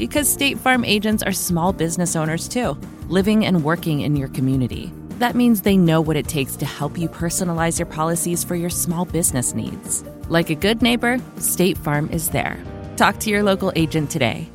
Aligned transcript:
Because 0.00 0.32
State 0.32 0.58
Farm 0.58 0.82
agents 0.82 1.22
are 1.22 1.30
small 1.30 1.74
business 1.74 2.16
owners 2.16 2.48
too, 2.48 2.72
living 3.08 3.44
and 3.44 3.62
working 3.62 4.00
in 4.00 4.16
your 4.16 4.28
community. 4.28 4.90
That 5.18 5.36
means 5.36 5.60
they 5.60 5.76
know 5.76 6.00
what 6.00 6.16
it 6.16 6.26
takes 6.26 6.56
to 6.56 6.64
help 6.64 6.96
you 6.96 7.06
personalize 7.06 7.78
your 7.78 7.84
policies 7.84 8.42
for 8.42 8.54
your 8.54 8.70
small 8.70 9.04
business 9.04 9.52
needs. 9.52 10.02
Like 10.30 10.48
a 10.48 10.54
good 10.54 10.80
neighbor, 10.80 11.18
State 11.36 11.76
Farm 11.76 12.08
is 12.10 12.30
there. 12.30 12.58
Talk 12.96 13.18
to 13.18 13.28
your 13.28 13.42
local 13.42 13.74
agent 13.76 14.10
today. 14.10 14.50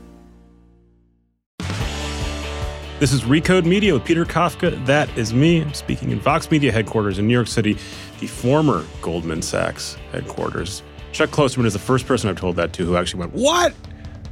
This 2.98 3.14
is 3.14 3.22
Recode 3.22 3.66
Media 3.66 3.94
with 3.94 4.04
Peter 4.04 4.26
Kafka. 4.26 4.84
That 4.88 5.16
is 5.16 5.32
me. 5.32 5.62
I'm 5.62 5.76
speaking 5.76 6.10
in 6.10 6.20
Vox 6.20 6.50
Media 6.50 6.72
headquarters 6.72 7.20
in 7.20 7.28
New 7.28 7.34
York 7.36 7.50
City, 7.50 7.78
the 8.20 8.26
former 8.26 8.84
Goldman 9.04 9.44
Sachs 9.44 9.96
headquarters. 10.12 10.82
Chuck 11.12 11.30
Klosterman 11.30 11.68
is 11.68 11.74
the 11.74 11.80
first 11.80 12.08
person 12.08 12.32
I've 12.32 12.40
told 12.40 12.56
that 12.56 12.74
to 12.74 12.84
who 12.84 12.96
actually 12.96 13.20
went, 13.20 13.34
What? 13.34 13.76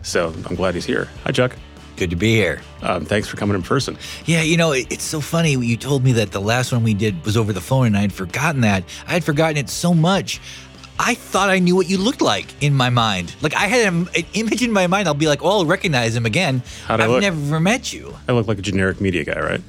So 0.03 0.33
I'm 0.47 0.55
glad 0.55 0.75
he's 0.75 0.85
here. 0.85 1.09
Hi, 1.23 1.31
Chuck. 1.31 1.55
Good 1.95 2.09
to 2.09 2.15
be 2.15 2.35
here. 2.35 2.61
Um, 2.81 3.05
thanks 3.05 3.27
for 3.27 3.37
coming 3.37 3.55
in 3.55 3.61
person. 3.61 3.97
Yeah, 4.25 4.41
you 4.41 4.57
know, 4.57 4.71
it, 4.71 4.91
it's 4.91 5.03
so 5.03 5.21
funny. 5.21 5.51
You 5.51 5.77
told 5.77 6.03
me 6.03 6.11
that 6.13 6.31
the 6.31 6.41
last 6.41 6.71
one 6.71 6.83
we 6.83 6.93
did 6.93 7.23
was 7.23 7.37
over 7.37 7.53
the 7.53 7.61
phone, 7.61 7.87
and 7.87 7.97
I 7.97 8.01
had 8.01 8.13
forgotten 8.13 8.61
that. 8.61 8.83
I 9.07 9.13
had 9.13 9.23
forgotten 9.23 9.57
it 9.57 9.69
so 9.69 9.93
much. 9.93 10.41
I 10.99 11.15
thought 11.15 11.49
I 11.49 11.59
knew 11.59 11.75
what 11.75 11.89
you 11.89 11.97
looked 11.97 12.21
like 12.21 12.47
in 12.61 12.73
my 12.73 12.89
mind. 12.89 13.35
Like 13.41 13.55
I 13.55 13.67
had 13.67 13.93
an, 13.93 14.07
an 14.15 14.25
image 14.33 14.61
in 14.63 14.71
my 14.71 14.87
mind. 14.87 15.07
I'll 15.07 15.13
be 15.13 15.27
like, 15.27 15.43
"Oh, 15.43 15.49
I'll 15.59 15.65
recognize 15.65 16.15
him 16.15 16.25
again." 16.25 16.61
How'd 16.85 16.99
I 17.01 17.05
I've 17.05 17.09
look? 17.09 17.21
never 17.21 17.59
met 17.59 17.91
you. 17.93 18.15
I 18.27 18.31
look 18.33 18.47
like 18.47 18.59
a 18.59 18.61
generic 18.61 19.01
media 19.01 19.23
guy, 19.23 19.39
right? 19.39 19.61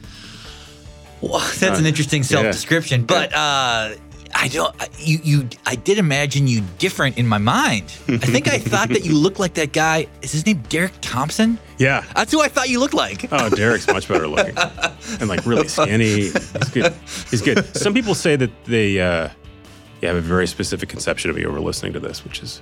Well, 1.21 1.41
that's 1.59 1.79
an 1.79 1.87
interesting 1.87 2.23
self-description, 2.23 3.05
but 3.07 3.33
uh, 3.35 3.95
I 4.35 4.49
don't. 4.49 4.75
You, 4.99 5.19
you. 5.23 5.49
I 5.65 5.77
did 5.77 5.99
imagine 5.99 6.47
you 6.47 6.63
different 6.79 7.19
in 7.19 7.27
my 7.27 7.39
mind. 7.39 7.85
I 8.09 8.17
think 8.19 8.49
I 8.49 8.59
thought 8.59 8.89
that 8.89 9.05
you 9.05 9.15
looked 9.15 9.39
like 9.39 9.55
that 9.55 9.73
guy. 9.73 10.07
Is 10.23 10.33
his 10.33 10.45
name 10.45 10.63
Derek 10.69 10.93
Thompson? 11.01 11.59
Yeah. 11.79 12.05
That's 12.15 12.33
who 12.33 12.43
I 12.43 12.49
thought 12.49 12.69
you 12.69 12.81
looked 12.81 12.95
like. 12.95 13.33
Oh, 13.33 13.49
Derek's 13.49 13.87
much 13.87 14.09
better 14.09 14.27
looking 14.27 14.57
and 15.21 15.29
like 15.29 15.47
really 15.47 15.69
skinny. 15.69 16.31
He's 16.31 16.71
good. 16.73 16.93
He's 17.31 17.43
good. 17.43 17.77
Some 17.77 17.95
people 17.95 18.15
say 18.15 18.37
that 18.37 18.65
they 18.65 19.01
uh, 19.01 19.29
yeah, 20.01 20.09
have 20.09 20.17
a 20.17 20.21
very 20.21 20.47
specific 20.47 20.89
conception 20.89 21.31
of 21.31 21.39
you 21.39 21.49
over 21.49 21.61
listening 21.61 21.93
to 21.95 22.01
this, 22.01 22.25
which 22.25 22.43
is 22.43 22.61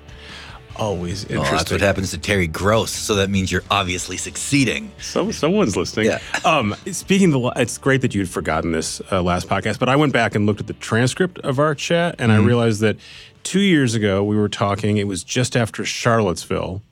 always 0.76 1.28
Well, 1.28 1.38
interesting. 1.38 1.56
that's 1.56 1.70
what 1.72 1.80
happens 1.80 2.10
to 2.12 2.18
Terry 2.18 2.46
Gross. 2.46 2.90
So 2.90 3.14
that 3.16 3.30
means 3.30 3.50
you're 3.52 3.64
obviously 3.70 4.16
succeeding. 4.16 4.90
So, 5.00 5.30
someone's 5.30 5.76
listening. 5.76 6.06
Yeah. 6.06 6.18
Um, 6.44 6.74
speaking 6.90 7.32
of 7.32 7.40
the, 7.42 7.52
it's 7.60 7.78
great 7.78 8.00
that 8.00 8.14
you'd 8.14 8.28
forgotten 8.28 8.72
this 8.72 9.00
uh, 9.12 9.22
last 9.22 9.48
podcast, 9.48 9.78
but 9.78 9.88
I 9.88 9.94
went 9.96 10.12
back 10.12 10.34
and 10.34 10.44
looked 10.44 10.60
at 10.60 10.66
the 10.66 10.72
transcript 10.74 11.38
of 11.40 11.58
our 11.60 11.74
chat, 11.74 12.16
and 12.18 12.32
I 12.32 12.36
realized 12.38 12.80
that 12.80 12.96
two 13.44 13.60
years 13.60 13.94
ago 13.94 14.24
we 14.24 14.36
were 14.36 14.48
talking. 14.48 14.96
It 14.96 15.06
was 15.06 15.22
just 15.22 15.56
after 15.56 15.84
Charlottesville, 15.84 16.82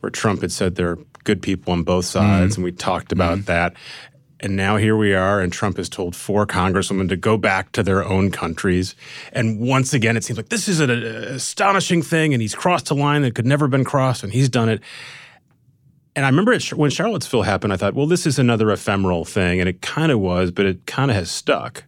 where 0.00 0.10
Trump 0.10 0.42
had 0.42 0.52
said 0.52 0.76
there 0.76 0.90
are 0.90 0.98
good 1.24 1.42
people 1.42 1.72
on 1.72 1.82
both 1.82 2.04
sides, 2.04 2.56
and 2.56 2.64
we 2.64 2.70
talked 2.70 3.10
about 3.10 3.46
that. 3.46 3.74
And 4.44 4.56
now 4.56 4.76
here 4.76 4.94
we 4.94 5.14
are, 5.14 5.40
and 5.40 5.50
Trump 5.50 5.78
has 5.78 5.88
told 5.88 6.14
four 6.14 6.46
congresswomen 6.46 7.08
to 7.08 7.16
go 7.16 7.38
back 7.38 7.72
to 7.72 7.82
their 7.82 8.04
own 8.04 8.30
countries. 8.30 8.94
And 9.32 9.58
once 9.58 9.94
again, 9.94 10.18
it 10.18 10.22
seems 10.22 10.36
like 10.36 10.50
this 10.50 10.68
is 10.68 10.80
an 10.80 10.90
uh, 10.90 11.28
astonishing 11.30 12.02
thing, 12.02 12.34
and 12.34 12.42
he's 12.42 12.54
crossed 12.54 12.90
a 12.90 12.94
line 12.94 13.22
that 13.22 13.34
could 13.34 13.46
never 13.46 13.64
have 13.64 13.70
been 13.70 13.86
crossed, 13.86 14.22
and 14.22 14.34
he's 14.34 14.50
done 14.50 14.68
it. 14.68 14.82
And 16.14 16.26
I 16.26 16.28
remember 16.28 16.52
it, 16.52 16.74
when 16.74 16.90
Charlottesville 16.90 17.44
happened, 17.44 17.72
I 17.72 17.78
thought, 17.78 17.94
well, 17.94 18.06
this 18.06 18.26
is 18.26 18.38
another 18.38 18.70
ephemeral 18.70 19.24
thing. 19.24 19.60
And 19.60 19.68
it 19.68 19.80
kind 19.80 20.12
of 20.12 20.20
was, 20.20 20.50
but 20.50 20.66
it 20.66 20.84
kind 20.84 21.10
of 21.10 21.16
has 21.16 21.30
stuck. 21.30 21.84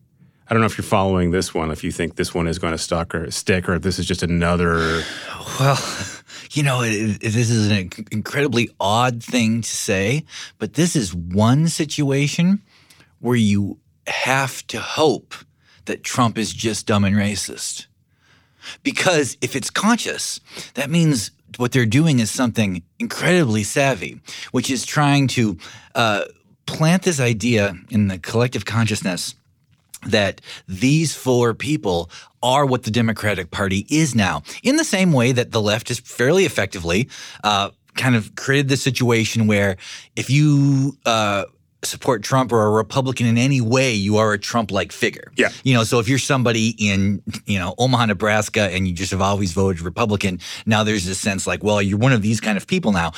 I 0.48 0.54
don't 0.54 0.60
know 0.60 0.66
if 0.66 0.78
you're 0.78 0.84
following 0.84 1.32
this 1.32 1.52
one, 1.52 1.70
if 1.70 1.84
you 1.84 1.92
think 1.92 2.16
this 2.16 2.34
one 2.34 2.48
is 2.48 2.58
going 2.58 2.72
to 2.72 2.78
stuck 2.78 3.14
or 3.14 3.30
stick, 3.30 3.68
or 3.68 3.74
if 3.74 3.82
this 3.82 3.98
is 3.98 4.06
just 4.06 4.22
another. 4.22 5.02
Well, 5.60 5.76
you 6.52 6.62
know, 6.62 6.82
it, 6.82 6.92
it, 6.92 7.20
this 7.20 7.50
is 7.50 7.70
an 7.70 7.90
incredibly 8.10 8.70
odd 8.78 9.22
thing 9.22 9.62
to 9.62 9.68
say, 9.68 10.24
but 10.58 10.74
this 10.74 10.96
is 10.96 11.14
one 11.14 11.68
situation 11.68 12.62
where 13.20 13.36
you 13.36 13.78
have 14.06 14.66
to 14.68 14.80
hope 14.80 15.34
that 15.86 16.04
Trump 16.04 16.38
is 16.38 16.52
just 16.52 16.86
dumb 16.86 17.04
and 17.04 17.16
racist. 17.16 17.86
Because 18.82 19.36
if 19.40 19.54
it's 19.54 19.70
conscious, 19.70 20.40
that 20.74 20.90
means 20.90 21.30
what 21.56 21.72
they're 21.72 21.86
doing 21.86 22.18
is 22.18 22.30
something 22.30 22.82
incredibly 22.98 23.62
savvy, 23.62 24.20
which 24.50 24.70
is 24.70 24.84
trying 24.84 25.28
to 25.28 25.56
uh, 25.94 26.24
plant 26.66 27.02
this 27.02 27.20
idea 27.20 27.76
in 27.90 28.08
the 28.08 28.18
collective 28.18 28.64
consciousness 28.64 29.34
that 30.10 30.40
these 30.66 31.14
four 31.14 31.54
people 31.54 32.10
are 32.42 32.64
what 32.64 32.84
the 32.84 32.90
Democratic 32.90 33.50
Party 33.50 33.86
is 33.88 34.14
now, 34.14 34.42
in 34.62 34.76
the 34.76 34.84
same 34.84 35.12
way 35.12 35.32
that 35.32 35.52
the 35.52 35.60
left 35.60 35.90
is 35.90 36.00
fairly 36.00 36.44
effectively 36.44 37.08
uh, 37.44 37.70
kind 37.94 38.14
of 38.14 38.34
created 38.36 38.68
the 38.68 38.76
situation 38.76 39.46
where 39.46 39.76
if 40.14 40.30
you 40.30 40.96
uh, 41.06 41.44
support 41.82 42.22
Trump 42.22 42.52
or 42.52 42.66
a 42.66 42.70
Republican 42.70 43.26
in 43.26 43.38
any 43.38 43.60
way, 43.60 43.92
you 43.92 44.16
are 44.16 44.32
a 44.32 44.38
Trump-like 44.38 44.92
figure. 44.92 45.32
Yeah. 45.36 45.50
You 45.64 45.74
know, 45.74 45.84
so 45.84 45.98
if 45.98 46.08
you're 46.08 46.18
somebody 46.18 46.74
in, 46.78 47.22
you 47.46 47.58
know, 47.58 47.74
Omaha, 47.78 48.06
Nebraska, 48.06 48.62
and 48.72 48.86
you 48.86 48.94
just 48.94 49.10
have 49.12 49.22
always 49.22 49.52
voted 49.52 49.82
Republican, 49.82 50.40
now 50.66 50.84
there's 50.84 51.04
this 51.04 51.18
sense 51.18 51.46
like, 51.46 51.62
well, 51.64 51.80
you're 51.80 51.98
one 51.98 52.12
of 52.12 52.22
these 52.22 52.40
kind 52.40 52.56
of 52.56 52.66
people 52.66 52.92
now. 52.92 53.12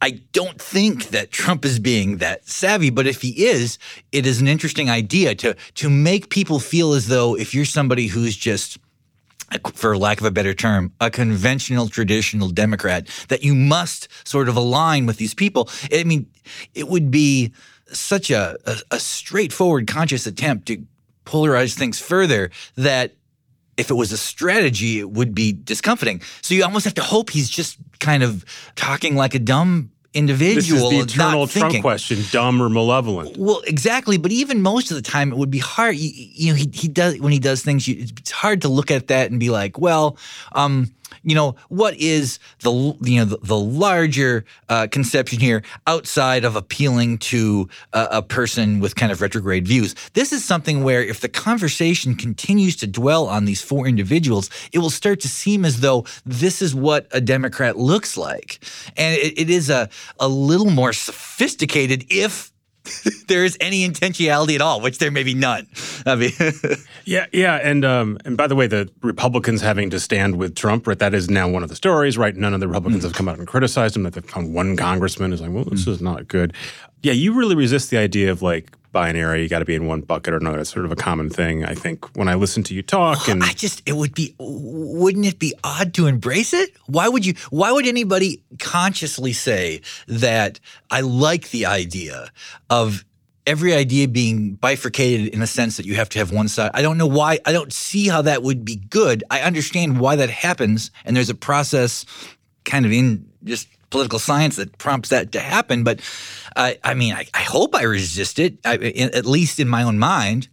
I 0.00 0.20
don't 0.32 0.60
think 0.60 1.06
that 1.08 1.30
Trump 1.30 1.64
is 1.64 1.78
being 1.78 2.18
that 2.18 2.46
savvy, 2.48 2.90
but 2.90 3.06
if 3.06 3.22
he 3.22 3.46
is, 3.46 3.78
it 4.12 4.26
is 4.26 4.40
an 4.40 4.48
interesting 4.48 4.90
idea 4.90 5.34
to 5.36 5.56
to 5.76 5.90
make 5.90 6.28
people 6.28 6.60
feel 6.60 6.92
as 6.92 7.08
though 7.08 7.36
if 7.36 7.54
you're 7.54 7.64
somebody 7.64 8.08
who's 8.08 8.36
just 8.36 8.78
for 9.74 9.96
lack 9.96 10.20
of 10.20 10.26
a 10.26 10.30
better 10.30 10.54
term, 10.54 10.92
a 11.00 11.10
conventional 11.10 11.88
traditional 11.88 12.48
Democrat, 12.48 13.06
that 13.28 13.44
you 13.44 13.54
must 13.54 14.08
sort 14.26 14.48
of 14.48 14.56
align 14.56 15.06
with 15.06 15.18
these 15.18 15.34
people. 15.34 15.68
I 15.92 16.04
mean, 16.04 16.26
it 16.74 16.88
would 16.88 17.10
be 17.10 17.52
such 17.92 18.30
a, 18.30 18.56
a, 18.66 18.76
a 18.92 18.98
straightforward, 18.98 19.86
conscious 19.86 20.26
attempt 20.26 20.66
to 20.66 20.84
polarize 21.24 21.74
things 21.74 22.00
further 22.00 22.50
that 22.76 23.14
if 23.76 23.90
it 23.90 23.94
was 23.94 24.12
a 24.12 24.16
strategy, 24.16 24.98
it 24.98 25.10
would 25.10 25.34
be 25.34 25.52
discomforting. 25.52 26.22
So 26.40 26.54
you 26.54 26.64
almost 26.64 26.84
have 26.84 26.94
to 26.94 27.02
hope 27.02 27.30
he's 27.30 27.50
just 27.50 27.78
kind 27.98 28.22
of 28.22 28.44
talking 28.74 29.16
like 29.16 29.34
a 29.34 29.38
dumb 29.38 29.90
individual. 30.14 30.90
This 30.90 31.00
is 31.00 31.06
the 31.06 31.14
eternal 31.14 31.46
Trump 31.46 31.50
thinking. 31.50 31.82
question 31.82 32.22
dumb 32.30 32.60
or 32.60 32.68
malevolent? 32.68 33.36
Well, 33.36 33.60
exactly. 33.66 34.16
But 34.16 34.32
even 34.32 34.62
most 34.62 34.90
of 34.90 34.96
the 34.96 35.02
time, 35.02 35.30
it 35.30 35.36
would 35.36 35.50
be 35.50 35.58
hard. 35.58 35.96
You, 35.96 36.10
you 36.14 36.52
know, 36.52 36.56
he, 36.56 36.70
he 36.72 36.88
does 36.88 37.20
when 37.20 37.32
he 37.32 37.38
does 37.38 37.62
things. 37.62 37.86
You, 37.86 37.96
it's 38.00 38.30
hard 38.30 38.62
to 38.62 38.68
look 38.68 38.90
at 38.90 39.08
that 39.08 39.30
and 39.30 39.38
be 39.38 39.50
like, 39.50 39.78
well, 39.78 40.16
um, 40.52 40.90
you 41.26 41.34
know, 41.34 41.56
what 41.68 41.94
is 41.96 42.38
the 42.60 42.70
you 43.02 43.18
know 43.18 43.24
the, 43.24 43.38
the 43.42 43.58
larger 43.58 44.44
uh, 44.68 44.86
conception 44.86 45.40
here 45.40 45.62
outside 45.86 46.44
of 46.44 46.54
appealing 46.54 47.18
to 47.18 47.68
a, 47.92 48.22
person 48.22 48.80
with 48.80 48.94
kind 48.94 49.10
of 49.10 49.20
retrograde 49.20 49.66
views? 49.66 49.96
This 50.14 50.32
is 50.32 50.44
something 50.44 50.84
where 50.84 51.02
if 51.02 51.20
the 51.20 51.28
conversation 51.28 52.14
continues 52.14 52.76
to 52.76 52.86
dwell 52.86 53.26
on 53.26 53.44
these 53.44 53.60
four 53.60 53.88
individuals, 53.88 54.48
it 54.72 54.78
will 54.78 54.90
start 54.90 55.18
to 55.20 55.28
seem 55.28 55.64
as 55.64 55.80
though 55.80 56.06
this 56.24 56.62
is 56.62 56.74
what 56.74 57.08
a 57.10 57.20
Democrat 57.20 57.76
looks 57.76 58.16
like, 58.16 58.60
and 58.96 59.16
it, 59.16 59.36
it 59.36 59.50
is 59.50 59.68
a 59.68 59.88
a 60.20 60.28
little 60.28 60.70
more 60.70 60.92
sophisticated 60.92 62.06
if 62.08 62.52
there 63.28 63.44
is 63.44 63.56
any 63.60 63.88
intentionality 63.88 64.54
at 64.54 64.60
all, 64.60 64.80
which 64.80 64.98
there 64.98 65.10
may 65.10 65.22
be 65.22 65.34
none. 65.34 65.66
I 66.04 66.14
mean, 66.14 66.32
Yeah, 67.04 67.26
yeah, 67.32 67.56
and 67.62 67.84
um, 67.84 68.18
and 68.24 68.36
by 68.36 68.46
the 68.48 68.56
way, 68.56 68.66
the 68.66 68.90
Republicans 69.02 69.60
having 69.60 69.90
to 69.90 70.00
stand 70.00 70.36
with 70.36 70.56
Trump, 70.56 70.86
right? 70.86 70.98
That 70.98 71.14
is 71.14 71.30
now 71.30 71.48
one 71.48 71.62
of 71.62 71.68
the 71.68 71.76
stories, 71.76 72.18
right? 72.18 72.34
None 72.34 72.52
of 72.52 72.60
the 72.60 72.66
Republicans 72.66 73.04
have 73.04 73.12
come 73.12 73.28
out 73.28 73.38
and 73.38 73.46
criticized 73.46 73.96
him. 73.96 74.02
That 74.02 74.14
they've 74.14 74.24
found 74.24 74.52
one 74.52 74.76
congressman 74.76 75.32
is 75.32 75.40
like, 75.40 75.52
well, 75.52 75.64
this 75.64 75.86
is 75.86 76.00
not 76.00 76.26
good. 76.26 76.52
Yeah, 77.02 77.12
you 77.12 77.34
really 77.34 77.54
resist 77.54 77.90
the 77.90 77.98
idea 77.98 78.32
of 78.32 78.42
like 78.42 78.72
binary. 78.96 79.42
You 79.42 79.48
got 79.50 79.58
to 79.58 79.66
be 79.66 79.74
in 79.74 79.86
one 79.86 80.00
bucket 80.00 80.32
or 80.32 80.38
another. 80.38 80.60
It's 80.60 80.70
sort 80.70 80.86
of 80.86 80.90
a 80.90 80.96
common 80.96 81.28
thing. 81.28 81.66
I 81.66 81.74
think 81.74 82.16
when 82.16 82.28
I 82.28 82.34
listen 82.34 82.62
to 82.62 82.74
you 82.74 82.80
talk, 82.80 83.28
and 83.28 83.44
I 83.44 83.52
just 83.52 83.82
it 83.84 83.92
would 83.92 84.14
be 84.14 84.34
wouldn't 84.38 85.26
it 85.26 85.38
be 85.38 85.52
odd 85.62 85.92
to 85.94 86.06
embrace 86.06 86.54
it? 86.54 86.70
Why 86.86 87.06
would 87.06 87.26
you? 87.26 87.34
Why 87.50 87.72
would 87.72 87.86
anybody 87.86 88.42
consciously 88.58 89.34
say 89.34 89.82
that 90.08 90.60
I 90.90 91.02
like 91.02 91.50
the 91.50 91.66
idea 91.66 92.32
of 92.70 93.04
every 93.46 93.74
idea 93.74 94.08
being 94.08 94.54
bifurcated 94.54 95.28
in 95.28 95.42
a 95.42 95.46
sense 95.46 95.76
that 95.76 95.84
you 95.84 95.94
have 95.96 96.08
to 96.08 96.18
have 96.18 96.32
one 96.32 96.48
side. 96.48 96.70
I 96.74 96.82
don't 96.82 96.98
know 96.98 97.06
why. 97.06 97.38
I 97.44 97.52
don't 97.52 97.72
see 97.72 98.08
how 98.08 98.22
that 98.22 98.42
would 98.42 98.64
be 98.64 98.76
good. 98.76 99.22
I 99.30 99.42
understand 99.42 100.00
why 100.00 100.16
that 100.16 100.30
happens, 100.30 100.90
and 101.04 101.14
there's 101.14 101.30
a 101.30 101.34
process 101.34 102.06
kind 102.64 102.86
of 102.86 102.92
in 102.92 103.30
just 103.44 103.68
political 103.96 104.18
science 104.18 104.56
that 104.56 104.76
prompts 104.76 105.08
that 105.08 105.32
to 105.32 105.40
happen. 105.40 105.82
But 105.82 106.00
I, 106.54 106.78
I 106.84 106.92
mean, 106.92 107.14
I, 107.14 107.26
I, 107.32 107.40
hope 107.40 107.74
I 107.74 107.84
resist 107.84 108.38
it, 108.38 108.58
I, 108.62 108.74
at 108.74 109.24
least 109.24 109.58
in 109.58 109.68
my 109.68 109.82
own 109.82 109.98
mind. 109.98 110.48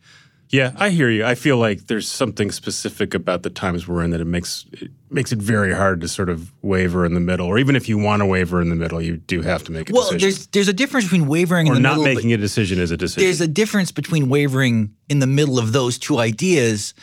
Yeah, 0.49 0.71
I 0.77 0.91
hear 0.91 1.09
you. 1.09 1.25
I 1.25 1.35
feel 1.35 1.57
like 1.57 1.87
there's 1.87 2.07
something 2.07 2.51
specific 2.51 3.13
about 3.13 3.43
the 3.43 3.49
times 3.49 3.85
we're 3.85 4.01
in 4.01 4.11
that 4.11 4.21
it 4.21 4.27
makes 4.27 4.65
it 4.71 4.91
makes 5.09 5.33
it 5.33 5.39
very 5.39 5.73
hard 5.73 5.99
to 6.01 6.07
sort 6.07 6.29
of 6.29 6.53
waver 6.61 7.05
in 7.05 7.15
the 7.15 7.19
middle, 7.19 7.47
or 7.47 7.57
even 7.57 7.75
if 7.75 7.89
you 7.89 7.97
want 7.97 8.21
to 8.21 8.25
waver 8.25 8.61
in 8.61 8.69
the 8.69 8.75
middle, 8.75 9.01
you 9.01 9.17
do 9.17 9.41
have 9.41 9.63
to 9.63 9.71
make 9.71 9.89
a 9.89 9.93
well, 9.93 10.03
decision. 10.03 10.19
Well, 10.19 10.31
there's 10.31 10.47
there's 10.47 10.67
a 10.67 10.73
difference 10.73 11.05
between 11.05 11.27
wavering 11.27 11.67
or 11.67 11.71
in 11.71 11.81
the 11.81 11.81
not 11.81 11.97
middle. 11.97 12.05
Not 12.05 12.15
making 12.15 12.33
a 12.33 12.37
decision 12.37 12.79
is 12.79 12.91
a 12.91 12.97
decision. 12.97 13.25
There's 13.25 13.41
a 13.41 13.47
difference 13.47 13.91
between 13.91 14.29
wavering 14.29 14.93
in 15.09 15.19
the 15.19 15.27
middle 15.27 15.57
of 15.57 15.73
those 15.73 15.97
two 15.97 16.19
ideas 16.19 16.93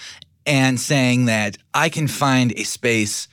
and 0.46 0.78
saying 0.78 1.26
that 1.26 1.58
I 1.74 1.88
can 1.88 2.06
find 2.06 2.52
a 2.52 2.62
space 2.62 3.26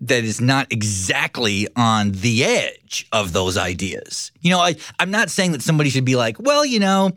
that 0.00 0.24
is 0.24 0.40
not 0.40 0.72
exactly 0.72 1.66
on 1.76 2.12
the 2.12 2.44
edge 2.44 3.06
of 3.12 3.32
those 3.32 3.56
ideas. 3.56 4.30
You 4.40 4.50
know, 4.50 4.60
I, 4.60 4.76
I'm 4.98 5.10
not 5.10 5.30
saying 5.30 5.52
that 5.52 5.62
somebody 5.62 5.90
should 5.90 6.04
be 6.04 6.16
like, 6.16 6.38
well, 6.38 6.64
you 6.64 6.78
know, 6.78 7.12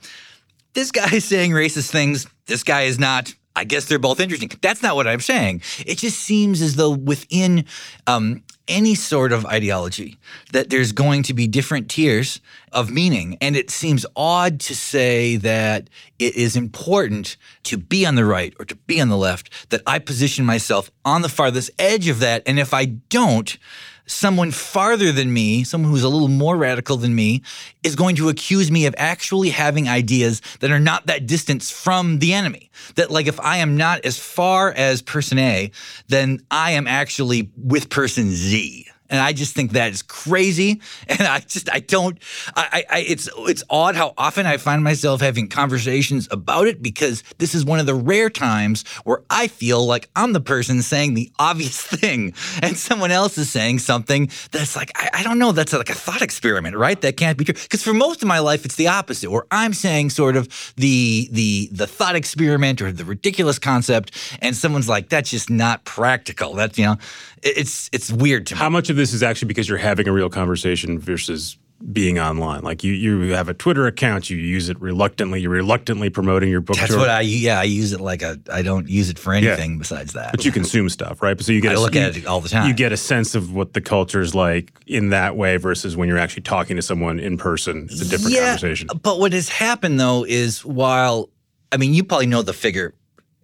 this 0.74 0.92
guy 0.92 1.14
is 1.14 1.26
saying 1.26 1.52
racist 1.52 1.92
things, 1.92 2.28
this 2.46 2.64
guy 2.64 2.84
is 2.84 3.00
not. 3.00 3.34
I 3.56 3.64
guess 3.64 3.86
they're 3.86 4.00
both 4.00 4.20
interesting. 4.20 4.52
That's 4.62 4.82
not 4.82 4.96
what 4.96 5.08
I'm 5.08 5.20
saying. 5.20 5.62
It 5.86 5.98
just 5.98 6.20
seems 6.20 6.62
as 6.62 6.76
though 6.76 6.92
within 6.92 7.66
um, 8.08 8.44
any 8.68 8.96
sort 8.96 9.34
of 9.34 9.46
ideology 9.46 10.18
that 10.54 10.70
there's 10.70 10.94
going 10.94 11.24
to 11.24 11.34
be 11.34 11.48
different 11.48 11.90
tiers 11.90 12.40
of 12.72 12.90
meaning. 12.90 13.38
And 13.42 13.58
it 13.58 13.70
seems 13.70 14.06
odd 14.16 14.60
to 14.62 14.76
say 14.76 15.36
that 15.38 15.90
it 16.20 16.36
is 16.36 16.56
important 16.56 17.36
to 17.64 17.78
be 17.78 18.06
on 18.06 18.16
the 18.16 18.26
right 18.26 18.54
or 18.60 18.66
to 18.66 18.76
be 18.76 19.02
on 19.02 19.10
the 19.10 19.18
left, 19.18 19.70
that 19.70 19.82
I 19.86 20.00
position 20.00 20.46
myself 20.46 20.90
on 21.04 21.22
the 21.22 21.30
farthest 21.30 21.72
edge 21.78 22.08
of 22.08 22.20
that. 22.20 22.44
And 22.46 22.58
if 22.60 22.74
I 22.74 22.86
don't, 22.86 23.58
someone 24.06 24.52
farther 24.52 25.12
than 25.12 25.34
me, 25.34 25.64
someone 25.64 25.92
who's 25.92 26.04
a 26.04 26.10
little 26.10 26.28
more 26.28 26.58
radical 26.58 26.98
than 26.98 27.16
me, 27.16 27.42
is 27.84 27.96
going 27.96 28.16
to 28.18 28.30
accuse 28.30 28.72
me 28.72 28.86
of 28.86 28.96
actually 28.98 29.50
having 29.50 29.88
ideas 29.88 30.42
that 30.60 30.72
are 30.72 30.80
not 30.80 31.06
that 31.08 31.26
distance 31.26 31.72
from 31.72 32.20
the 32.20 32.34
enemy. 32.34 32.70
That, 32.96 33.12
like, 33.12 33.28
if 33.28 33.40
I 33.40 33.58
am 33.58 33.78
not 33.78 34.06
as 34.06 34.18
far 34.18 34.72
as 34.72 35.02
person 35.02 35.40
A, 35.40 35.72
then 36.08 36.46
I 36.52 36.72
am 36.72 36.88
actually 36.88 37.52
with 37.56 37.90
person 37.90 38.32
Z. 38.32 38.88
And 39.12 39.20
I 39.20 39.34
just 39.34 39.54
think 39.54 39.74
that 39.74 39.92
is 39.92 40.02
crazy. 40.02 40.82
And 41.12 41.22
I 41.28 41.40
just, 41.40 41.70
I 41.70 41.80
don't, 41.82 42.18
I, 42.56 42.86
I, 42.90 43.00
it's, 43.00 43.28
it's 43.40 43.64
odd 43.70 43.96
how 43.96 44.14
often 44.18 44.46
I 44.46 44.56
find 44.56 44.82
myself 44.82 45.20
having 45.20 45.50
conversations 45.50 46.28
about 46.32 46.68
it 46.68 46.82
because 46.82 47.22
this 47.38 47.54
is 47.54 47.66
one 47.66 47.80
of 47.80 47.86
the 47.86 47.94
rare 47.94 48.30
times 48.30 48.88
where 49.04 49.22
I 49.30 49.50
feel 49.50 49.86
like 49.86 50.10
I'm 50.16 50.32
the 50.32 50.40
person 50.40 50.82
saying 50.82 51.16
the 51.16 51.30
obvious 51.40 51.82
thing 51.82 52.34
and 52.62 52.78
someone 52.78 53.12
else 53.12 53.38
is 53.38 53.52
saying 53.52 53.80
something 53.80 54.30
that's 54.52 54.76
like, 54.78 54.92
I, 54.96 55.10
I 55.16 55.24
don't 55.24 55.38
know, 55.38 55.52
that's 55.52 55.74
like 55.74 55.90
a 55.90 55.94
thought 55.94 56.22
experiment, 56.22 56.78
right? 56.78 57.00
That 57.02 57.18
can't 57.18 57.38
be 57.38 57.44
true. 57.44 57.56
Because 57.56 57.84
for 57.84 57.94
most 57.94 58.22
of 58.22 58.28
my 58.28 58.40
life, 58.40 58.64
it's 58.64 58.76
the 58.76 58.88
opposite, 58.88 59.30
where 59.30 59.46
I'm 59.52 59.74
saying 59.74 60.12
sort 60.12 60.38
of 60.38 60.48
the, 60.78 61.28
the, 61.32 61.70
the 61.74 61.88
thought 61.88 62.16
experiment 62.16 62.82
or 62.82 62.92
the 62.92 63.06
ridiculous 63.06 63.60
concept. 63.60 64.12
And 64.42 64.56
someone's 64.56 64.88
like, 64.88 65.10
that's 65.10 65.30
just 65.30 65.50
not 65.50 65.84
practical. 65.84 66.54
That's, 66.54 66.78
you 66.78 66.86
know, 66.86 66.98
it's, 67.42 67.90
it's 67.92 68.12
weird 68.12 68.48
to 68.48 68.56
me. 68.56 68.60
How 68.60 68.70
much 68.70 68.90
of 68.90 68.96
this 68.96 69.14
is 69.14 69.24
actually 69.24 69.48
because 69.48 69.68
you're 69.68 69.78
having 69.78 70.08
a 70.08 70.12
real 70.12 70.30
conversation 70.30 71.00
versus 71.00 71.58
being 71.92 72.20
online. 72.20 72.62
Like 72.62 72.84
you, 72.84 72.94
you 72.94 73.34
have 73.34 73.50
a 73.50 73.54
Twitter 73.54 73.88
account, 73.88 74.30
you 74.30 74.38
use 74.38 74.70
it 74.70 74.80
reluctantly. 74.80 75.42
You're 75.42 75.52
reluctantly 75.52 76.10
promoting 76.10 76.50
your 76.50 76.62
book. 76.62 76.78
That's 76.78 76.92
tour. 76.92 77.00
what 77.00 77.10
I 77.10 77.22
yeah 77.22 77.60
I 77.60 77.64
use 77.64 77.94
it 77.94 78.00
like 78.00 78.22
a 78.22 78.40
I 78.52 78.62
don't 78.62 78.88
use 78.88 79.10
it 79.10 79.18
for 79.18 79.34
anything 79.34 79.74
yeah. 79.74 79.78
besides 79.78 80.14
that. 80.14 80.32
But 80.32 80.46
you 80.46 80.52
consume 80.52 80.90
stuff, 80.90 81.22
right? 81.22 81.40
So 81.42 81.52
you 81.52 81.62
get 81.62 81.72
I 81.72 81.76
a, 81.76 81.80
look 81.80 81.96
you, 81.96 82.02
at 82.02 82.18
it 82.18 82.26
all 82.26 82.42
the 82.42 82.50
time. 82.50 82.68
You 82.68 82.74
get 82.74 82.92
a 82.92 82.98
sense 82.98 83.36
of 83.36 83.54
what 83.54 83.74
the 83.74 83.82
culture 83.82 84.22
is 84.22 84.36
like 84.36 84.72
in 84.86 85.10
that 85.10 85.36
way 85.36 85.58
versus 85.58 85.98
when 85.98 86.08
you're 86.08 86.18
actually 86.18 86.44
talking 86.44 86.76
to 86.76 86.82
someone 86.82 87.20
in 87.20 87.38
person. 87.38 87.88
It's 87.90 88.02
a 88.02 88.10
different 88.10 88.36
yeah, 88.36 88.46
conversation. 88.46 88.90
But 89.02 89.20
what 89.20 89.34
has 89.34 89.50
happened 89.50 90.00
though 90.00 90.24
is 90.24 90.64
while 90.64 91.30
I 91.72 91.78
mean 91.78 91.94
you 91.94 92.04
probably 92.04 92.28
know 92.28 92.42
the 92.42 92.54
figure 92.54 92.94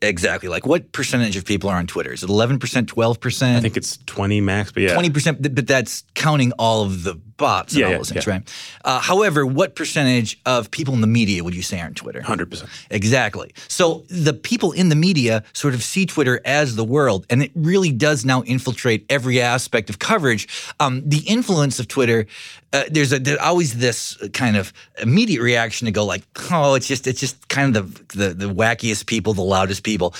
Exactly. 0.01 0.47
Like 0.47 0.65
what 0.65 0.91
percentage 0.91 1.35
of 1.37 1.45
people 1.45 1.69
are 1.69 1.77
on 1.77 1.87
Twitter? 1.87 2.13
Is 2.13 2.23
it 2.23 2.29
11%, 2.29 2.59
12%? 2.59 3.55
I 3.55 3.59
think 3.59 3.77
it's 3.77 3.97
20 4.05 4.41
max, 4.41 4.71
but 4.71 4.83
yeah. 4.83 4.95
20%, 4.95 5.55
but 5.55 5.65
that's 5.65 6.03
counting 6.13 6.51
all 6.53 6.83
of 6.83 7.03
the 7.03 7.15
bots 7.15 7.73
and 7.73 7.79
yeah, 7.79 7.85
all 7.85 7.91
yeah, 7.91 7.97
those 7.97 8.09
things, 8.09 8.27
yeah. 8.27 8.33
right? 8.33 8.53
Uh, 8.83 8.99
however, 8.99 9.45
what 9.45 9.75
percentage 9.75 10.39
of 10.45 10.69
people 10.69 10.93
in 10.93 11.01
the 11.01 11.07
media 11.07 11.43
would 11.43 11.55
you 11.55 11.61
say 11.61 11.79
are 11.79 11.85
on 11.85 11.93
Twitter? 11.93 12.21
100%. 12.21 12.67
Exactly. 12.91 13.53
So 13.67 14.05
the 14.09 14.33
people 14.33 14.71
in 14.71 14.89
the 14.89 14.95
media 14.95 15.43
sort 15.53 15.73
of 15.73 15.83
see 15.83 16.05
Twitter 16.05 16.41
as 16.45 16.75
the 16.75 16.83
world, 16.83 17.25
and 17.29 17.41
it 17.41 17.51
really 17.55 17.91
does 17.91 18.25
now 18.25 18.43
infiltrate 18.43 19.05
every 19.09 19.41
aspect 19.41 19.89
of 19.89 19.99
coverage. 19.99 20.47
Um, 20.79 21.07
the 21.07 21.19
influence 21.27 21.79
of 21.79 21.87
Twitter, 21.87 22.27
uh, 22.73 22.83
there's, 22.89 23.13
a, 23.13 23.19
there's 23.19 23.39
always 23.39 23.77
this 23.77 24.17
kind 24.33 24.57
of 24.57 24.73
immediate 25.01 25.41
reaction 25.41 25.85
to 25.85 25.91
go 25.91 26.05
like, 26.05 26.23
oh, 26.51 26.75
it's 26.75 26.87
just 26.87 27.07
it's 27.07 27.19
just 27.19 27.47
kind 27.47 27.75
of 27.75 28.07
the, 28.09 28.17
the, 28.17 28.33
the 28.33 28.53
wackiest 28.53 29.05
people, 29.05 29.33
the 29.33 29.41
loudest 29.41 29.83
people. 29.83 30.13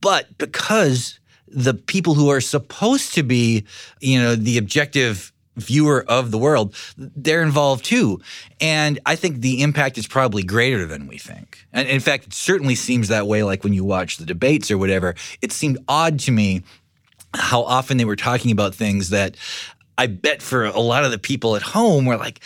But 0.00 0.36
because 0.36 1.18
the 1.48 1.74
people 1.74 2.14
who 2.14 2.30
are 2.30 2.40
supposed 2.40 3.14
to 3.14 3.22
be, 3.22 3.64
you 4.00 4.20
know, 4.20 4.34
the 4.34 4.58
objective 4.58 5.32
viewer 5.56 6.04
of 6.08 6.30
the 6.30 6.38
world, 6.38 6.74
they're 6.96 7.42
involved 7.42 7.84
too. 7.84 8.20
And 8.60 8.98
I 9.06 9.16
think 9.16 9.40
the 9.40 9.62
impact 9.62 9.96
is 9.96 10.06
probably 10.06 10.42
greater 10.42 10.84
than 10.84 11.06
we 11.06 11.16
think. 11.16 11.64
And 11.72 11.88
in 11.88 12.00
fact, 12.00 12.26
it 12.26 12.34
certainly 12.34 12.74
seems 12.74 13.08
that 13.08 13.26
way, 13.26 13.42
like 13.44 13.64
when 13.64 13.72
you 13.72 13.84
watch 13.84 14.16
the 14.16 14.26
debates 14.26 14.70
or 14.70 14.78
whatever. 14.78 15.14
It 15.40 15.52
seemed 15.52 15.78
odd 15.88 16.18
to 16.20 16.32
me 16.32 16.64
how 17.34 17.62
often 17.62 17.96
they 17.96 18.04
were 18.04 18.16
talking 18.16 18.50
about 18.50 18.74
things 18.74 19.10
that 19.10 19.36
I 19.96 20.06
bet 20.08 20.42
for 20.42 20.64
a 20.64 20.80
lot 20.80 21.04
of 21.04 21.10
the 21.10 21.18
people 21.18 21.56
at 21.56 21.62
home 21.62 22.04
were 22.06 22.16
like, 22.16 22.40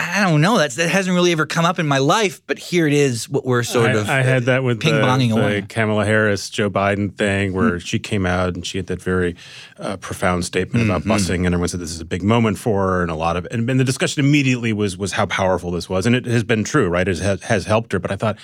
I 0.00 0.22
don't 0.22 0.40
know. 0.40 0.58
That's 0.58 0.76
that 0.76 0.88
hasn't 0.90 1.12
really 1.14 1.32
ever 1.32 1.44
come 1.44 1.64
up 1.64 1.80
in 1.80 1.86
my 1.88 1.98
life, 1.98 2.40
but 2.46 2.56
here 2.58 2.86
it 2.86 2.92
is. 2.92 3.28
What 3.28 3.44
we're 3.44 3.64
sort 3.64 3.90
I, 3.90 3.92
of. 3.94 4.08
I 4.08 4.22
had 4.22 4.44
that 4.44 4.62
with 4.62 4.80
ping 4.80 4.94
the, 4.94 5.00
ponging 5.00 5.32
away. 5.32 5.62
Kamala 5.68 6.04
Harris, 6.04 6.50
Joe 6.50 6.70
Biden 6.70 7.12
thing, 7.16 7.52
where 7.52 7.72
Hmm. 7.72 7.78
she 7.78 7.98
came 7.98 8.24
out 8.24 8.54
and 8.54 8.64
she 8.64 8.78
had 8.78 8.86
that 8.86 9.02
very 9.02 9.34
uh, 9.76 9.96
profound 9.96 10.44
statement 10.44 10.84
about 10.84 11.00
Mm-hmm. 11.02 11.10
busing, 11.12 11.36
and 11.38 11.46
everyone 11.46 11.66
said 11.68 11.80
this 11.80 11.90
is 11.92 12.00
a 12.00 12.04
big 12.04 12.22
moment 12.22 12.58
for 12.58 12.86
her, 12.88 13.02
and 13.02 13.10
a 13.10 13.16
lot 13.16 13.36
of, 13.36 13.46
and, 13.50 13.68
and 13.68 13.80
the 13.80 13.84
discussion 13.84 14.24
immediately 14.24 14.72
was 14.72 14.96
was 14.96 15.12
how 15.12 15.26
powerful 15.26 15.72
this 15.72 15.88
was, 15.88 16.06
and 16.06 16.14
it 16.14 16.26
has 16.26 16.44
been 16.44 16.62
true, 16.62 16.88
right? 16.88 17.08
It 17.08 17.18
has, 17.18 17.42
has 17.42 17.64
helped 17.66 17.92
her, 17.92 17.98
but 17.98 18.12
I 18.12 18.16
thought 18.16 18.38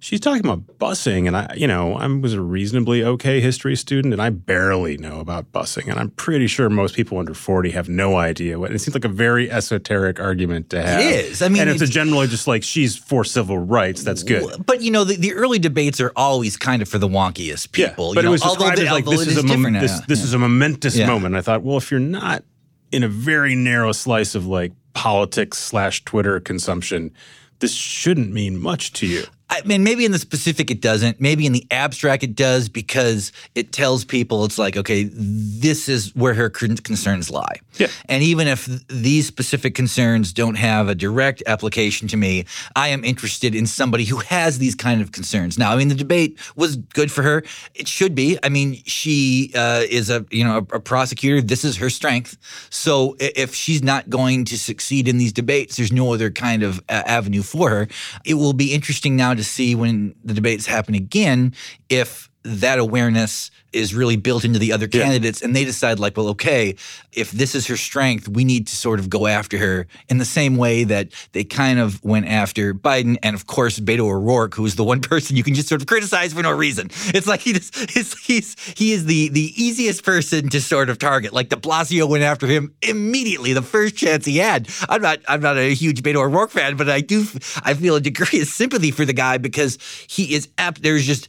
she's 0.00 0.20
talking 0.20 0.44
about 0.44 0.66
busing, 0.78 1.26
and 1.26 1.36
I, 1.36 1.52
you 1.56 1.66
know, 1.66 1.94
I 1.94 2.06
was 2.06 2.32
a 2.34 2.40
reasonably 2.40 3.02
okay 3.02 3.40
history 3.40 3.76
student, 3.76 4.12
and 4.12 4.22
I 4.22 4.30
barely 4.30 4.96
know 4.96 5.20
about 5.20 5.50
busing, 5.52 5.88
and 5.90 5.98
I'm 5.98 6.10
pretty 6.10 6.46
sure 6.46 6.70
most 6.70 6.94
people 6.94 7.18
under 7.18 7.34
40 7.34 7.70
have 7.70 7.88
no 7.88 8.16
idea 8.16 8.58
what. 8.58 8.72
It 8.72 8.78
seems 8.80 8.94
like 8.94 9.04
a 9.04 9.08
very 9.08 9.50
esoteric 9.50 10.20
argument 10.20 10.70
to 10.70 10.82
have. 10.82 11.00
it 11.00 11.24
is 11.26 11.42
I 11.42 11.48
mean, 11.48 11.62
and 11.62 11.70
it's, 11.70 11.82
it's- 11.82 11.90
a 11.90 11.92
generally 11.92 12.26
just 12.28 12.46
like 12.46 12.62
she's 12.62 12.96
for 12.96 13.24
civil 13.24 13.58
rights. 13.58 14.02
That's 14.02 14.22
good. 14.22 14.64
But 14.66 14.82
you 14.82 14.90
know, 14.90 15.04
the, 15.04 15.16
the 15.16 15.34
early 15.34 15.58
debates 15.58 16.00
are 16.00 16.12
always 16.16 16.56
kind 16.56 16.80
of 16.82 16.88
for 16.88 16.98
the 16.98 17.08
wonkiest 17.08 17.72
people. 17.72 18.08
yeah, 18.08 18.14
but 18.14 18.14
you 18.14 18.20
it 18.20 18.22
know, 18.24 18.30
was 18.32 18.42
described 18.42 18.78
as 18.78 18.90
like 18.90 19.04
this 19.04 19.22
it 19.22 19.28
is, 19.28 19.36
a 19.38 19.42
mom- 19.42 19.72
now, 19.72 19.80
this, 19.80 20.00
this 20.06 20.18
yeah. 20.20 20.24
is 20.24 20.34
a 20.34 20.38
momentous 20.38 20.96
Yeah. 20.96 21.06
moment. 21.06 21.34
I 21.36 21.40
thought, 21.40 21.62
well, 21.62 21.76
if 21.76 21.90
you're 21.90 22.00
not 22.00 22.44
in 22.92 23.02
a 23.02 23.08
very 23.08 23.54
narrow 23.54 23.92
slice 23.92 24.34
of 24.34 24.46
like 24.46 24.72
politics 24.94 25.58
slash 25.58 26.04
Twitter 26.04 26.40
consumption, 26.40 27.12
this 27.60 27.72
shouldn't 27.72 28.32
mean 28.32 28.58
much 28.58 28.92
to 28.94 29.06
you. 29.06 29.24
I 29.50 29.62
mean, 29.64 29.82
maybe 29.82 30.04
in 30.04 30.12
the 30.12 30.18
specific 30.18 30.70
it 30.70 30.82
doesn't. 30.82 31.20
Maybe 31.20 31.46
in 31.46 31.52
the 31.52 31.66
abstract 31.70 32.22
it 32.22 32.36
does 32.36 32.68
because 32.68 33.32
it 33.54 33.72
tells 33.72 34.04
people 34.04 34.44
it's 34.44 34.58
like, 34.58 34.76
okay, 34.76 35.08
this 35.12 35.88
is 35.88 36.14
where 36.14 36.34
her 36.34 36.50
concerns 36.50 37.30
lie. 37.30 37.60
Yeah. 37.78 37.86
And 38.08 38.22
even 38.22 38.46
if 38.46 38.66
these 38.88 39.26
specific 39.26 39.74
concerns 39.74 40.32
don't 40.32 40.56
have 40.56 40.88
a 40.88 40.94
direct 40.94 41.42
application 41.46 42.08
to 42.08 42.16
me, 42.16 42.44
I 42.76 42.88
am 42.88 43.04
interested 43.04 43.54
in 43.54 43.66
somebody 43.66 44.04
who 44.04 44.18
has 44.18 44.58
these 44.58 44.74
kind 44.74 45.00
of 45.00 45.12
concerns. 45.12 45.58
Now, 45.58 45.72
I 45.72 45.76
mean, 45.76 45.88
the 45.88 45.94
debate 45.94 46.38
was 46.54 46.76
good 46.76 47.10
for 47.10 47.22
her. 47.22 47.42
It 47.74 47.88
should 47.88 48.14
be. 48.14 48.38
I 48.42 48.50
mean, 48.50 48.82
she 48.84 49.52
uh, 49.54 49.84
is 49.88 50.10
a 50.10 50.26
you 50.30 50.44
know 50.44 50.58
a, 50.58 50.76
a 50.76 50.80
prosecutor. 50.80 51.40
This 51.40 51.64
is 51.64 51.78
her 51.78 51.88
strength. 51.88 52.36
So 52.68 53.16
if 53.18 53.54
she's 53.54 53.82
not 53.82 54.10
going 54.10 54.44
to 54.46 54.58
succeed 54.58 55.08
in 55.08 55.16
these 55.16 55.32
debates, 55.32 55.76
there's 55.76 55.92
no 55.92 56.12
other 56.12 56.30
kind 56.30 56.62
of 56.62 56.80
uh, 56.88 57.02
avenue 57.06 57.42
for 57.42 57.70
her. 57.70 57.88
It 58.24 58.34
will 58.34 58.52
be 58.52 58.74
interesting 58.74 59.16
now 59.16 59.34
to 59.38 59.44
see 59.44 59.74
when 59.74 60.14
the 60.24 60.34
debates 60.34 60.66
happen 60.66 60.94
again 60.94 61.54
if 61.88 62.27
that 62.48 62.78
awareness 62.78 63.50
is 63.72 63.94
really 63.94 64.16
built 64.16 64.44
into 64.46 64.58
the 64.58 64.72
other 64.72 64.88
Yeah. 64.90 65.02
candidates 65.04 65.42
and 65.42 65.54
they 65.54 65.64
decide 65.64 65.98
like 65.98 66.16
well 66.16 66.28
okay 66.28 66.74
if 67.12 67.30
this 67.32 67.54
is 67.54 67.66
her 67.66 67.76
strength 67.76 68.26
we 68.26 68.42
need 68.44 68.66
to 68.68 68.74
sort 68.74 68.98
of 68.98 69.10
go 69.10 69.26
after 69.26 69.58
her 69.58 69.86
in 70.08 70.16
the 70.16 70.24
same 70.24 70.56
way 70.56 70.84
that 70.84 71.08
they 71.32 71.44
kind 71.44 71.78
of 71.78 72.02
went 72.02 72.26
after 72.26 72.72
biden 72.72 73.18
and 73.22 73.36
of 73.36 73.46
course 73.46 73.78
beto 73.78 74.06
o'rourke 74.08 74.54
who 74.54 74.64
is 74.64 74.76
the 74.76 74.84
one 74.84 75.00
person 75.12 75.36
you 75.36 75.42
can 75.44 75.52
just 75.54 75.68
sort 75.68 75.82
of 75.82 75.86
criticize 75.86 76.32
for 76.32 76.42
no 76.42 76.50
reason. 76.50 76.88
It's 77.14 77.26
like 77.26 77.40
he 77.40 77.52
just 77.52 77.74
he's, 77.90 78.18
he's 78.20 78.56
he 78.76 78.92
is 78.92 79.04
the 79.04 79.28
the 79.28 79.52
easiest 79.62 80.02
person 80.02 80.48
to 80.48 80.60
sort 80.60 80.88
of 80.88 80.98
target. 80.98 81.32
Like 81.34 81.50
de 81.50 81.56
blasio 81.56 82.08
went 82.08 82.24
after 82.24 82.46
him 82.46 82.72
immediately 82.82 83.52
the 83.52 83.62
first 83.62 83.96
chance 83.96 84.24
he 84.24 84.38
had. 84.38 84.68
I'm 84.88 85.02
not 85.02 85.18
i'm 85.28 85.40
not 85.42 85.58
a 85.58 85.74
huge 85.74 86.02
beto 86.02 86.16
o'rourke 86.16 86.50
fan 86.52 86.76
but 86.78 86.88
i 86.88 87.00
do 87.02 87.26
i 87.64 87.74
feel 87.74 87.96
a 87.96 88.00
degree 88.00 88.40
of 88.40 88.48
sympathy 88.48 88.90
for 88.90 89.04
the 89.04 89.12
guy 89.12 89.36
because 89.36 89.76
he 90.08 90.34
is 90.34 90.48
apt 90.56 90.82
there's 90.82 91.06
just 91.06 91.28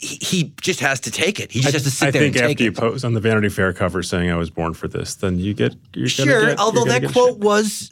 he, 0.00 0.16
he 0.22 0.52
just 0.62 0.80
has 0.80 0.98
to 1.00 1.10
take 1.10 1.38
it. 1.40 1.52
He 1.52 1.60
just 1.60 1.74
has 1.74 1.82
to 1.84 1.90
sit 1.90 2.08
I 2.08 2.10
there 2.10 2.22
think 2.22 2.36
and 2.36 2.42
take 2.46 2.50
after 2.52 2.64
you 2.64 2.70
it. 2.70 2.76
pose 2.76 3.04
on 3.04 3.12
the 3.14 3.20
Vanity 3.20 3.50
Fair 3.50 3.72
cover 3.74 4.02
saying 4.02 4.30
I 4.30 4.36
was 4.36 4.48
born 4.50 4.72
for 4.74 4.88
this, 4.88 5.14
then 5.16 5.38
you 5.38 5.52
get 5.54 5.74
you're 5.94 6.08
Sure, 6.08 6.46
get- 6.46 6.58
although 6.58 6.86
you're 6.86 7.00
that 7.00 7.12
quote 7.12 7.38
was 7.38 7.90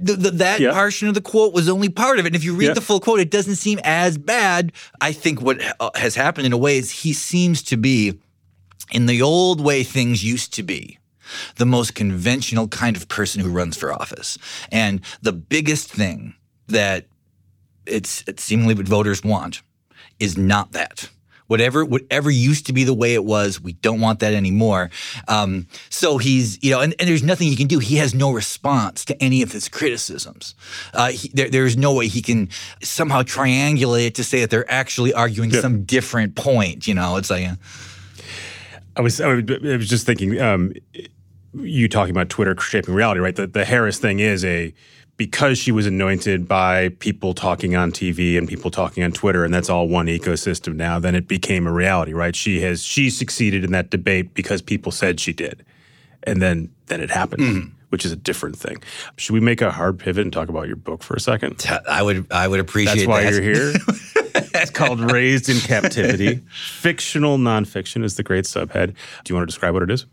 the, 0.00 0.14
the, 0.14 0.30
that 0.32 0.58
Yeah. 0.60 0.72
portion 0.72 1.06
of 1.08 1.14
the 1.14 1.20
quote 1.20 1.54
was 1.54 1.68
only 1.68 1.88
part 1.88 2.18
of 2.18 2.26
it. 2.26 2.30
And 2.30 2.36
if 2.36 2.44
you 2.44 2.54
read 2.54 2.66
Yeah. 2.66 2.72
the 2.74 2.80
full 2.80 2.98
quote, 3.00 3.20
it 3.20 3.30
doesn't 3.30 3.56
seem 3.56 3.78
as 3.84 4.18
bad. 4.18 4.72
I 5.00 5.12
think 5.12 5.40
what 5.40 5.58
uh, 5.80 5.90
has 5.94 6.14
happened 6.16 6.46
in 6.46 6.52
a 6.52 6.58
way 6.58 6.76
is 6.78 6.90
he 6.90 7.12
seems 7.12 7.62
to 7.64 7.76
be 7.76 8.18
in 8.90 9.06
the 9.06 9.22
old 9.22 9.60
way 9.60 9.84
things 9.84 10.24
used 10.24 10.52
to 10.54 10.62
be. 10.62 10.98
The 11.56 11.66
most 11.66 11.94
conventional 11.94 12.68
kind 12.68 12.96
of 12.96 13.08
person 13.08 13.40
who 13.40 13.50
runs 13.50 13.76
for 13.76 13.92
office. 13.92 14.36
And 14.70 15.00
the 15.22 15.32
biggest 15.32 15.90
thing 15.92 16.34
that 16.68 17.06
it's, 17.86 18.22
it's 18.26 18.42
seemingly 18.44 18.74
what 18.74 18.86
voters 18.88 19.24
want 19.24 19.62
is 20.20 20.36
not 20.36 20.72
that. 20.72 21.08
Whatever, 21.46 21.84
whatever 21.84 22.30
used 22.30 22.66
to 22.66 22.72
be 22.72 22.84
the 22.84 22.94
way 22.94 23.14
it 23.14 23.24
was, 23.24 23.60
we 23.60 23.74
don't 23.74 24.00
want 24.00 24.20
that 24.20 24.34
anymore. 24.34 24.90
Um, 25.28 25.66
so 25.90 26.18
he's, 26.18 26.62
you 26.62 26.70
know, 26.70 26.80
and, 26.80 26.94
and 26.98 27.08
there's 27.08 27.22
nothing 27.22 27.48
he 27.48 27.56
can 27.56 27.68
do. 27.68 27.78
He 27.78 27.96
has 27.96 28.14
no 28.14 28.32
response 28.32 29.04
to 29.06 29.22
any 29.22 29.42
of 29.42 29.52
his 29.52 29.68
criticisms. 29.68 30.54
Uh, 30.92 31.10
he, 31.10 31.28
there, 31.34 31.48
there's 31.48 31.76
no 31.76 31.94
way 31.94 32.08
he 32.08 32.22
can 32.22 32.48
somehow 32.82 33.22
triangulate 33.22 34.06
it 34.06 34.14
to 34.16 34.24
say 34.24 34.40
that 34.40 34.50
they're 34.50 34.70
actually 34.70 35.12
arguing 35.12 35.52
some 35.52 35.84
different 35.84 36.34
point. 36.34 36.86
You 36.86 36.94
know, 36.94 37.16
it's 37.16 37.30
like, 37.30 37.46
uh, 37.46 37.54
I 38.96 39.00
was 39.02 39.20
I 39.20 39.28
was 39.28 39.44
I 39.48 39.76
was 39.76 39.88
just 39.88 40.06
thinking 40.06 40.40
um, 40.40 40.72
you 41.54 41.88
talking 41.88 42.10
about 42.10 42.28
Twitter 42.28 42.58
shaping 42.60 42.94
reality, 42.94 43.20
right? 43.20 43.36
The 43.36 43.46
the 43.46 43.64
Harris 43.64 43.98
thing 43.98 44.20
is 44.20 44.44
a 44.44 44.72
because 45.16 45.58
she 45.58 45.72
was 45.72 45.86
anointed 45.86 46.46
by 46.46 46.90
people 46.98 47.32
talking 47.32 47.74
on 47.74 47.90
TV 47.90 48.36
and 48.36 48.48
people 48.48 48.70
talking 48.70 49.02
on 49.02 49.12
Twitter, 49.12 49.44
and 49.44 49.52
that's 49.52 49.70
all 49.70 49.88
one 49.88 50.06
ecosystem 50.06 50.74
now. 50.74 50.98
Then 50.98 51.14
it 51.14 51.26
became 51.26 51.66
a 51.66 51.72
reality, 51.72 52.12
right? 52.12 52.36
She 52.36 52.60
has 52.60 52.82
she 52.82 53.10
succeeded 53.10 53.64
in 53.64 53.72
that 53.72 53.90
debate 53.90 54.34
because 54.34 54.60
people 54.62 54.92
said 54.92 55.18
she 55.20 55.32
did, 55.32 55.64
and 56.24 56.42
then 56.42 56.70
then 56.86 57.00
it 57.00 57.10
happened, 57.10 57.42
hmm. 57.42 57.68
which 57.88 58.04
is 58.04 58.12
a 58.12 58.16
different 58.16 58.56
thing. 58.56 58.76
Should 59.16 59.32
we 59.32 59.40
make 59.40 59.62
a 59.62 59.70
hard 59.70 59.98
pivot 59.98 60.22
and 60.22 60.32
talk 60.32 60.48
about 60.48 60.66
your 60.66 60.76
book 60.76 61.02
for 61.02 61.14
a 61.14 61.20
second? 61.20 61.64
I 61.88 62.02
would, 62.02 62.30
I 62.30 62.46
would 62.46 62.60
appreciate 62.60 63.06
That's 63.06 63.08
why 63.08 63.24
that. 63.24 63.32
you're 63.32 63.42
here. 63.42 63.72
it's 64.54 64.70
called 64.70 65.00
Raised 65.00 65.48
in 65.48 65.58
Captivity. 65.58 66.42
Fictional 66.52 67.38
nonfiction 67.38 68.04
is 68.04 68.16
the 68.16 68.22
great 68.22 68.44
subhead. 68.44 68.94
Do 69.24 69.32
you 69.32 69.34
want 69.34 69.42
to 69.42 69.46
describe 69.46 69.74
what 69.74 69.82
it 69.82 69.90
is? 69.90 70.06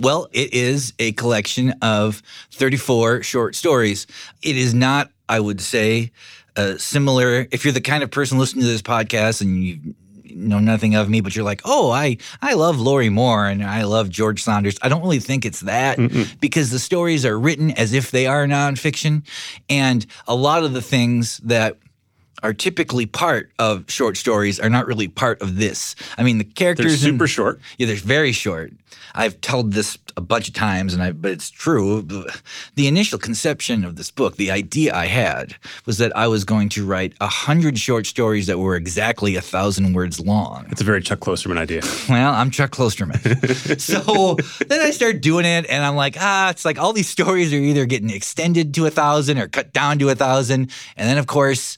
Well, 0.00 0.28
it 0.32 0.54
is 0.54 0.92
a 0.98 1.12
collection 1.12 1.74
of 1.82 2.22
34 2.52 3.22
short 3.22 3.54
stories. 3.54 4.06
It 4.42 4.56
is 4.56 4.74
not, 4.74 5.10
I 5.28 5.38
would 5.40 5.60
say, 5.60 6.12
uh, 6.56 6.76
similar. 6.78 7.46
If 7.50 7.64
you're 7.64 7.72
the 7.72 7.80
kind 7.80 8.02
of 8.02 8.10
person 8.10 8.38
listening 8.38 8.62
to 8.62 8.68
this 8.68 8.82
podcast 8.82 9.40
and 9.42 9.62
you 9.62 9.94
know 10.34 10.58
nothing 10.58 10.94
of 10.94 11.08
me, 11.08 11.20
but 11.20 11.36
you're 11.36 11.44
like, 11.44 11.60
oh, 11.64 11.90
I, 11.90 12.16
I 12.40 12.54
love 12.54 12.80
Lorrie 12.80 13.10
Moore 13.10 13.46
and 13.46 13.62
I 13.62 13.82
love 13.84 14.08
George 14.08 14.42
Saunders. 14.42 14.78
I 14.82 14.88
don't 14.88 15.02
really 15.02 15.20
think 15.20 15.44
it's 15.44 15.60
that 15.60 15.98
because 16.40 16.70
the 16.70 16.78
stories 16.78 17.24
are 17.26 17.38
written 17.38 17.70
as 17.72 17.92
if 17.92 18.10
they 18.10 18.26
are 18.26 18.46
nonfiction. 18.46 19.26
And 19.68 20.06
a 20.26 20.34
lot 20.34 20.64
of 20.64 20.72
the 20.72 20.82
things 20.82 21.38
that 21.44 21.78
are 22.42 22.52
typically 22.52 23.06
part 23.06 23.50
of 23.58 23.84
short 23.90 24.16
stories 24.16 24.58
are 24.60 24.70
not 24.70 24.86
really 24.86 25.08
part 25.08 25.40
of 25.42 25.56
this. 25.56 25.94
I 26.18 26.22
mean, 26.22 26.38
the 26.38 26.44
They're 26.44 26.52
characters 26.74 27.04
in- 27.04 27.12
super 27.12 27.26
short. 27.28 27.60
yeah, 27.78 27.86
they're 27.86 27.96
very 27.96 28.32
short. 28.32 28.72
I've 29.14 29.40
told 29.42 29.72
this 29.72 29.98
a 30.16 30.22
bunch 30.22 30.48
of 30.48 30.54
times, 30.54 30.94
and 30.94 31.02
I 31.02 31.12
but 31.12 31.30
it's 31.32 31.50
true. 31.50 32.02
The 32.02 32.86
initial 32.88 33.18
conception 33.18 33.84
of 33.84 33.96
this 33.96 34.10
book, 34.10 34.36
the 34.36 34.50
idea 34.50 34.94
I 34.94 35.06
had, 35.06 35.54
was 35.86 35.98
that 35.98 36.14
I 36.16 36.26
was 36.28 36.44
going 36.44 36.68
to 36.70 36.86
write 36.86 37.12
a 37.20 37.26
hundred 37.26 37.78
short 37.78 38.06
stories 38.06 38.46
that 38.46 38.58
were 38.58 38.74
exactly 38.74 39.36
a 39.36 39.40
thousand 39.42 39.92
words 39.92 40.18
long. 40.20 40.66
It's 40.70 40.80
a 40.80 40.84
very 40.84 41.02
Chuck 41.02 41.20
Klosterman 41.20 41.58
idea. 41.58 41.82
Well, 42.08 42.32
I'm 42.32 42.50
Chuck 42.50 42.70
Klosterman. 42.70 43.80
so 43.80 44.36
then 44.66 44.80
I 44.80 44.90
start 44.90 45.20
doing 45.20 45.44
it, 45.46 45.66
and 45.68 45.84
I'm 45.84 45.96
like, 45.96 46.16
ah, 46.18 46.50
it's 46.50 46.64
like 46.64 46.78
all 46.78 46.92
these 46.92 47.08
stories 47.08 47.52
are 47.52 47.56
either 47.56 47.84
getting 47.86 48.10
extended 48.10 48.74
to 48.74 48.86
a 48.86 48.90
thousand 48.90 49.38
or 49.38 49.48
cut 49.48 49.72
down 49.72 49.98
to 50.00 50.08
a 50.10 50.14
thousand, 50.14 50.70
and 50.96 51.08
then 51.08 51.18
of 51.18 51.26
course 51.26 51.76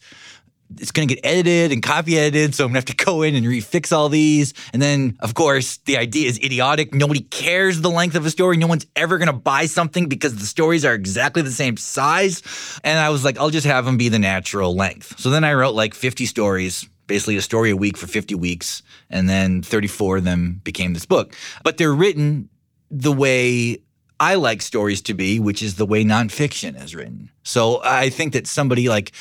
it's 0.81 0.91
going 0.91 1.09
to 1.09 1.15
get 1.15 1.25
edited 1.25 1.73
and 1.73 1.83
copy 1.83 2.19
edited, 2.19 2.55
so 2.55 2.65
I'm 2.65 2.73
going 2.73 2.83
to 2.83 2.91
have 2.91 2.97
to 2.97 3.05
go 3.05 3.23
in 3.23 3.35
and 3.35 3.47
refix 3.47 3.93
all 3.93 4.09
these. 4.09 4.55
And 4.73 4.81
then, 4.81 5.17
of 5.21 5.35
course, 5.35 5.79
the 5.79 5.97
idea 5.97 6.29
is 6.29 6.39
idiotic. 6.39 6.95
Nobody 6.95 7.21
cares 7.21 7.81
the 7.81 7.91
length 7.91 8.15
of 8.15 8.27
a 8.27 8.31
story. 8.31 8.57
No 8.57 8.67
one's 8.67 8.87
ever 8.97 9.19
going 9.19 9.27
to 9.27 9.33
buy 9.33 9.67
something 9.67 10.09
because 10.09 10.37
the 10.37 10.47
stories 10.47 10.85
are 10.85 10.95
exactly 10.95 11.43
the 11.43 11.53
same 11.53 11.77
size. 11.77 12.43
And 12.85 12.99
I 12.99 13.11
was 13.11 13.25
like, 13.25 13.39
I'll 13.39 13.51
just 13.51 13.67
have 13.67 13.85
them 13.85 13.97
be 13.97 14.09
the 14.09 14.19
natural 14.19 14.75
length. 14.75 15.19
So 15.19 15.31
then 15.31 15.45
I 15.45 15.55
wrote 15.55 15.75
like 15.75 15.95
50 15.95 16.27
stories, 16.27 16.89
basically 17.07 17.37
a 17.37 17.43
story 17.43 17.71
a 17.71 17.77
week 17.77 17.97
for 17.97 18.07
50 18.07 18.35
weeks. 18.35 18.83
And 19.11 19.29
then 19.29 19.63
34 19.63 20.19
of 20.19 20.25
them 20.25 20.61
became 20.65 20.95
this 20.95 21.07
book. 21.07 21.35
But 21.63 21.77
they're 21.77 21.95
written 21.95 22.49
the 22.91 23.13
way 23.13 23.79
I 24.21 24.37
like 24.37 24.63
stories 24.63 25.03
to 25.03 25.15
be, 25.15 25.41
which 25.41 25.63
is 25.63 25.75
the 25.75 25.87
way 25.87 26.05
nonfiction 26.05 26.81
is 26.83 26.95
written. 26.95 27.31
So 27.43 27.81
I 27.85 28.11
think 28.11 28.33
that 28.33 28.47
somebody 28.47 28.89
like 28.89 29.13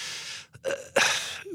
uh, 0.66 0.72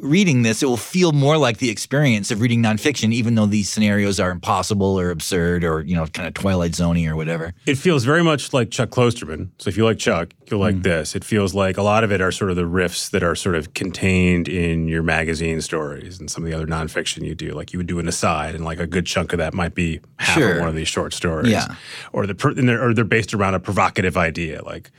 reading 0.01 0.43
this, 0.43 0.63
it 0.63 0.67
will 0.67 0.77
feel 0.77 1.13
more 1.13 1.37
like 1.37 1.59
the 1.59 1.71
experience 1.71 2.31
of 2.31 2.41
reading 2.41 2.63
nonfiction, 2.63 3.13
even 3.13 3.35
though 3.35 3.47
these 3.47 3.69
scenarios 3.69 4.21
are 4.21 4.31
impossible 4.31 4.99
or 4.99 5.11
absurd 5.11 5.65
or, 5.65 5.83
you 5.83 5.95
know, 5.95 6.07
kind 6.07 6.27
of 6.27 6.35
Twilight 6.35 6.73
Zoney 6.73 7.09
or 7.09 7.17
whatever. 7.17 7.55
It 7.67 7.77
feels 7.77 8.05
very 8.05 8.23
much 8.23 8.53
like 8.53 8.71
Chuck 8.71 8.91
Klosterman. 8.91 9.51
So 9.59 9.69
if 9.69 9.77
you 9.77 9.85
like 9.85 9.99
Chuck, 9.99 10.33
you'll 10.51 10.61
like 10.61 10.77
hmm. 10.77 10.83
this. 10.83 11.15
It 11.15 11.25
feels 11.25 11.55
like 11.55 11.77
a 11.77 11.83
lot 11.83 12.05
of 12.05 12.13
it 12.13 12.21
are 12.21 12.33
sort 12.33 12.51
of 12.51 12.57
the 12.57 12.63
riffs 12.63 13.11
that 13.11 13.23
are 13.23 13.35
sort 13.35 13.55
of 13.55 13.75
contained 13.75 14.49
in 14.49 14.89
your 14.89 15.03
magazine 15.03 15.61
stories 15.61 16.21
and 16.21 16.31
some 16.31 16.45
of 16.45 16.51
the 16.51 16.57
other 16.57 16.67
nonfiction 16.67 17.25
you 17.25 17.35
do. 17.35 17.53
Like 17.53 17.73
you 17.73 17.79
would 17.79 17.87
do 17.87 17.99
an 17.99 18.09
aside, 18.09 18.55
and 18.55 18.65
like 18.65 18.79
a 18.79 18.87
good 18.87 19.07
chunk 19.07 19.33
of 19.33 19.39
that 19.39 19.55
might 19.55 19.75
be 19.75 20.01
half 20.19 20.39
Sure. 20.39 20.53
of 20.53 20.61
one 20.61 20.69
of 20.69 20.75
these 20.75 20.89
short 20.89 21.13
stories. 21.13 21.51
Yeah. 21.51 21.75
Or 22.13 22.27
the 22.27 22.55
and 22.57 22.69
they're, 22.69 22.83
or 22.83 22.95
they're 22.95 23.05
based 23.05 23.35
around 23.35 23.55
a 23.55 23.61
provocative 23.61 24.17
idea, 24.17 24.63
like. 24.65 24.91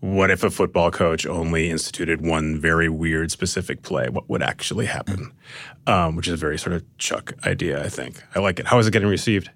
What 0.00 0.30
if 0.30 0.42
a 0.42 0.50
football 0.50 0.90
coach 0.90 1.26
only 1.26 1.68
instituted 1.68 2.22
one 2.22 2.58
very 2.58 2.88
weird 2.88 3.30
specific 3.30 3.82
play? 3.82 4.08
What 4.08 4.28
would 4.30 4.42
actually 4.42 4.86
happen? 4.86 5.32
Um, 5.86 6.16
which 6.16 6.26
is 6.26 6.34
a 6.34 6.36
very 6.38 6.58
sort 6.58 6.74
of 6.74 6.84
Chuck 6.96 7.34
idea, 7.44 7.84
I 7.84 7.88
think. 7.88 8.22
I 8.34 8.38
like 8.38 8.58
it. 8.58 8.66
How 8.66 8.78
is 8.78 8.86
it 8.86 8.92
getting 8.92 9.08
received? 9.08 9.50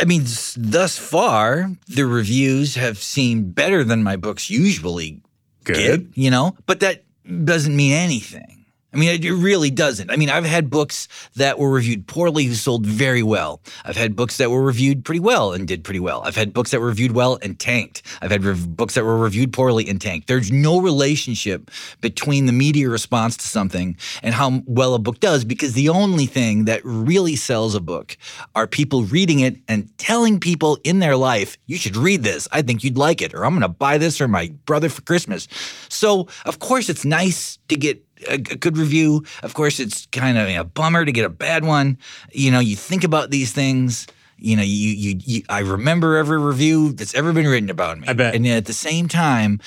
I 0.00 0.04
mean, 0.04 0.24
thus 0.56 0.98
far, 0.98 1.70
the 1.86 2.06
reviews 2.06 2.74
have 2.74 2.98
seemed 2.98 3.54
better 3.54 3.84
than 3.84 4.02
my 4.02 4.16
books 4.16 4.50
usually 4.50 5.22
Good. 5.62 5.76
get, 5.76 6.18
you 6.18 6.30
know, 6.30 6.56
but 6.66 6.80
that 6.80 7.04
doesn't 7.44 7.74
mean 7.74 7.92
anything. 7.92 8.53
I 8.94 8.96
mean, 8.96 9.24
it 9.24 9.30
really 9.32 9.70
doesn't. 9.70 10.10
I 10.10 10.16
mean, 10.16 10.30
I've 10.30 10.44
had 10.44 10.70
books 10.70 11.08
that 11.34 11.58
were 11.58 11.70
reviewed 11.70 12.06
poorly 12.06 12.44
who 12.44 12.54
sold 12.54 12.86
very 12.86 13.24
well. 13.24 13.60
I've 13.84 13.96
had 13.96 14.14
books 14.14 14.36
that 14.36 14.50
were 14.50 14.62
reviewed 14.62 15.04
pretty 15.04 15.20
well 15.20 15.52
and 15.52 15.66
did 15.66 15.82
pretty 15.82 15.98
well. 15.98 16.22
I've 16.24 16.36
had 16.36 16.52
books 16.52 16.70
that 16.70 16.80
were 16.80 16.86
reviewed 16.86 17.12
well 17.12 17.38
and 17.42 17.58
tanked. 17.58 18.02
I've 18.22 18.30
had 18.30 18.44
rev- 18.44 18.76
books 18.76 18.94
that 18.94 19.04
were 19.04 19.18
reviewed 19.18 19.52
poorly 19.52 19.88
and 19.88 20.00
tanked. 20.00 20.28
There's 20.28 20.52
no 20.52 20.80
relationship 20.80 21.72
between 22.00 22.46
the 22.46 22.52
media 22.52 22.88
response 22.88 23.36
to 23.38 23.48
something 23.48 23.96
and 24.22 24.32
how 24.32 24.62
well 24.66 24.94
a 24.94 25.00
book 25.00 25.18
does 25.18 25.44
because 25.44 25.72
the 25.72 25.88
only 25.88 26.26
thing 26.26 26.66
that 26.66 26.80
really 26.84 27.34
sells 27.34 27.74
a 27.74 27.80
book 27.80 28.16
are 28.54 28.68
people 28.68 29.02
reading 29.04 29.40
it 29.40 29.56
and 29.66 29.90
telling 29.98 30.38
people 30.38 30.78
in 30.84 31.00
their 31.00 31.16
life, 31.16 31.58
you 31.66 31.76
should 31.76 31.96
read 31.96 32.22
this. 32.22 32.46
I 32.52 32.62
think 32.62 32.84
you'd 32.84 32.96
like 32.96 33.22
it, 33.22 33.34
or 33.34 33.44
I'm 33.44 33.52
going 33.52 33.62
to 33.62 33.68
buy 33.68 33.98
this 33.98 34.18
for 34.18 34.28
my 34.28 34.52
brother 34.66 34.88
for 34.88 35.02
Christmas. 35.02 35.48
So, 35.88 36.28
of 36.44 36.60
course, 36.60 36.88
it's 36.88 37.04
nice 37.04 37.58
to 37.68 37.76
get 37.76 38.04
a, 38.28 38.34
a 38.34 38.38
good 38.38 38.76
review. 38.76 39.24
Of 39.42 39.54
course, 39.54 39.80
it's 39.80 40.06
kind 40.06 40.38
of 40.38 40.48
a 40.48 40.64
bummer 40.64 41.04
to 41.04 41.12
get 41.12 41.24
a 41.24 41.30
bad 41.30 41.64
one. 41.64 41.98
You 42.32 42.50
know, 42.50 42.60
you 42.60 42.76
think 42.76 43.04
about 43.04 43.30
these 43.30 43.52
things. 43.52 44.06
You 44.36 44.56
know, 44.56 44.62
you, 44.62 44.90
you, 44.90 45.20
you 45.24 45.42
I 45.48 45.60
remember 45.60 46.16
every 46.16 46.38
review 46.38 46.92
that's 46.92 47.14
ever 47.14 47.32
been 47.32 47.46
written 47.46 47.70
about 47.70 47.98
me. 47.98 48.08
I 48.08 48.12
bet. 48.12 48.34
And 48.34 48.46
at 48.46 48.66
the 48.66 48.72
same 48.72 49.08
time, 49.08 49.60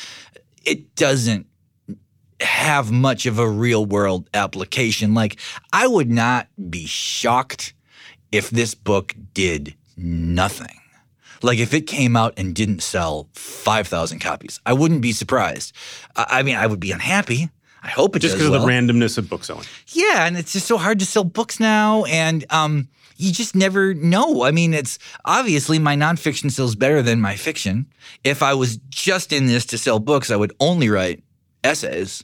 it 0.65 0.95
doesn't 0.95 1.47
have 2.41 2.91
much 2.91 3.25
of 3.25 3.39
a 3.39 3.49
real 3.49 3.85
world 3.85 4.29
application. 4.33 5.13
Like, 5.13 5.39
I 5.73 5.87
would 5.87 6.09
not 6.11 6.47
be 6.69 6.85
shocked 6.85 7.73
if 8.31 8.49
this 8.49 8.75
book 8.75 9.15
did 9.33 9.75
nothing. 9.95 10.79
Like, 11.41 11.59
if 11.59 11.73
it 11.73 11.81
came 11.81 12.15
out 12.15 12.33
and 12.37 12.53
didn't 12.53 12.81
sell 12.81 13.29
5,000 13.33 14.19
copies, 14.19 14.59
I 14.65 14.73
wouldn't 14.73 15.01
be 15.01 15.11
surprised. 15.11 15.73
I 16.15 16.39
I 16.39 16.43
mean, 16.43 16.55
I 16.55 16.67
would 16.67 16.79
be 16.79 16.91
unhappy. 16.91 17.49
I 17.83 17.89
hope 17.89 18.15
it 18.15 18.19
Just 18.19 18.35
because 18.35 18.49
well. 18.49 18.61
of 18.61 18.65
the 18.65 18.71
randomness 18.71 19.17
of 19.17 19.29
book 19.29 19.43
selling. 19.43 19.65
Yeah, 19.89 20.25
and 20.27 20.37
it's 20.37 20.53
just 20.53 20.67
so 20.67 20.77
hard 20.77 20.99
to 20.99 21.05
sell 21.05 21.23
books 21.23 21.59
now, 21.59 22.03
and 22.05 22.43
um, 22.51 22.89
you 23.17 23.31
just 23.31 23.55
never 23.55 23.93
know. 23.93 24.43
I 24.43 24.51
mean, 24.51 24.73
it's 24.73 24.99
obviously 25.25 25.79
my 25.79 25.95
nonfiction 25.95 26.51
sells 26.51 26.75
better 26.75 27.01
than 27.01 27.21
my 27.21 27.35
fiction. 27.35 27.85
If 28.23 28.41
I 28.43 28.53
was 28.55 28.77
just 28.89 29.31
in 29.31 29.45
this 29.47 29.65
to 29.67 29.77
sell 29.77 29.99
books, 29.99 30.31
I 30.31 30.35
would 30.35 30.53
only 30.59 30.89
write 30.89 31.23
essays. 31.63 32.23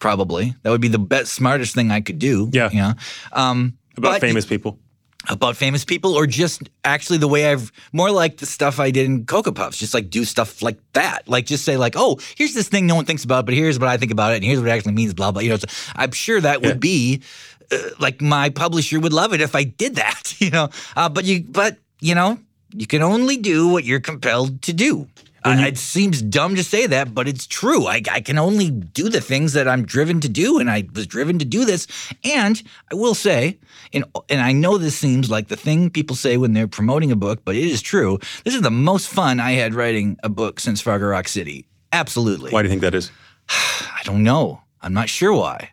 Probably 0.00 0.54
that 0.62 0.70
would 0.70 0.80
be 0.80 0.88
the 0.88 0.98
best, 0.98 1.32
smartest 1.32 1.74
thing 1.74 1.90
I 1.90 2.00
could 2.00 2.18
do. 2.18 2.50
Yeah. 2.52 2.70
you 2.70 2.78
know? 2.80 2.92
um, 3.32 3.78
About 3.96 4.20
famous 4.20 4.44
people. 4.44 4.78
About 5.28 5.56
famous 5.56 5.84
people 5.84 6.14
or 6.14 6.26
just 6.26 6.68
actually 6.84 7.18
the 7.18 7.28
way 7.28 7.50
I've 7.50 7.72
more 7.92 8.10
like 8.10 8.38
the 8.38 8.46
stuff 8.46 8.78
I 8.80 8.90
did 8.90 9.06
in 9.06 9.24
Cocoa 9.24 9.52
Puffs, 9.52 9.78
just 9.78 9.94
like 9.94 10.10
do 10.10 10.24
stuff 10.24 10.62
like 10.62 10.78
that. 10.92 11.28
Like 11.28 11.46
just 11.46 11.64
say 11.64 11.76
like, 11.76 11.94
oh, 11.96 12.18
here's 12.36 12.54
this 12.54 12.68
thing 12.68 12.86
no 12.86 12.94
one 12.94 13.04
thinks 13.04 13.24
about, 13.24 13.44
but 13.46 13.54
here's 13.54 13.78
what 13.78 13.88
I 13.88 13.96
think 13.96 14.12
about 14.12 14.32
it, 14.32 14.36
and 14.36 14.44
here's 14.44 14.58
what 14.58 14.68
it 14.68 14.72
actually 14.72 14.92
means, 14.92 15.14
blah 15.14 15.32
blah. 15.32 15.42
You 15.42 15.50
know, 15.50 15.56
so 15.56 15.68
I'm 15.96 16.12
sure 16.12 16.40
that 16.40 16.62
would 16.62 16.80
be 16.80 17.22
uh, 17.70 17.78
like 17.98 18.20
my 18.20 18.50
publisher 18.50 19.00
would 19.00 19.12
love 19.12 19.32
it 19.32 19.40
if 19.40 19.54
I 19.54 19.64
did 19.64 19.96
that. 19.96 20.34
You 20.44 20.50
know, 20.50 20.68
uh, 20.94 21.08
but 21.08 21.24
you 21.24 21.42
but 21.48 21.78
you 22.00 22.14
know 22.14 22.38
you 22.74 22.86
can 22.86 23.02
only 23.02 23.38
do 23.38 23.68
what 23.68 23.84
you're 23.84 24.00
compelled 24.00 24.60
to 24.62 24.74
do. 24.74 25.08
I, 25.44 25.66
it 25.68 25.78
seems 25.78 26.22
dumb 26.22 26.54
to 26.56 26.64
say 26.64 26.86
that, 26.86 27.14
but 27.14 27.28
it's 27.28 27.46
true. 27.46 27.86
I, 27.86 28.00
I 28.10 28.20
can 28.20 28.38
only 28.38 28.70
do 28.70 29.08
the 29.08 29.20
things 29.20 29.52
that 29.52 29.68
I'm 29.68 29.84
driven 29.84 30.20
to 30.20 30.28
do, 30.28 30.58
and 30.58 30.70
I 30.70 30.88
was 30.94 31.06
driven 31.06 31.38
to 31.38 31.44
do 31.44 31.64
this. 31.64 31.86
And 32.24 32.62
I 32.90 32.94
will 32.94 33.14
say, 33.14 33.58
and, 33.92 34.04
and 34.28 34.40
I 34.40 34.52
know 34.52 34.78
this 34.78 34.96
seems 34.96 35.30
like 35.30 35.48
the 35.48 35.56
thing 35.56 35.90
people 35.90 36.16
say 36.16 36.36
when 36.36 36.54
they're 36.54 36.66
promoting 36.66 37.12
a 37.12 37.16
book, 37.16 37.42
but 37.44 37.56
it 37.56 37.64
is 37.64 37.82
true. 37.82 38.18
This 38.44 38.54
is 38.54 38.62
the 38.62 38.70
most 38.70 39.08
fun 39.08 39.38
I 39.38 39.52
had 39.52 39.74
writing 39.74 40.18
a 40.22 40.28
book 40.28 40.60
since 40.60 40.80
Fargo 40.80 41.06
Rock 41.06 41.28
City. 41.28 41.66
Absolutely. 41.92 42.50
Why 42.50 42.62
do 42.62 42.68
you 42.68 42.70
think 42.70 42.82
that 42.82 42.94
is? 42.94 43.10
I 43.48 44.00
don't 44.04 44.22
know. 44.22 44.62
I'm 44.80 44.94
not 44.94 45.08
sure 45.08 45.32
why. 45.32 45.70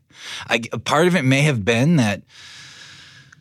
I, 0.47 0.59
part 0.59 1.07
of 1.07 1.15
it 1.15 1.23
may 1.23 1.41
have 1.41 1.65
been 1.65 1.95
that 1.95 2.23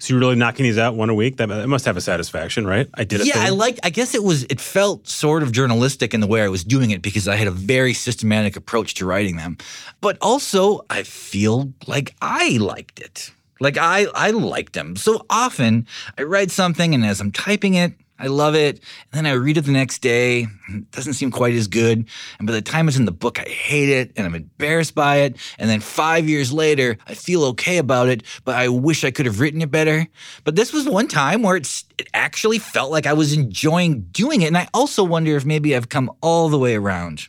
So 0.00 0.14
you're 0.14 0.20
really 0.20 0.34
knocking 0.34 0.64
these 0.64 0.78
out 0.78 0.94
one 0.96 1.10
a 1.10 1.14
week? 1.14 1.36
That, 1.36 1.50
that 1.50 1.68
must 1.68 1.84
have 1.84 1.96
a 1.96 2.00
satisfaction, 2.00 2.66
right? 2.66 2.88
I 2.94 3.04
did 3.04 3.20
it. 3.20 3.26
Yeah, 3.26 3.34
I 3.36 3.50
like. 3.50 3.78
I 3.82 3.90
guess 3.90 4.14
it 4.14 4.24
was. 4.24 4.44
It 4.44 4.60
felt 4.60 5.06
sort 5.06 5.42
of 5.42 5.52
journalistic 5.52 6.14
in 6.14 6.20
the 6.20 6.26
way 6.26 6.42
I 6.42 6.48
was 6.48 6.64
doing 6.64 6.90
it 6.90 7.02
because 7.02 7.28
I 7.28 7.36
had 7.36 7.46
a 7.46 7.52
very 7.52 7.92
systematic 7.92 8.56
approach 8.56 8.94
to 8.94 9.06
writing 9.06 9.36
them. 9.36 9.58
But 10.00 10.16
also, 10.22 10.86
I 10.88 11.02
feel 11.02 11.74
like 11.86 12.14
I 12.22 12.56
liked 12.58 12.98
it. 12.98 13.30
Like 13.60 13.76
I, 13.76 14.06
I 14.14 14.30
liked 14.30 14.72
them. 14.72 14.96
So 14.96 15.26
often, 15.28 15.86
I 16.16 16.22
write 16.22 16.50
something, 16.50 16.94
and 16.94 17.04
as 17.04 17.20
I'm 17.20 17.30
typing 17.30 17.74
it, 17.74 17.92
I 18.20 18.26
love 18.26 18.54
it. 18.54 18.80
And 19.12 19.24
then 19.24 19.26
I 19.26 19.32
read 19.32 19.56
it 19.56 19.62
the 19.62 19.72
next 19.72 20.00
day. 20.00 20.46
It 20.68 20.90
doesn't 20.90 21.14
seem 21.14 21.30
quite 21.30 21.54
as 21.54 21.66
good. 21.66 22.06
And 22.38 22.46
by 22.46 22.52
the 22.52 22.60
time 22.60 22.86
it's 22.86 22.98
in 22.98 23.06
the 23.06 23.12
book, 23.12 23.40
I 23.40 23.48
hate 23.48 23.88
it 23.88 24.12
and 24.16 24.26
I'm 24.26 24.34
embarrassed 24.34 24.94
by 24.94 25.16
it. 25.16 25.36
And 25.58 25.70
then 25.70 25.80
five 25.80 26.28
years 26.28 26.52
later, 26.52 26.98
I 27.06 27.14
feel 27.14 27.44
okay 27.46 27.78
about 27.78 28.08
it, 28.08 28.22
but 28.44 28.56
I 28.56 28.68
wish 28.68 29.04
I 29.04 29.10
could 29.10 29.26
have 29.26 29.40
written 29.40 29.62
it 29.62 29.70
better. 29.70 30.06
But 30.44 30.54
this 30.54 30.72
was 30.72 30.86
one 30.86 31.08
time 31.08 31.42
where 31.42 31.56
it's, 31.56 31.84
it 31.98 32.08
actually 32.12 32.58
felt 32.58 32.90
like 32.90 33.06
I 33.06 33.14
was 33.14 33.32
enjoying 33.32 34.02
doing 34.12 34.42
it. 34.42 34.48
And 34.48 34.58
I 34.58 34.68
also 34.74 35.02
wonder 35.02 35.34
if 35.36 35.46
maybe 35.46 35.74
I've 35.74 35.88
come 35.88 36.10
all 36.20 36.50
the 36.50 36.58
way 36.58 36.76
around. 36.76 37.26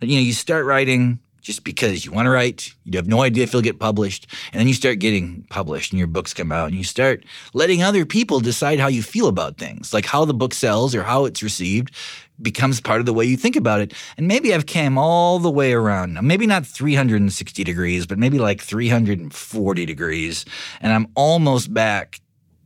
You 0.00 0.16
know, 0.16 0.22
you 0.22 0.32
start 0.32 0.66
writing 0.66 1.18
just 1.42 1.64
because 1.64 2.06
you 2.06 2.12
want 2.12 2.26
to 2.26 2.30
write. 2.30 2.72
You 2.84 2.96
have 2.96 3.08
no 3.08 3.22
idea 3.22 3.42
if 3.42 3.52
you'll 3.52 3.62
get 3.62 3.80
published. 3.80 4.28
And 4.52 4.60
then 4.60 4.68
you 4.68 4.74
start 4.74 5.00
getting 5.00 5.44
published 5.50 5.92
and 5.92 5.98
your 5.98 6.08
books 6.08 6.32
come 6.32 6.52
out 6.52 6.68
and 6.68 6.76
you 6.76 6.84
start 6.84 7.24
letting 7.52 7.82
other 7.82 8.06
people 8.06 8.40
decide 8.40 8.78
how 8.78 8.86
you 8.86 9.02
feel 9.02 9.26
about 9.26 9.58
things, 9.58 9.92
like 9.92 10.06
how 10.06 10.24
the 10.24 10.34
book 10.34 10.54
sells 10.54 10.94
or 10.94 11.02
how 11.02 11.24
it's 11.24 11.42
received 11.42 11.94
becomes 12.40 12.80
part 12.80 13.00
of 13.00 13.06
the 13.06 13.12
way 13.12 13.24
you 13.24 13.36
think 13.36 13.56
about 13.56 13.80
it. 13.80 13.92
And 14.16 14.26
maybe 14.26 14.54
I've 14.54 14.66
came 14.66 14.96
all 14.96 15.38
the 15.38 15.50
way 15.50 15.72
around. 15.72 16.14
Now, 16.14 16.22
maybe 16.22 16.46
not 16.46 16.66
360 16.66 17.64
degrees, 17.64 18.06
but 18.06 18.18
maybe 18.18 18.38
like 18.38 18.60
340 18.60 19.86
degrees. 19.86 20.44
And 20.80 20.92
I'm 20.92 21.08
almost 21.14 21.72
back 21.72 22.20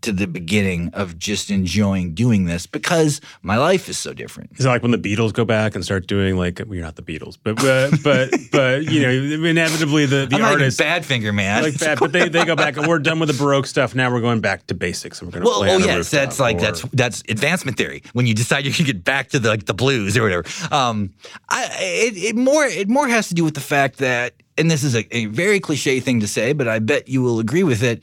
to 0.07 0.13
the 0.13 0.27
beginning 0.27 0.91
of 0.95 1.19
just 1.19 1.51
enjoying 1.51 2.15
doing 2.15 2.45
this 2.47 2.67
because 2.67 3.21
my 3.43 3.57
life 3.57 3.89
is 3.89 3.99
so 3.99 4.15
different. 4.15 4.51
Is 4.59 4.65
it 4.65 4.69
like 4.69 4.83
when 4.83 4.91
the 4.93 4.99
Beatles 4.99 5.33
go 5.33 5.45
back 5.45 5.75
and 5.75 5.85
start 5.85 6.07
doing 6.07 6.37
like 6.37 6.59
well, 6.59 6.75
you're 6.75 6.85
not 6.85 6.97
the 6.97 7.03
Beatles, 7.03 7.37
but 7.43 7.57
but 7.57 7.91
but, 8.03 8.31
but 8.53 8.85
you 8.85 9.03
know 9.03 9.47
inevitably 9.47 10.07
the 10.07 10.27
the 10.27 10.37
I'm 10.37 10.45
artists 10.45 10.81
Badfinger, 10.81 11.35
man. 11.35 11.63
like 11.63 11.75
that, 11.75 11.99
but 11.99 12.13
they, 12.13 12.29
they 12.29 12.45
go 12.45 12.57
back 12.57 12.77
and 12.77 12.87
we're 12.87 12.99
done 12.99 13.19
with 13.19 13.29
the 13.29 13.35
Baroque 13.35 13.67
stuff. 13.67 13.95
Now 13.95 14.11
we're 14.13 14.21
going 14.21 14.41
back 14.41 14.67
to 14.69 14.75
basics 14.75 15.21
and 15.21 15.29
we're 15.29 15.41
going 15.41 15.45
to 15.45 15.51
Well, 15.51 15.59
play 15.61 15.75
oh 15.75 15.79
yes, 15.79 16.11
that's 16.11 16.41
like 16.41 16.57
or- 16.57 16.61
that's 16.61 16.83
that's 16.93 17.23
advancement 17.29 17.77
theory. 17.77 18.03
When 18.15 18.27
you 18.27 18.35
decide 18.35 18.65
you 18.65 18.73
can 18.73 18.87
get 18.87 19.05
back 19.05 19.29
to 19.31 19.39
the 19.39 19.49
like 19.49 19.67
the 19.67 19.75
blues 19.75 20.17
or 20.17 20.23
whatever. 20.23 20.45
Um, 20.75 21.13
I 21.49 21.65
it, 21.81 22.17
it 22.17 22.37
more 22.37 22.65
it 22.65 22.89
more 22.89 23.09
has 23.09 23.29
to 23.29 23.35
do 23.35 23.45
with 23.45 23.55
the 23.55 23.61
fact 23.61 23.99
that, 23.99 24.35
and 24.57 24.71
this 24.71 24.85
is 24.85 24.95
a, 24.95 25.05
a 25.17 25.27
very 25.27 25.61
cliche 25.61 26.01
thing 26.01 26.21
to 26.21 26.29
say, 26.29 26.53
but 26.53 26.69
I 26.69 26.79
bet 26.79 27.09
you 27.09 27.23
will 27.23 27.41
agree 27.41 27.65
with 27.65 27.83
it. 27.83 28.03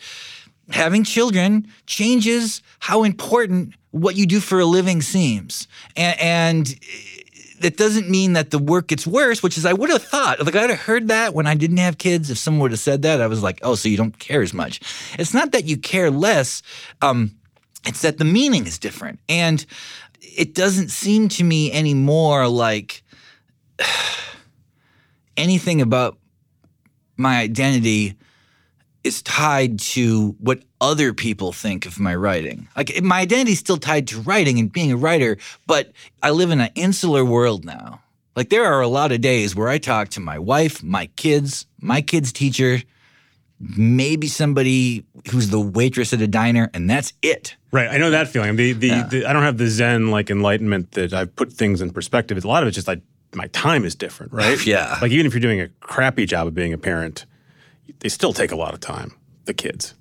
Having 0.69 1.03
children 1.03 1.67
changes 1.85 2.61
how 2.79 3.03
important 3.03 3.73
what 3.91 4.15
you 4.15 4.25
do 4.25 4.39
for 4.39 4.59
a 4.59 4.65
living 4.65 5.01
seems, 5.01 5.67
and. 5.95 6.19
and 6.19 6.79
that 7.59 7.77
doesn't 7.77 8.09
mean 8.09 8.33
that 8.33 8.51
the 8.51 8.59
work 8.59 8.87
gets 8.87 9.07
worse, 9.07 9.41
which 9.41 9.57
is 9.57 9.65
I 9.65 9.71
would 9.71 9.89
have 9.89 10.03
thought. 10.03 10.45
Like 10.45 10.53
I'd 10.53 10.69
have 10.69 10.81
heard 10.81 11.07
that 11.07 11.33
when 11.33 11.47
I 11.47 11.55
didn't 11.55 11.77
have 11.77 11.97
kids. 11.97 12.29
If 12.29 12.37
someone 12.37 12.61
would 12.63 12.71
have 12.71 12.79
said 12.79 13.03
that, 13.03 13.21
I 13.21 13.27
was 13.27 13.41
like, 13.41 13.59
oh, 13.63 13.75
so 13.75 13.87
you 13.87 13.95
don't 13.95 14.19
care 14.19 14.41
as 14.41 14.53
much. 14.53 14.81
It's 15.17 15.33
not 15.33 15.53
that 15.53 15.63
you 15.63 15.77
care 15.77 16.11
less. 16.11 16.61
Um, 17.01 17.31
it's 17.85 18.01
that 18.01 18.17
the 18.17 18.25
meaning 18.25 18.67
is 18.67 18.77
different. 18.77 19.19
And 19.29 19.65
it 20.21 20.53
doesn't 20.53 20.89
seem 20.89 21.29
to 21.29 21.43
me 21.43 21.71
anymore 21.71 22.47
like 22.47 23.03
anything 25.37 25.81
about 25.81 26.17
my 27.17 27.39
identity 27.39 28.15
is 29.03 29.21
tied 29.21 29.79
to 29.79 30.35
what 30.39 30.61
other 30.79 31.13
people 31.13 31.51
think 31.51 31.85
of 31.85 31.99
my 31.99 32.15
writing. 32.15 32.67
Like 32.75 33.01
my 33.01 33.19
identity 33.19 33.51
is 33.53 33.59
still 33.59 33.77
tied 33.77 34.07
to 34.09 34.21
writing 34.21 34.59
and 34.59 34.71
being 34.71 34.91
a 34.91 34.97
writer, 34.97 35.37
but 35.67 35.91
I 36.21 36.31
live 36.31 36.51
in 36.51 36.61
an 36.61 36.69
insular 36.75 37.25
world 37.25 37.65
now. 37.65 38.01
Like 38.35 38.49
there 38.49 38.65
are 38.65 38.81
a 38.81 38.87
lot 38.87 39.11
of 39.11 39.21
days 39.21 39.55
where 39.55 39.69
I 39.69 39.77
talk 39.77 40.09
to 40.09 40.19
my 40.19 40.39
wife, 40.39 40.81
my 40.81 41.07
kids, 41.15 41.67
my 41.79 42.01
kids' 42.01 42.31
teacher, 42.31 42.81
maybe 43.59 44.27
somebody 44.27 45.05
who's 45.31 45.49
the 45.49 45.59
waitress 45.59 46.13
at 46.13 46.21
a 46.21 46.27
diner, 46.27 46.69
and 46.73 46.89
that's 46.89 47.13
it. 47.21 47.55
Right, 47.71 47.89
I 47.89 47.97
know 47.97 48.09
that 48.09 48.27
feeling. 48.27 48.55
The, 48.55 48.73
the, 48.73 49.07
the 49.09 49.25
I 49.25 49.33
don't 49.33 49.43
have 49.43 49.57
the 49.57 49.67
Zen 49.67 50.11
like 50.11 50.29
enlightenment 50.29 50.91
that 50.91 51.13
I've 51.13 51.35
put 51.35 51.53
things 51.53 51.81
in 51.81 51.91
perspective. 51.91 52.43
A 52.43 52.47
lot 52.47 52.63
of 52.63 52.67
it's 52.67 52.75
just 52.75 52.87
like 52.87 53.01
my 53.35 53.47
time 53.47 53.85
is 53.85 53.95
different, 53.95 54.31
right? 54.33 54.63
Yeah. 54.65 54.97
Like 55.01 55.11
even 55.11 55.25
if 55.25 55.33
you're 55.33 55.41
doing 55.41 55.61
a 55.61 55.69
crappy 55.79 56.25
job 56.25 56.47
of 56.47 56.53
being 56.53 56.73
a 56.73 56.77
parent, 56.77 57.25
they 57.99 58.09
still 58.09 58.33
take 58.33 58.51
a 58.51 58.55
lot 58.55 58.73
of 58.73 58.79
time. 58.79 59.13
The 59.45 59.53
kids, 59.53 59.93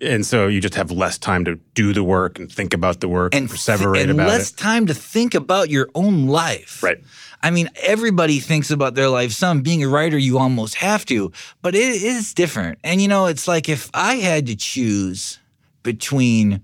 and 0.00 0.26
so 0.26 0.46
you 0.46 0.60
just 0.60 0.74
have 0.74 0.90
less 0.90 1.18
time 1.18 1.44
to 1.46 1.56
do 1.74 1.92
the 1.92 2.02
work 2.04 2.38
and 2.38 2.50
think 2.50 2.74
about 2.74 3.00
the 3.00 3.08
work 3.08 3.34
and 3.34 3.42
and 3.42 3.50
perseverate 3.50 4.02
and 4.02 4.10
about 4.12 4.28
less 4.28 4.50
it. 4.50 4.56
time 4.56 4.86
to 4.86 4.94
think 4.94 5.34
about 5.34 5.70
your 5.70 5.88
own 5.94 6.26
life. 6.26 6.82
Right. 6.82 7.02
I 7.42 7.50
mean, 7.50 7.68
everybody 7.82 8.40
thinks 8.40 8.70
about 8.70 8.94
their 8.94 9.08
life. 9.08 9.32
Some 9.32 9.62
being 9.62 9.84
a 9.84 9.88
writer, 9.88 10.18
you 10.18 10.38
almost 10.38 10.76
have 10.76 11.04
to, 11.06 11.32
but 11.62 11.74
it 11.74 12.02
is 12.02 12.34
different. 12.34 12.78
And 12.82 13.00
you 13.00 13.08
know, 13.08 13.26
it's 13.26 13.46
like 13.46 13.68
if 13.68 13.90
I 13.94 14.16
had 14.16 14.46
to 14.46 14.56
choose 14.56 15.38
between 15.82 16.62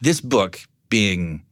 this 0.00 0.20
book 0.20 0.60
being 0.88 1.42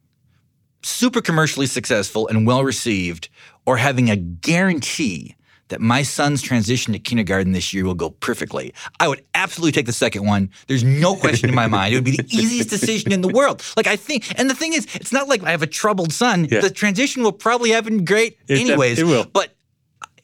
super 0.81 1.21
commercially 1.21 1.67
successful 1.67 2.27
and 2.27 2.47
well 2.47 2.63
received, 2.63 3.29
or 3.65 3.77
having 3.77 4.09
a 4.09 4.15
guarantee 4.15 5.35
that 5.69 5.81
my 5.81 6.01
son's 6.01 6.41
transition 6.41 6.93
to 6.93 6.99
kindergarten 6.99 7.51
this 7.51 7.73
year 7.73 7.83
will 7.85 7.93
go 7.93 8.09
perfectly. 8.09 8.73
I 8.99 9.07
would 9.07 9.23
absolutely 9.35 9.73
take 9.73 9.85
the 9.85 9.93
second 9.93 10.25
one. 10.25 10.49
There's 10.67 10.83
no 10.83 11.15
question 11.15 11.49
in 11.49 11.55
my 11.55 11.67
mind. 11.67 11.93
It 11.93 11.97
would 11.97 12.05
be 12.05 12.17
the 12.17 12.27
easiest 12.29 12.69
decision 12.69 13.11
in 13.11 13.21
the 13.21 13.27
world. 13.27 13.63
Like 13.75 13.87
I 13.87 13.95
think, 13.95 14.33
and 14.39 14.49
the 14.49 14.55
thing 14.55 14.73
is, 14.73 14.87
it's 14.95 15.11
not 15.11 15.27
like 15.27 15.43
I 15.43 15.51
have 15.51 15.61
a 15.63 15.67
troubled 15.67 16.13
son. 16.13 16.47
Yeah. 16.49 16.61
The 16.61 16.69
transition 16.69 17.23
will 17.23 17.31
probably 17.33 17.71
happen 17.71 18.05
great 18.05 18.37
It 18.47 18.55
def- 18.55 18.59
anyways. 18.69 18.99
it 18.99 19.05
will. 19.05 19.25
But 19.31 19.53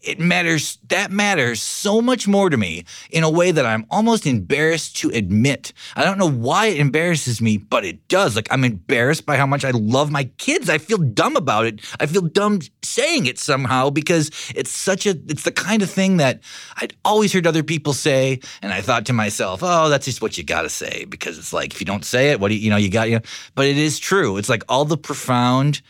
it 0.03 0.19
matters 0.19 0.77
that 0.89 1.11
matters 1.11 1.61
so 1.61 2.01
much 2.01 2.27
more 2.27 2.49
to 2.49 2.57
me 2.57 2.83
in 3.09 3.23
a 3.23 3.29
way 3.29 3.51
that 3.51 3.65
I'm 3.65 3.85
almost 3.89 4.27
embarrassed 4.27 4.97
to 4.97 5.09
admit. 5.09 5.73
I 5.95 6.03
don't 6.03 6.17
know 6.17 6.29
why 6.29 6.67
it 6.67 6.79
embarrasses 6.79 7.41
me, 7.41 7.57
but 7.57 7.85
it 7.85 8.07
does. 8.09 8.35
Like 8.35 8.47
I'm 8.51 8.63
embarrassed 8.63 9.25
by 9.25 9.37
how 9.37 9.45
much 9.45 9.63
I 9.63 9.71
love 9.71 10.11
my 10.11 10.25
kids. 10.37 10.69
I 10.69 10.77
feel 10.77 10.97
dumb 10.97 11.35
about 11.35 11.65
it. 11.65 11.81
I 11.99 12.05
feel 12.05 12.21
dumb 12.21 12.59
saying 12.83 13.25
it 13.25 13.39
somehow 13.39 13.89
because 13.89 14.29
it's 14.53 14.71
such 14.71 15.05
a 15.05 15.11
it's 15.27 15.43
the 15.43 15.51
kind 15.51 15.81
of 15.81 15.89
thing 15.89 16.17
that 16.17 16.41
I'd 16.77 16.95
always 17.05 17.31
heard 17.31 17.47
other 17.47 17.63
people 17.63 17.93
say 17.93 18.39
and 18.61 18.73
I 18.73 18.81
thought 18.81 19.05
to 19.05 19.13
myself, 19.13 19.61
"Oh, 19.63 19.89
that's 19.89 20.05
just 20.05 20.21
what 20.21 20.37
you 20.37 20.43
got 20.43 20.63
to 20.63 20.69
say 20.69 21.05
because 21.05 21.37
it's 21.37 21.53
like 21.53 21.73
if 21.73 21.79
you 21.79 21.85
don't 21.85 22.05
say 22.05 22.31
it, 22.31 22.39
what 22.39 22.49
do 22.49 22.55
you, 22.55 22.61
you 22.61 22.69
know, 22.69 22.77
you 22.77 22.89
got 22.89 23.09
you." 23.09 23.15
know. 23.15 23.25
But 23.55 23.67
it 23.67 23.77
is 23.77 23.99
true. 23.99 24.37
It's 24.37 24.49
like 24.49 24.63
all 24.67 24.85
the 24.85 24.97
profound 24.97 25.81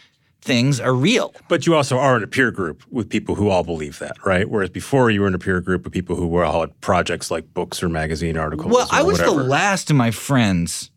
things 0.43 0.79
are 0.79 0.93
real. 0.93 1.33
But 1.47 1.65
you 1.65 1.73
also 1.73 1.97
are 1.97 2.17
in 2.17 2.23
a 2.23 2.27
peer 2.27 2.51
group 2.51 2.83
with 2.91 3.09
people 3.09 3.35
who 3.35 3.49
all 3.49 3.63
believe 3.63 3.99
that, 3.99 4.17
right? 4.25 4.49
Whereas 4.49 4.69
before 4.69 5.09
you 5.09 5.21
were 5.21 5.27
in 5.27 5.33
a 5.33 5.39
peer 5.39 5.61
group 5.61 5.85
with 5.85 5.93
people 5.93 6.17
who 6.17 6.27
were 6.27 6.43
all 6.43 6.63
at 6.63 6.81
projects 6.81 7.31
like 7.31 7.53
books 7.53 7.81
or 7.81 7.87
magazine 7.87 8.37
articles. 8.37 8.73
Well, 8.73 8.87
I 8.91 9.03
was 9.03 9.19
whatever. 9.19 9.37
the 9.37 9.43
last 9.47 9.89
of 9.89 9.95
my 9.95 10.11
friends 10.11 10.91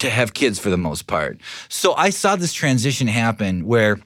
to 0.00 0.10
have 0.10 0.34
kids 0.34 0.58
for 0.58 0.68
the 0.68 0.76
most 0.76 1.06
part. 1.06 1.40
So 1.68 1.94
I 1.94 2.10
saw 2.10 2.36
this 2.36 2.52
transition 2.52 3.06
happen 3.06 3.64
where, 3.64 3.98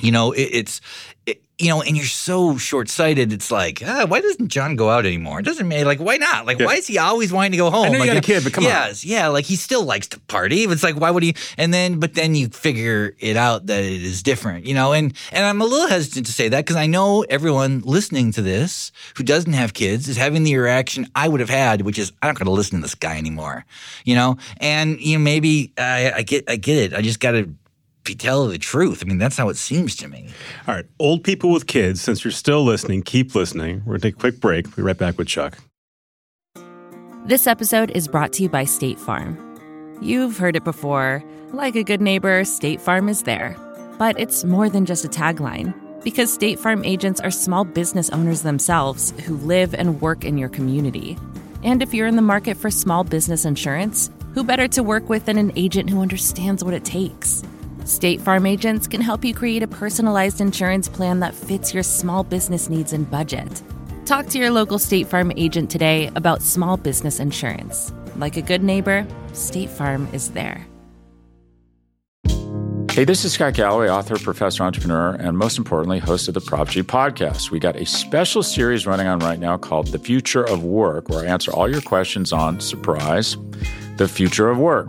you 0.00 0.12
know, 0.12 0.30
it, 0.30 0.42
it's 0.42 0.80
it, 0.80 1.13
you 1.58 1.68
know, 1.68 1.82
and 1.82 1.96
you're 1.96 2.04
so 2.06 2.56
short 2.58 2.88
sighted. 2.88 3.32
It's 3.32 3.50
like, 3.52 3.80
ah, 3.86 4.06
why 4.08 4.20
doesn't 4.20 4.48
John 4.48 4.74
go 4.74 4.90
out 4.90 5.06
anymore? 5.06 5.38
It 5.38 5.44
doesn't 5.44 5.68
mean 5.68 5.84
like 5.84 6.00
why 6.00 6.16
not? 6.16 6.46
Like, 6.46 6.58
Yeah. 6.58 6.66
why 6.66 6.74
is 6.74 6.86
he 6.88 6.98
always 6.98 7.32
wanting 7.32 7.52
to 7.52 7.58
go 7.58 7.70
home? 7.70 7.86
I 7.86 7.88
know 7.90 7.94
you 7.94 8.00
like, 8.00 8.08
got 8.08 8.16
a 8.16 8.20
kid, 8.26 8.42
but 8.44 8.52
come 8.52 8.64
on. 8.64 8.70
yes, 8.70 9.04
yeah, 9.04 9.28
like 9.28 9.44
he 9.44 9.54
still 9.54 9.84
likes 9.84 10.08
to 10.08 10.20
party. 10.20 10.64
It's 10.64 10.82
like, 10.82 10.96
why 10.96 11.10
would 11.12 11.22
he? 11.22 11.36
And 11.56 11.72
then, 11.72 12.00
but 12.00 12.14
then 12.14 12.34
you 12.34 12.48
figure 12.48 13.14
it 13.20 13.36
out 13.36 13.66
that 13.66 13.84
it 13.84 14.02
is 14.02 14.22
different, 14.22 14.66
you 14.66 14.74
know. 14.74 14.92
And 14.92 15.12
and 15.30 15.44
I'm 15.44 15.60
a 15.60 15.64
little 15.64 15.88
hesitant 15.88 16.26
to 16.26 16.32
say 16.32 16.48
that 16.48 16.64
because 16.64 16.76
I 16.76 16.86
know 16.86 17.22
everyone 17.30 17.82
listening 17.84 18.32
to 18.32 18.42
this 18.42 18.90
who 19.16 19.22
doesn't 19.22 19.52
have 19.52 19.74
kids 19.74 20.08
is 20.08 20.16
having 20.16 20.42
the 20.42 20.56
reaction 20.56 21.06
I 21.14 21.28
would 21.28 21.40
have 21.40 21.50
had, 21.50 21.82
which 21.82 21.98
is 22.00 22.10
I'm 22.20 22.28
not 22.30 22.36
going 22.36 22.46
to 22.46 22.52
listen 22.52 22.78
to 22.78 22.82
this 22.82 22.96
guy 22.96 23.16
anymore, 23.16 23.64
you 24.04 24.16
know. 24.16 24.38
And 24.58 25.00
you 25.00 25.18
know, 25.18 25.22
maybe 25.22 25.72
I, 25.78 26.12
I 26.16 26.22
get 26.22 26.50
I 26.50 26.56
get 26.56 26.78
it. 26.78 26.94
I 26.94 27.00
just 27.00 27.20
got 27.20 27.32
to 27.32 27.48
be 28.04 28.14
tell 28.14 28.46
the 28.46 28.58
truth. 28.58 29.02
I 29.02 29.08
mean, 29.08 29.18
that's 29.18 29.36
how 29.36 29.48
it 29.48 29.56
seems 29.56 29.96
to 29.96 30.08
me. 30.08 30.28
All 30.68 30.74
right, 30.74 30.86
old 30.98 31.24
people 31.24 31.50
with 31.50 31.66
kids, 31.66 32.00
since 32.00 32.24
you're 32.24 32.32
still 32.32 32.64
listening, 32.64 33.02
keep 33.02 33.34
listening. 33.34 33.82
We're 33.84 33.92
going 33.92 34.00
to 34.00 34.08
take 34.08 34.16
a 34.16 34.20
quick 34.20 34.40
break. 34.40 34.66
We'll 34.66 34.76
be 34.76 34.82
right 34.82 34.98
back 34.98 35.18
with 35.18 35.28
Chuck. 35.28 35.58
This 37.26 37.46
episode 37.46 37.90
is 37.92 38.06
brought 38.06 38.34
to 38.34 38.42
you 38.42 38.50
by 38.50 38.64
State 38.64 38.98
Farm. 38.98 39.38
You've 40.02 40.36
heard 40.36 40.56
it 40.56 40.64
before. 40.64 41.24
Like 41.52 41.74
a 41.76 41.82
good 41.82 42.02
neighbor, 42.02 42.44
State 42.44 42.80
Farm 42.80 43.08
is 43.08 43.22
there. 43.22 43.56
But 43.98 44.20
it's 44.20 44.44
more 44.44 44.68
than 44.68 44.84
just 44.84 45.06
a 45.06 45.08
tagline. 45.08 45.72
Because 46.02 46.30
State 46.30 46.58
Farm 46.58 46.84
agents 46.84 47.20
are 47.22 47.30
small 47.30 47.64
business 47.64 48.10
owners 48.10 48.42
themselves 48.42 49.14
who 49.24 49.36
live 49.38 49.74
and 49.74 50.02
work 50.02 50.24
in 50.24 50.36
your 50.36 50.50
community. 50.50 51.16
And 51.62 51.80
if 51.80 51.94
you're 51.94 52.06
in 52.06 52.16
the 52.16 52.22
market 52.22 52.58
for 52.58 52.70
small 52.70 53.04
business 53.04 53.46
insurance, 53.46 54.10
who 54.34 54.44
better 54.44 54.68
to 54.68 54.82
work 54.82 55.08
with 55.08 55.24
than 55.24 55.38
an 55.38 55.52
agent 55.56 55.88
who 55.88 56.02
understands 56.02 56.62
what 56.62 56.74
it 56.74 56.84
takes? 56.84 57.42
State 57.84 58.20
Farm 58.22 58.46
agents 58.46 58.86
can 58.86 59.02
help 59.02 59.24
you 59.24 59.34
create 59.34 59.62
a 59.62 59.68
personalized 59.68 60.40
insurance 60.40 60.88
plan 60.88 61.20
that 61.20 61.34
fits 61.34 61.74
your 61.74 61.82
small 61.82 62.24
business 62.24 62.70
needs 62.70 62.94
and 62.94 63.10
budget. 63.10 63.62
Talk 64.06 64.26
to 64.28 64.38
your 64.38 64.50
local 64.50 64.78
State 64.78 65.06
Farm 65.06 65.30
agent 65.36 65.70
today 65.70 66.10
about 66.16 66.40
small 66.40 66.78
business 66.78 67.20
insurance. 67.20 67.92
Like 68.16 68.38
a 68.38 68.42
good 68.42 68.62
neighbor, 68.62 69.06
State 69.34 69.68
Farm 69.68 70.08
is 70.14 70.30
there. 70.30 70.66
Hey, 72.90 73.04
this 73.04 73.24
is 73.24 73.32
Scott 73.34 73.52
Galloway, 73.52 73.90
author, 73.90 74.16
professor, 74.18 74.62
entrepreneur, 74.62 75.16
and 75.16 75.36
most 75.36 75.58
importantly, 75.58 75.98
host 75.98 76.28
of 76.28 76.34
the 76.34 76.40
Prop 76.40 76.68
G 76.68 76.82
podcast. 76.82 77.50
We 77.50 77.58
got 77.58 77.76
a 77.76 77.84
special 77.84 78.42
series 78.42 78.86
running 78.86 79.08
on 79.08 79.18
right 79.18 79.38
now 79.38 79.58
called 79.58 79.88
The 79.88 79.98
Future 79.98 80.44
of 80.44 80.64
Work, 80.64 81.10
where 81.10 81.24
I 81.24 81.26
answer 81.26 81.52
all 81.52 81.68
your 81.68 81.82
questions 81.82 82.32
on 82.32 82.60
surprise, 82.60 83.36
the 83.98 84.08
future 84.08 84.48
of 84.48 84.58
work. 84.58 84.88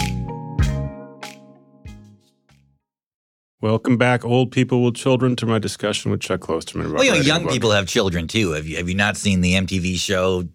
Welcome 3.61 3.95
back, 3.97 4.25
old 4.25 4.51
people 4.51 4.83
with 4.83 4.95
children, 4.95 5.35
to 5.35 5.45
my 5.45 5.59
discussion 5.59 6.09
with 6.09 6.19
Chuck 6.19 6.39
Klosterman 6.39 6.85
about 6.87 6.95
Well, 6.95 7.03
you 7.03 7.11
know, 7.11 7.17
young 7.19 7.47
people 7.47 7.69
have 7.71 7.87
children 7.87 8.27
too. 8.27 8.51
Have 8.53 8.65
you 8.65 8.77
have 8.77 8.89
you 8.89 8.95
not 8.95 9.17
seen 9.17 9.41
the 9.41 9.53
MTV 9.53 9.97
show 9.99 10.45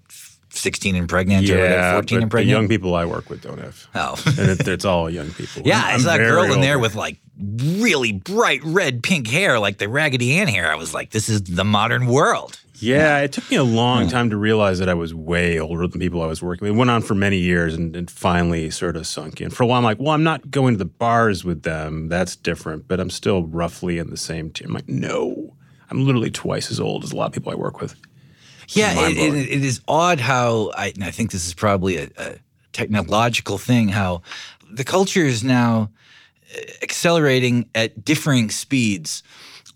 16 0.50 0.96
and 0.96 1.08
Pregnant 1.08 1.48
or 1.48 1.52
whatever, 1.54 1.72
Yeah, 1.74 1.92
14 1.92 2.16
but 2.18 2.22
and 2.22 2.30
the 2.30 2.32
Pregnant? 2.32 2.50
young 2.50 2.68
people 2.68 2.96
I 2.96 3.04
work 3.04 3.30
with 3.30 3.42
don't 3.42 3.58
have. 3.60 3.86
Oh. 3.94 4.20
and 4.26 4.50
it, 4.50 4.66
it's 4.66 4.84
all 4.84 5.08
young 5.08 5.30
people. 5.30 5.62
Yeah, 5.64 5.82
I'm- 5.82 5.84
I 5.84 5.98
saw 5.98 6.10
I'm 6.14 6.18
that 6.18 6.24
girl 6.24 6.52
in 6.52 6.60
there 6.60 6.80
with 6.80 6.96
like 6.96 7.18
really 7.58 8.10
bright 8.10 8.60
red 8.64 9.04
pink 9.04 9.28
hair, 9.28 9.60
like 9.60 9.78
the 9.78 9.88
Raggedy 9.88 10.38
Ann 10.38 10.48
hair. 10.48 10.72
I 10.72 10.74
was 10.74 10.92
like, 10.92 11.10
this 11.10 11.28
is 11.28 11.44
the 11.44 11.64
modern 11.64 12.06
world. 12.06 12.58
Yeah, 12.78 13.20
it 13.20 13.32
took 13.32 13.50
me 13.50 13.56
a 13.56 13.64
long 13.64 14.08
time 14.08 14.30
to 14.30 14.36
realize 14.36 14.78
that 14.80 14.88
I 14.88 14.94
was 14.94 15.14
way 15.14 15.58
older 15.58 15.86
than 15.86 16.00
people 16.00 16.22
I 16.22 16.26
was 16.26 16.42
working 16.42 16.66
with. 16.66 16.74
It 16.74 16.78
went 16.78 16.90
on 16.90 17.02
for 17.02 17.14
many 17.14 17.38
years 17.38 17.74
and 17.74 17.96
it 17.96 18.10
finally 18.10 18.70
sort 18.70 18.96
of 18.96 19.06
sunk 19.06 19.40
in. 19.40 19.50
For 19.50 19.62
a 19.62 19.66
while, 19.66 19.78
I'm 19.78 19.84
like, 19.84 19.98
well, 19.98 20.12
I'm 20.12 20.22
not 20.22 20.50
going 20.50 20.74
to 20.74 20.78
the 20.78 20.84
bars 20.84 21.44
with 21.44 21.62
them. 21.62 22.08
That's 22.08 22.36
different, 22.36 22.86
but 22.86 23.00
I'm 23.00 23.10
still 23.10 23.44
roughly 23.44 23.98
in 23.98 24.10
the 24.10 24.16
same 24.16 24.50
team. 24.50 24.68
I'm 24.68 24.74
like, 24.74 24.88
no, 24.88 25.56
I'm 25.90 26.04
literally 26.04 26.30
twice 26.30 26.70
as 26.70 26.78
old 26.78 27.04
as 27.04 27.12
a 27.12 27.16
lot 27.16 27.26
of 27.26 27.32
people 27.32 27.52
I 27.52 27.56
work 27.56 27.80
with. 27.80 27.96
Yeah, 28.68 28.92
it, 29.08 29.16
it, 29.16 29.34
it 29.34 29.64
is 29.64 29.80
odd 29.86 30.20
how 30.20 30.72
I, 30.76 30.88
and 30.88 31.04
I 31.04 31.10
think 31.10 31.30
this 31.30 31.46
is 31.46 31.54
probably 31.54 31.98
a, 31.98 32.10
a 32.18 32.36
technological 32.72 33.58
thing. 33.58 33.88
How 33.88 34.22
the 34.70 34.84
culture 34.84 35.24
is 35.24 35.44
now 35.44 35.90
uh, 36.54 36.60
accelerating 36.82 37.68
at 37.74 38.04
differing 38.04 38.50
speeds. 38.50 39.22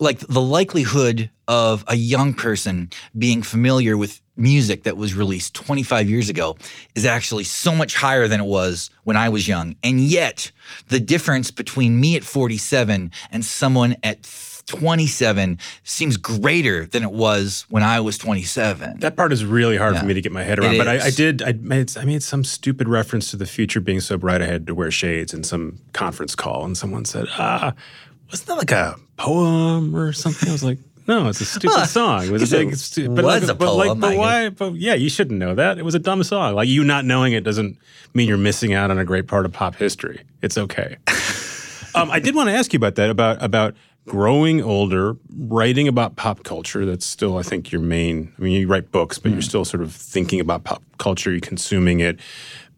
Like 0.00 0.18
the 0.20 0.40
likelihood 0.40 1.30
of 1.46 1.84
a 1.86 1.94
young 1.94 2.32
person 2.34 2.88
being 3.18 3.42
familiar 3.42 3.96
with 3.98 4.20
music 4.36 4.84
that 4.84 4.96
was 4.96 5.14
released 5.14 5.52
25 5.54 6.08
years 6.08 6.30
ago 6.30 6.56
is 6.94 7.04
actually 7.04 7.44
so 7.44 7.74
much 7.74 7.94
higher 7.94 8.26
than 8.26 8.40
it 8.40 8.46
was 8.46 8.88
when 9.04 9.16
I 9.18 9.28
was 9.28 9.46
young. 9.46 9.76
And 9.84 10.00
yet, 10.00 10.50
the 10.88 11.00
difference 11.00 11.50
between 11.50 12.00
me 12.00 12.16
at 12.16 12.24
47 12.24 13.10
and 13.30 13.44
someone 13.44 13.94
at 14.02 14.22
27 14.66 15.58
seems 15.82 16.16
greater 16.16 16.86
than 16.86 17.02
it 17.02 17.10
was 17.12 17.66
when 17.68 17.82
I 17.82 18.00
was 18.00 18.16
27. 18.16 19.00
That 19.00 19.16
part 19.16 19.32
is 19.32 19.44
really 19.44 19.76
hard 19.76 19.94
Yeah. 19.94 20.00
for 20.00 20.06
me 20.06 20.14
to 20.14 20.20
get 20.22 20.32
my 20.32 20.44
head 20.44 20.58
It 20.58 20.64
around. 20.64 20.78
But 20.78 20.88
I, 20.88 21.06
I 21.06 21.10
did. 21.10 21.42
I 21.42 21.52
made. 21.52 21.96
I 21.98 22.04
made 22.04 22.22
some 22.22 22.44
stupid 22.44 22.88
reference 22.88 23.30
to 23.32 23.36
the 23.36 23.46
future 23.46 23.80
being 23.80 24.00
so 24.00 24.16
bright 24.16 24.40
I 24.40 24.46
had 24.46 24.66
to 24.68 24.74
wear 24.74 24.90
shades 24.90 25.34
in 25.34 25.42
some 25.42 25.78
conference 25.92 26.34
call, 26.36 26.64
and 26.64 26.76
someone 26.78 27.04
said, 27.04 27.26
"Ah, 27.36 27.74
wasn't 28.30 28.48
that 28.48 28.56
like 28.58 28.72
a 28.72 28.96
poem 29.16 29.94
or 29.94 30.12
something?" 30.12 30.48
I 30.48 30.52
was 30.52 30.64
like. 30.64 30.78
No, 31.08 31.26
it's 31.26 31.40
a 31.40 31.44
stupid 31.44 31.74
Huh. 31.74 31.86
song. 31.86 32.24
It 32.26 32.30
was 32.30 32.52
a 32.52 32.60
It 32.60 32.66
big, 32.66 32.76
stu- 32.76 33.10
was 33.10 33.16
but 33.16 33.24
like, 33.24 33.42
a 33.42 33.54
but 33.54 33.74
like, 33.74 33.88
poem, 33.88 34.00
but 34.00 34.16
why? 34.16 34.48
But 34.50 34.74
yeah, 34.76 34.94
you 34.94 35.08
shouldn't 35.08 35.40
know 35.40 35.56
that. 35.56 35.76
It 35.76 35.84
was 35.84 35.96
a 35.96 35.98
dumb 35.98 36.22
song. 36.22 36.54
Like 36.54 36.68
you 36.68 36.84
not 36.84 37.04
knowing 37.04 37.32
it 37.32 37.42
doesn't 37.42 37.78
mean 38.14 38.28
you're 38.28 38.36
missing 38.36 38.74
out 38.74 38.92
on 38.92 38.98
a 38.98 39.04
great 39.04 39.26
part 39.26 39.44
of 39.44 39.52
pop 39.52 39.74
history. 39.74 40.20
It's 40.40 40.56
okay. 40.56 40.98
um, 41.96 42.12
I 42.12 42.20
did 42.20 42.36
want 42.36 42.48
to 42.48 42.52
ask 42.54 42.72
you 42.72 42.76
about 42.76 42.94
that 42.94 43.10
about 43.10 43.42
about 43.42 43.74
growing 44.06 44.62
older, 44.62 45.16
writing 45.36 45.88
about 45.88 46.14
pop 46.14 46.44
culture. 46.44 46.86
That's 46.86 47.06
still, 47.06 47.38
I 47.38 47.42
think, 47.42 47.72
your 47.72 47.80
main. 47.80 48.32
I 48.38 48.42
mean, 48.42 48.52
you 48.60 48.68
write 48.68 48.92
books, 48.92 49.18
but 49.18 49.32
you're 49.32 49.42
still 49.42 49.64
sort 49.64 49.82
of 49.82 49.92
thinking 49.92 50.38
about 50.38 50.62
pop 50.62 50.82
culture. 50.98 51.32
You're 51.32 51.40
consuming 51.40 51.98
it. 52.00 52.20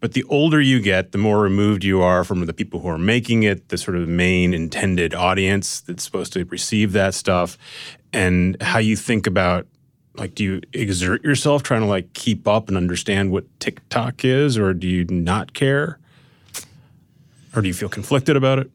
But 0.03 0.11
the 0.11 0.25
older 0.25 0.59
you 0.59 0.81
get, 0.81 1.13
the 1.13 1.17
more 1.17 1.39
removed 1.39 1.85
you 1.85 2.01
are 2.01 2.25
from 2.25 2.45
the 2.45 2.51
people 2.51 2.81
who 2.81 2.89
are 2.89 2.97
making 2.97 3.43
it, 3.43 3.69
the 3.69 3.77
sort 3.77 3.95
of 3.95 4.05
main 4.09 4.53
intended 4.53 5.13
audience 5.13 5.79
that's 5.79 6.03
supposed 6.03 6.33
to 6.33 6.43
receive 6.43 6.91
that 6.91 7.13
stuff, 7.13 7.57
and 8.11 8.61
how 8.61 8.79
you 8.79 8.97
think 8.97 9.27
about 9.27 9.65
like 10.17 10.35
do 10.35 10.43
you 10.43 10.61
exert 10.73 11.23
yourself 11.23 11.63
trying 11.63 11.79
to 11.79 11.87
like 11.87 12.11
keep 12.11 12.49
up 12.49 12.67
and 12.67 12.75
understand 12.75 13.31
what 13.31 13.45
TikTok 13.61 14.25
is 14.25 14.57
or 14.57 14.73
do 14.73 14.87
you 14.87 15.05
not 15.05 15.53
care? 15.53 15.99
Or 17.55 17.61
do 17.61 17.69
you 17.69 17.73
feel 17.73 17.87
conflicted 17.87 18.35
about 18.35 18.59
it? 18.59 18.69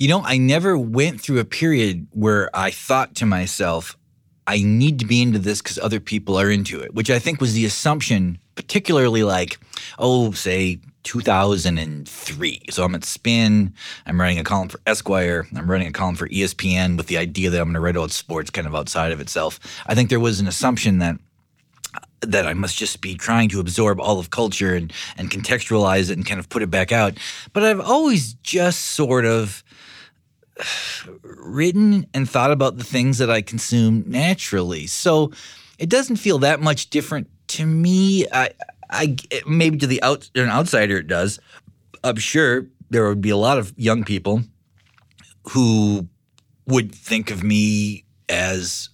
You 0.00 0.08
know, 0.08 0.22
I 0.24 0.36
never 0.36 0.76
went 0.76 1.20
through 1.20 1.38
a 1.38 1.44
period 1.44 2.08
where 2.10 2.50
I 2.52 2.72
thought 2.72 3.14
to 3.16 3.24
myself, 3.24 3.96
I 4.46 4.62
need 4.62 4.98
to 4.98 5.06
be 5.06 5.22
into 5.22 5.38
this 5.38 5.62
because 5.62 5.78
other 5.78 6.00
people 6.00 6.38
are 6.38 6.50
into 6.50 6.80
it, 6.80 6.94
which 6.94 7.10
I 7.10 7.18
think 7.18 7.40
was 7.40 7.54
the 7.54 7.64
assumption, 7.64 8.38
particularly 8.54 9.22
like, 9.22 9.58
oh, 9.98 10.32
say 10.32 10.80
2003. 11.04 12.62
So 12.70 12.84
I'm 12.84 12.94
at 12.94 13.04
Spin, 13.04 13.72
I'm 14.06 14.20
writing 14.20 14.38
a 14.38 14.44
column 14.44 14.68
for 14.68 14.80
Esquire, 14.86 15.46
I'm 15.56 15.70
writing 15.70 15.88
a 15.88 15.92
column 15.92 16.16
for 16.16 16.28
ESPN 16.28 16.96
with 16.96 17.06
the 17.06 17.18
idea 17.18 17.50
that 17.50 17.60
I'm 17.60 17.66
going 17.66 17.74
to 17.74 17.80
write 17.80 17.96
about 17.96 18.10
sports 18.10 18.50
kind 18.50 18.66
of 18.66 18.74
outside 18.74 19.12
of 19.12 19.20
itself. 19.20 19.60
I 19.86 19.94
think 19.94 20.10
there 20.10 20.20
was 20.20 20.40
an 20.40 20.48
assumption 20.48 20.98
that 20.98 21.16
that 22.20 22.46
I 22.46 22.54
must 22.54 22.76
just 22.76 23.00
be 23.00 23.16
trying 23.16 23.48
to 23.48 23.58
absorb 23.58 24.00
all 24.00 24.20
of 24.20 24.30
culture 24.30 24.74
and, 24.74 24.92
and 25.16 25.28
contextualize 25.28 26.08
it 26.08 26.16
and 26.16 26.24
kind 26.24 26.38
of 26.38 26.48
put 26.48 26.62
it 26.62 26.70
back 26.70 26.92
out. 26.92 27.18
But 27.52 27.64
I've 27.64 27.80
always 27.80 28.34
just 28.34 28.80
sort 28.80 29.24
of 29.24 29.64
written 31.22 32.06
and 32.14 32.28
thought 32.28 32.50
about 32.50 32.76
the 32.76 32.84
things 32.84 33.18
that 33.18 33.30
I 33.30 33.42
consume 33.42 34.04
naturally. 34.06 34.86
So 34.86 35.32
it 35.78 35.88
doesn't 35.88 36.16
feel 36.16 36.38
that 36.40 36.60
much 36.60 36.90
different 36.90 37.28
to 37.48 37.66
me. 37.66 38.26
I, 38.32 38.50
I 38.90 39.16
maybe 39.46 39.78
to 39.78 39.86
the 39.86 40.02
out, 40.02 40.30
an 40.34 40.48
outsider 40.48 40.98
it 40.98 41.06
does. 41.06 41.40
I'm 42.04 42.16
sure 42.16 42.66
there 42.90 43.08
would 43.08 43.20
be 43.20 43.30
a 43.30 43.36
lot 43.36 43.58
of 43.58 43.72
young 43.76 44.04
people 44.04 44.42
who 45.50 46.08
would 46.66 46.94
think 46.94 47.30
of 47.30 47.42
me 47.42 48.04
as 48.28 48.90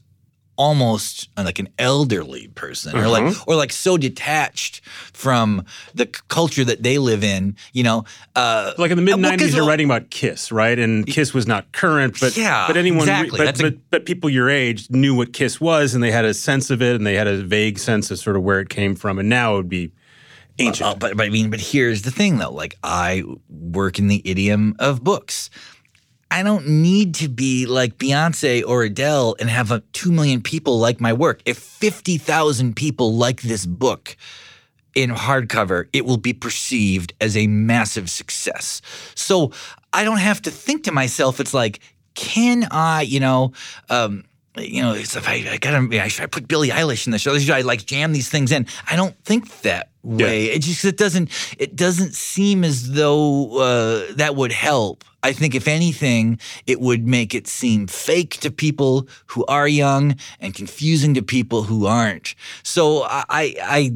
almost 0.58 1.28
like 1.36 1.58
an 1.60 1.68
elderly 1.78 2.48
person 2.48 2.94
or 2.96 3.08
like 3.08 3.34
or 3.48 3.54
like 3.54 3.72
so 3.72 3.96
detached 3.96 4.84
from 5.14 5.64
the 5.94 6.04
c- 6.04 6.20
culture 6.28 6.64
that 6.64 6.82
they 6.82 6.98
live 6.98 7.22
in 7.24 7.56
you 7.72 7.82
know 7.84 8.04
uh 8.36 8.72
Like 8.76 8.90
in 8.90 8.96
the 8.96 9.02
mid 9.02 9.14
well, 9.22 9.30
'cause 9.30 9.40
'90s, 9.40 9.54
you're 9.54 9.64
a- 9.64 9.68
writing 9.68 9.86
about 9.86 10.10
Kiss, 10.10 10.50
right? 10.52 10.78
And 10.78 11.06
Kiss 11.06 11.32
was 11.32 11.46
not 11.46 11.70
current, 11.72 12.18
but 12.20 12.36
Yeah, 12.36 12.66
but 12.66 12.76
anyone, 12.76 13.02
exactly. 13.02 13.38
but, 13.38 13.44
That's 13.44 13.60
a- 13.60 13.70
but, 13.70 13.74
but 13.90 14.04
people 14.06 14.28
your 14.28 14.50
age 14.50 14.90
knew 14.90 15.14
what 15.14 15.32
Kiss 15.32 15.60
was, 15.60 15.94
and 15.94 16.02
they 16.02 16.10
had 16.10 16.24
a 16.24 16.34
sense 16.34 16.68
of 16.70 16.82
it, 16.82 16.96
and 16.96 17.06
they 17.06 17.14
had 17.14 17.28
a 17.28 17.38
vague 17.42 17.78
sense 17.78 18.10
of 18.10 18.18
sort 18.18 18.36
of 18.36 18.42
where 18.42 18.60
it 18.60 18.68
came 18.68 18.94
from. 18.96 19.18
And 19.20 19.28
now 19.28 19.54
it 19.54 19.56
would 19.58 19.68
be 19.70 19.92
Ancient. 20.60 20.90
Uh, 20.90 20.94
but, 20.96 21.16
but 21.16 21.26
I 21.26 21.30
mean, 21.30 21.50
but 21.50 21.60
here's 21.60 22.02
the 22.02 22.10
thing 22.10 22.38
though. 22.38 22.50
Like 22.52 22.76
I 22.82 23.22
work 23.48 24.00
in 24.00 24.08
the 24.08 24.20
idiom 24.24 24.74
of 24.80 25.04
books. 25.04 25.50
I 26.30 26.42
don't 26.42 26.68
need 26.68 27.14
to 27.16 27.28
be 27.28 27.66
like 27.66 27.96
Beyonce 27.96 28.62
or 28.66 28.82
Adele 28.82 29.36
and 29.40 29.48
have 29.48 29.70
a, 29.70 29.80
2 29.92 30.12
million 30.12 30.42
people 30.42 30.78
like 30.78 31.00
my 31.00 31.12
work. 31.12 31.40
If 31.46 31.58
50,000 31.58 32.76
people 32.76 33.14
like 33.14 33.40
this 33.40 33.64
book 33.64 34.16
in 34.94 35.10
hardcover, 35.10 35.88
it 35.92 36.04
will 36.04 36.18
be 36.18 36.32
perceived 36.32 37.14
as 37.20 37.36
a 37.36 37.46
massive 37.46 38.10
success. 38.10 38.82
So 39.14 39.52
I 39.92 40.04
don't 40.04 40.18
have 40.18 40.42
to 40.42 40.50
think 40.50 40.84
to 40.84 40.92
myself, 40.92 41.40
it's 41.40 41.54
like, 41.54 41.80
can 42.14 42.68
I, 42.70 43.02
you 43.02 43.20
know, 43.20 43.52
um, 43.88 44.24
you 44.56 44.82
know, 44.82 44.92
it's 44.92 45.16
if 45.16 45.28
I, 45.28 45.44
I 45.50 45.56
gotta, 45.58 46.08
should 46.10 46.24
I 46.24 46.26
put 46.26 46.48
Billie 46.48 46.70
Eilish 46.70 47.06
in 47.06 47.12
the 47.12 47.18
show? 47.18 47.38
Should 47.38 47.50
I 47.50 47.60
like 47.60 47.86
jam 47.86 48.12
these 48.12 48.28
things 48.28 48.52
in? 48.52 48.66
I 48.90 48.96
don't 48.96 49.16
think 49.24 49.60
that 49.62 49.90
way. 50.02 50.46
Yeah. 50.46 50.54
It 50.54 50.62
just 50.62 50.84
it 50.84 50.96
doesn't 50.96 51.30
it 51.58 51.76
doesn't 51.76 52.14
seem 52.14 52.64
as 52.64 52.92
though 52.92 53.58
uh, 53.58 54.12
that 54.14 54.34
would 54.34 54.52
help. 54.52 55.04
I 55.22 55.32
think 55.32 55.54
if 55.54 55.66
anything, 55.66 56.38
it 56.66 56.80
would 56.80 57.06
make 57.06 57.34
it 57.34 57.46
seem 57.46 57.86
fake 57.86 58.38
to 58.40 58.50
people 58.50 59.08
who 59.26 59.44
are 59.46 59.66
young 59.66 60.16
and 60.40 60.54
confusing 60.54 61.14
to 61.14 61.22
people 61.22 61.64
who 61.64 61.86
aren't. 61.86 62.34
So 62.62 63.02
I, 63.02 63.54
I, 63.62 63.92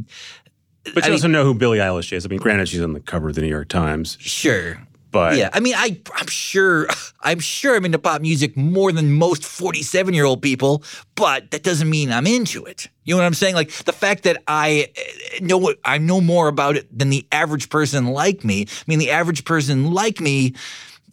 but 0.94 1.04
you 1.04 1.10
I 1.10 1.12
also 1.12 1.28
mean, 1.28 1.32
know 1.32 1.44
who 1.44 1.54
Billie 1.54 1.78
Eilish 1.78 2.12
is. 2.12 2.26
I 2.26 2.28
mean, 2.28 2.40
granted, 2.40 2.68
she's 2.68 2.82
on 2.82 2.92
the 2.92 3.00
cover 3.00 3.28
of 3.28 3.36
the 3.36 3.40
New 3.40 3.48
York 3.48 3.68
Times. 3.68 4.16
Sure. 4.20 4.78
But 5.12 5.36
yeah, 5.36 5.50
I 5.52 5.60
mean, 5.60 5.74
I 5.76 6.00
I'm 6.14 6.26
sure 6.26 6.88
I'm 7.20 7.38
sure 7.38 7.76
I'm 7.76 7.84
into 7.84 7.98
pop 7.98 8.22
music 8.22 8.56
more 8.56 8.90
than 8.90 9.12
most 9.12 9.44
47 9.44 10.14
year 10.14 10.24
old 10.24 10.40
people, 10.40 10.82
but 11.14 11.50
that 11.50 11.62
doesn't 11.62 11.88
mean 11.88 12.10
I'm 12.10 12.26
into 12.26 12.64
it. 12.64 12.88
You 13.04 13.14
know 13.14 13.20
what 13.20 13.26
I'm 13.26 13.34
saying? 13.34 13.54
Like 13.54 13.70
the 13.70 13.92
fact 13.92 14.22
that 14.22 14.42
I 14.48 14.90
eh, 14.96 15.40
know 15.42 15.74
I 15.84 15.98
know 15.98 16.22
more 16.22 16.48
about 16.48 16.76
it 16.76 16.98
than 16.98 17.10
the 17.10 17.26
average 17.30 17.68
person 17.68 18.06
like 18.06 18.42
me. 18.42 18.62
I 18.62 18.84
mean, 18.86 18.98
the 18.98 19.10
average 19.10 19.44
person 19.44 19.92
like 19.92 20.18
me 20.18 20.54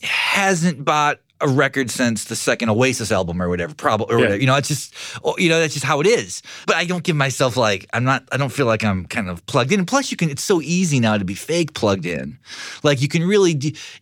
hasn't 0.02 0.84
bought 0.84 1.20
a 1.42 1.48
record 1.48 1.90
since 1.90 2.26
the 2.26 2.36
second 2.36 2.70
Oasis 2.70 3.12
album 3.12 3.42
or 3.42 3.50
whatever. 3.50 3.74
Probably, 3.74 4.14
or 4.14 4.20
yeah. 4.20 4.26
whatever. 4.26 4.42
You 4.42 4.48
know, 4.48 4.56
it's 4.56 4.68
just, 4.68 4.94
oh, 5.24 5.36
you 5.38 5.50
know, 5.50 5.60
that's 5.60 5.74
just 5.74 5.86
how 5.86 6.02
it 6.02 6.08
is. 6.08 6.42
But 6.68 6.76
I 6.76 6.86
don't 6.86 7.04
give 7.04 7.16
myself 7.16 7.56
like 7.56 7.86
I'm 7.94 8.04
not. 8.04 8.28
I 8.32 8.38
don't 8.38 8.52
feel 8.52 8.66
like 8.66 8.84
I'm 8.84 9.06
kind 9.06 9.30
of 9.30 9.46
plugged 9.46 9.72
in. 9.72 9.80
And 9.80 9.88
plus, 9.88 10.12
you 10.12 10.18
can. 10.18 10.30
It's 10.30 10.44
so 10.44 10.62
easy 10.62 11.00
now 11.00 11.18
to 11.18 11.26
be 11.26 11.36
fake 11.36 11.74
plugged 11.74 12.06
in. 12.06 12.38
Like 12.84 13.02
you 13.02 13.08
can 13.08 13.26
really. 13.26 13.52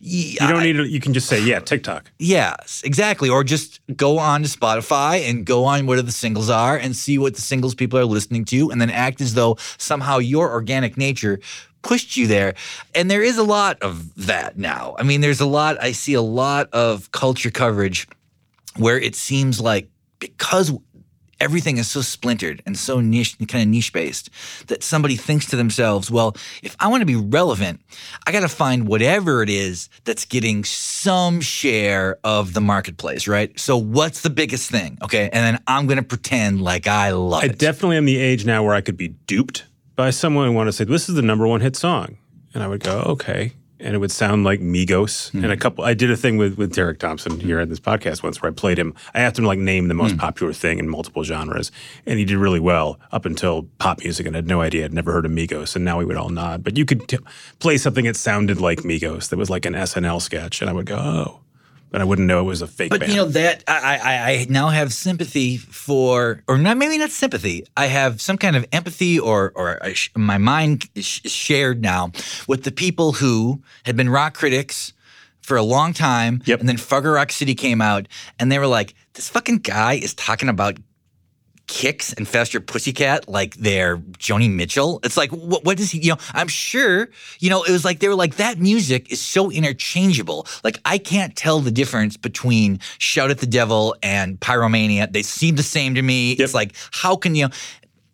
you 0.00 0.36
don't 0.38 0.56
I, 0.56 0.64
need. 0.64 0.72
To, 0.74 0.84
you 0.84 1.00
can 1.00 1.12
just 1.12 1.28
say 1.28 1.40
yeah, 1.42 1.60
TikTok. 1.60 2.10
Yes, 2.18 2.82
exactly. 2.84 3.28
Or 3.28 3.44
just 3.44 3.80
go 3.96 4.18
on 4.18 4.42
to 4.42 4.48
Spotify 4.48 5.28
and 5.28 5.44
go 5.44 5.64
on 5.64 5.86
what 5.86 6.04
the 6.04 6.12
singles 6.12 6.50
are 6.50 6.76
and 6.76 6.96
see 6.96 7.18
what 7.18 7.34
the 7.34 7.42
singles 7.42 7.74
people 7.74 7.98
are 7.98 8.04
listening 8.04 8.44
to, 8.46 8.70
and 8.70 8.80
then 8.80 8.90
act 8.90 9.20
as 9.20 9.34
though 9.34 9.56
somehow 9.78 10.18
your 10.18 10.50
organic 10.50 10.96
nature 10.96 11.40
pushed 11.88 12.18
you 12.18 12.26
there. 12.26 12.54
And 12.94 13.10
there 13.10 13.22
is 13.22 13.38
a 13.38 13.42
lot 13.42 13.80
of 13.80 14.14
that 14.26 14.58
now. 14.58 14.94
I 14.98 15.04
mean, 15.04 15.22
there's 15.22 15.40
a 15.40 15.46
lot, 15.46 15.82
I 15.82 15.92
see 15.92 16.12
a 16.12 16.20
lot 16.20 16.68
of 16.74 17.10
culture 17.12 17.50
coverage 17.50 18.06
where 18.76 18.98
it 18.98 19.14
seems 19.14 19.58
like 19.58 19.88
because 20.18 20.70
everything 21.40 21.78
is 21.78 21.90
so 21.90 22.02
splintered 22.02 22.62
and 22.66 22.76
so 22.76 23.00
niche 23.00 23.38
kind 23.46 23.62
of 23.62 23.68
niche 23.68 23.92
based 23.92 24.28
that 24.66 24.82
somebody 24.82 25.14
thinks 25.14 25.46
to 25.46 25.54
themselves 25.54 26.10
well 26.10 26.36
if 26.64 26.74
i 26.80 26.88
want 26.88 27.00
to 27.00 27.06
be 27.06 27.14
relevant 27.14 27.80
i 28.26 28.32
got 28.32 28.40
to 28.40 28.48
find 28.48 28.88
whatever 28.88 29.40
it 29.40 29.48
is 29.48 29.88
that's 30.02 30.24
getting 30.24 30.64
some 30.64 31.40
share 31.40 32.18
of 32.24 32.54
the 32.54 32.60
marketplace 32.60 33.28
right 33.28 33.56
so 33.56 33.76
what's 33.76 34.22
the 34.22 34.30
biggest 34.30 34.68
thing 34.68 34.98
okay 35.00 35.30
and 35.32 35.46
then 35.46 35.62
i'm 35.68 35.86
going 35.86 35.96
to 35.96 36.02
pretend 36.02 36.60
like 36.60 36.88
i 36.88 37.12
love 37.12 37.44
I 37.44 37.46
it 37.46 37.52
i 37.52 37.54
definitely 37.54 37.98
am 37.98 38.04
the 38.04 38.18
age 38.18 38.44
now 38.44 38.64
where 38.64 38.74
i 38.74 38.80
could 38.80 38.96
be 38.96 39.06
duped 39.06 39.64
by 39.98 40.10
someone 40.10 40.46
who 40.46 40.52
wanted 40.54 40.70
to 40.70 40.76
say, 40.76 40.84
This 40.84 41.08
is 41.08 41.16
the 41.16 41.22
number 41.22 41.46
one 41.46 41.60
hit 41.60 41.74
song. 41.74 42.16
And 42.54 42.62
I 42.62 42.68
would 42.68 42.82
go, 42.82 43.00
Okay. 43.00 43.52
And 43.80 43.94
it 43.94 43.98
would 43.98 44.10
sound 44.10 44.42
like 44.42 44.60
Migos. 44.60 45.30
Mm. 45.30 45.44
And 45.44 45.52
a 45.52 45.56
couple, 45.56 45.84
I 45.84 45.94
did 45.94 46.10
a 46.10 46.16
thing 46.16 46.36
with, 46.36 46.58
with 46.58 46.74
Derek 46.74 46.98
Thompson 46.98 47.38
here 47.38 47.60
at 47.60 47.68
this 47.68 47.78
podcast 47.78 48.24
once 48.24 48.42
where 48.42 48.50
I 48.50 48.54
played 48.54 48.76
him. 48.76 48.92
I 49.14 49.20
asked 49.20 49.38
him 49.38 49.44
to 49.44 49.48
like 49.48 49.60
name 49.60 49.86
the 49.86 49.94
most 49.94 50.16
mm. 50.16 50.18
popular 50.18 50.52
thing 50.52 50.80
in 50.80 50.88
multiple 50.88 51.22
genres. 51.22 51.70
And 52.04 52.18
he 52.18 52.24
did 52.24 52.38
really 52.38 52.58
well 52.58 52.98
up 53.12 53.24
until 53.24 53.68
pop 53.78 54.00
music 54.00 54.26
and 54.26 54.34
I 54.34 54.38
had 54.38 54.48
no 54.48 54.60
idea. 54.60 54.84
I'd 54.84 54.92
never 54.92 55.12
heard 55.12 55.26
of 55.26 55.30
Migos. 55.30 55.76
And 55.76 55.84
now 55.84 55.98
we 55.98 56.04
would 56.04 56.16
all 56.16 56.28
nod. 56.28 56.64
But 56.64 56.76
you 56.76 56.84
could 56.84 57.06
t- 57.06 57.18
play 57.60 57.76
something 57.76 58.04
that 58.04 58.16
sounded 58.16 58.60
like 58.60 58.80
Migos 58.80 59.28
that 59.28 59.36
was 59.36 59.50
like 59.50 59.64
an 59.64 59.74
SNL 59.74 60.20
sketch. 60.22 60.60
And 60.60 60.68
I 60.68 60.72
would 60.72 60.86
go, 60.86 60.96
Oh 60.96 61.40
but 61.90 62.00
I 62.00 62.04
wouldn't 62.04 62.26
know 62.26 62.40
it 62.40 62.44
was 62.44 62.62
a 62.62 62.66
fake. 62.66 62.90
But 62.90 63.00
band. 63.00 63.12
you 63.12 63.18
know 63.18 63.26
that 63.26 63.64
I, 63.66 63.98
I, 63.98 64.30
I 64.32 64.46
now 64.48 64.68
have 64.68 64.92
sympathy 64.92 65.56
for, 65.56 66.42
or 66.48 66.58
not 66.58 66.76
maybe 66.76 66.98
not 66.98 67.10
sympathy. 67.10 67.64
I 67.76 67.86
have 67.86 68.20
some 68.20 68.38
kind 68.38 68.56
of 68.56 68.66
empathy, 68.72 69.18
or 69.18 69.52
or 69.54 69.82
uh, 69.84 69.92
sh- 69.92 70.10
my 70.16 70.38
mind 70.38 70.88
is 70.94 71.06
shared 71.06 71.82
now 71.82 72.12
with 72.46 72.64
the 72.64 72.72
people 72.72 73.12
who 73.12 73.62
had 73.84 73.96
been 73.96 74.08
rock 74.08 74.34
critics 74.34 74.92
for 75.40 75.56
a 75.56 75.62
long 75.62 75.94
time, 75.94 76.42
yep. 76.44 76.60
and 76.60 76.68
then 76.68 76.76
Fargo 76.76 77.10
Rock 77.10 77.32
City 77.32 77.54
came 77.54 77.80
out, 77.80 78.06
and 78.38 78.52
they 78.52 78.58
were 78.58 78.66
like, 78.66 78.94
"This 79.14 79.28
fucking 79.28 79.58
guy 79.58 79.94
is 79.94 80.14
talking 80.14 80.48
about 80.48 80.76
Kix 81.68 82.16
and 82.16 82.26
Faster 82.26 82.60
Pussycat 82.60 83.28
like 83.28 83.54
they're 83.56 83.98
Joni 83.98 84.50
Mitchell. 84.50 85.00
It's 85.04 85.16
like, 85.16 85.30
what, 85.30 85.64
what 85.64 85.76
does 85.76 85.90
he, 85.90 86.00
you 86.00 86.10
know, 86.10 86.18
I'm 86.32 86.48
sure, 86.48 87.08
you 87.38 87.50
know, 87.50 87.62
it 87.62 87.70
was 87.70 87.84
like, 87.84 88.00
they 88.00 88.08
were 88.08 88.14
like, 88.14 88.36
that 88.36 88.58
music 88.58 89.12
is 89.12 89.20
so 89.20 89.50
interchangeable. 89.50 90.46
Like, 90.64 90.80
I 90.84 90.98
can't 90.98 91.36
tell 91.36 91.60
the 91.60 91.70
difference 91.70 92.16
between 92.16 92.80
Shout 92.98 93.30
at 93.30 93.38
the 93.38 93.46
Devil 93.46 93.94
and 94.02 94.40
Pyromania. 94.40 95.12
They 95.12 95.22
seem 95.22 95.56
the 95.56 95.62
same 95.62 95.94
to 95.94 96.02
me. 96.02 96.30
Yep. 96.30 96.40
It's 96.40 96.54
like, 96.54 96.72
how 96.90 97.16
can 97.16 97.34
you, 97.34 97.48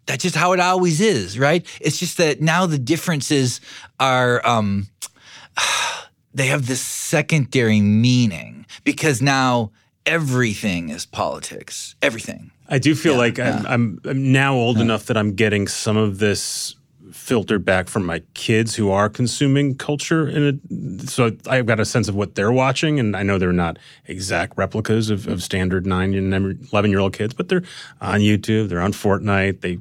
that's 0.06 0.24
just 0.24 0.36
how 0.36 0.52
it 0.52 0.60
always 0.60 1.00
is, 1.00 1.38
right? 1.38 1.64
It's 1.80 1.98
just 1.98 2.18
that 2.18 2.40
now 2.40 2.66
the 2.66 2.78
differences 2.78 3.60
are, 4.00 4.46
um, 4.46 4.88
they 6.34 6.46
have 6.46 6.66
this 6.66 6.80
secondary 6.80 7.80
meaning 7.80 8.66
because 8.82 9.22
now 9.22 9.70
everything 10.04 10.88
is 10.88 11.06
politics. 11.06 11.94
Everything. 12.02 12.50
I 12.68 12.78
do 12.78 12.94
feel 12.94 13.12
yeah, 13.12 13.18
like 13.18 13.38
yeah. 13.38 13.56
I'm, 13.56 13.66
I'm, 13.66 14.00
I'm, 14.04 14.32
now 14.32 14.54
old 14.54 14.76
yeah. 14.76 14.84
enough 14.84 15.06
that 15.06 15.16
I'm 15.16 15.34
getting 15.34 15.68
some 15.68 15.96
of 15.96 16.18
this 16.18 16.76
filtered 17.12 17.64
back 17.64 17.88
from 17.88 18.04
my 18.04 18.22
kids 18.34 18.74
who 18.74 18.90
are 18.90 19.08
consuming 19.08 19.76
culture 19.76 20.28
in 20.28 20.42
it. 20.42 21.08
So 21.08 21.30
I've 21.48 21.66
got 21.66 21.78
a 21.78 21.84
sense 21.84 22.08
of 22.08 22.14
what 22.14 22.34
they're 22.34 22.52
watching, 22.52 22.98
and 22.98 23.16
I 23.16 23.22
know 23.22 23.38
they're 23.38 23.52
not 23.52 23.78
exact 24.06 24.56
replicas 24.56 25.10
of, 25.10 25.26
of 25.26 25.42
standard 25.42 25.86
nine 25.86 26.14
and 26.14 26.34
eleven 26.72 26.90
year 26.90 27.00
old 27.00 27.12
kids, 27.12 27.34
but 27.34 27.48
they're 27.48 27.62
on 28.00 28.20
YouTube, 28.20 28.68
they're 28.68 28.80
on 28.80 28.92
Fortnite. 28.92 29.60
They 29.60 29.78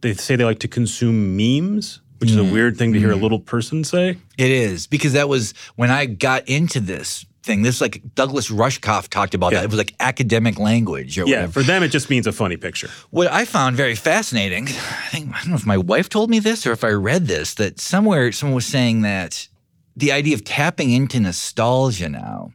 they 0.00 0.14
say 0.14 0.36
they 0.36 0.44
like 0.44 0.58
to 0.60 0.68
consume 0.68 1.36
memes 1.36 2.00
which 2.22 2.30
is 2.30 2.36
a 2.36 2.40
mm-hmm. 2.40 2.52
weird 2.52 2.78
thing 2.78 2.92
to 2.92 3.00
hear 3.00 3.10
a 3.10 3.14
mm-hmm. 3.14 3.22
little 3.24 3.40
person 3.40 3.82
say. 3.82 4.10
It 4.38 4.50
is 4.52 4.86
because 4.86 5.14
that 5.14 5.28
was 5.28 5.54
when 5.74 5.90
I 5.90 6.06
got 6.06 6.48
into 6.48 6.78
this 6.78 7.26
thing. 7.42 7.62
This 7.62 7.80
like 7.80 8.02
Douglas 8.14 8.50
Rushkoff 8.50 9.08
talked 9.08 9.34
about 9.34 9.52
yeah. 9.52 9.58
that. 9.58 9.64
It 9.64 9.70
was 9.70 9.78
like 9.78 9.94
academic 10.00 10.58
language 10.58 11.18
or 11.18 11.26
yeah, 11.26 11.36
whatever. 11.36 11.52
for 11.52 11.62
them 11.62 11.82
it 11.82 11.88
just 11.88 12.10
means 12.10 12.26
a 12.26 12.32
funny 12.32 12.56
picture. 12.56 12.88
What 13.10 13.30
I 13.30 13.44
found 13.44 13.76
very 13.76 13.94
fascinating, 13.94 14.68
I 14.68 15.08
think 15.10 15.34
I 15.34 15.40
don't 15.40 15.50
know 15.50 15.56
if 15.56 15.66
my 15.66 15.78
wife 15.78 16.08
told 16.08 16.30
me 16.30 16.38
this 16.38 16.66
or 16.66 16.72
if 16.72 16.84
I 16.84 16.90
read 16.90 17.26
this, 17.26 17.54
that 17.54 17.80
somewhere 17.80 18.32
someone 18.32 18.54
was 18.54 18.66
saying 18.66 19.02
that 19.02 19.48
the 19.96 20.12
idea 20.12 20.34
of 20.34 20.44
tapping 20.44 20.90
into 20.90 21.20
nostalgia 21.20 22.08
now 22.08 22.52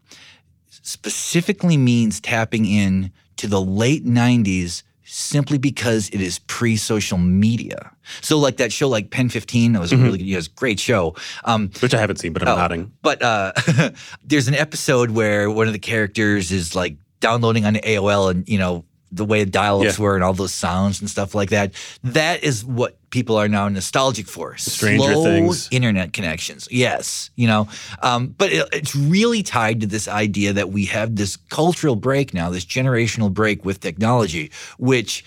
specifically 0.70 1.78
means 1.78 2.20
tapping 2.20 2.66
in 2.66 3.12
to 3.36 3.48
the 3.48 3.62
late 3.62 4.06
90s 4.06 4.84
simply 5.04 5.58
because 5.58 6.10
it 6.10 6.22
is 6.22 6.40
pre-social 6.40 7.18
media. 7.18 7.92
So 8.22 8.38
like 8.38 8.58
that 8.58 8.72
show 8.72 8.90
like 8.90 9.12
Pen 9.12 9.30
15, 9.30 9.74
that 9.74 9.80
was 9.80 9.92
mm-hmm. 9.92 10.02
a 10.02 10.06
really 10.06 10.18
good, 10.20 10.28
you 10.28 10.38
know, 10.38 10.44
great 10.56 10.80
show. 10.80 11.16
Um, 11.46 11.72
Which 11.80 11.94
I 11.94 12.00
haven't 12.00 12.18
seen, 12.18 12.34
but 12.34 12.42
I'm 12.42 12.50
oh, 12.50 12.56
nodding. 12.56 12.92
But 13.02 13.22
uh, 13.22 13.54
there's 14.24 14.48
an 14.48 14.56
episode 14.56 15.12
where 15.12 15.50
one 15.50 15.68
of 15.68 15.74
the 15.74 15.80
characters 15.80 16.52
is 16.52 16.76
like 16.76 16.98
downloading 17.20 17.66
on 17.66 17.76
AOL 17.76 18.32
and, 18.32 18.48
you 18.48 18.58
know, 18.58 18.86
the 19.12 19.26
way 19.26 19.44
the 19.44 19.50
dial-ups 19.50 19.98
yeah. 19.98 20.04
were 20.04 20.16
and 20.16 20.24
all 20.24 20.34
those 20.34 20.54
sounds 20.54 21.00
and 21.00 21.10
stuff 21.10 21.34
like 21.34 21.50
that. 21.50 21.74
That 22.04 22.44
is 22.44 22.66
what 22.66 22.98
people 23.10 23.38
are 23.38 23.48
now 23.48 23.70
nostalgic 23.70 24.28
for. 24.28 24.58
Stranger 24.58 25.14
Slow 25.14 25.24
Things, 25.24 25.68
internet 25.72 26.14
connections. 26.14 26.68
Yes, 26.70 27.30
you 27.36 27.48
know, 27.48 27.68
um, 28.02 28.36
but 28.38 28.52
it, 28.52 28.68
it's 28.74 28.96
really 28.96 29.44
tied 29.44 29.82
to 29.82 29.88
this 29.88 30.08
idea 30.08 30.54
that 30.54 30.70
we 30.70 30.86
have 30.86 31.16
this 31.16 31.38
cultural 31.38 31.96
break 31.96 32.34
now, 32.34 32.50
this 32.50 32.66
generational 32.66 33.34
break 33.34 33.64
with 33.64 33.80
technology, 33.80 34.52
which 34.78 35.24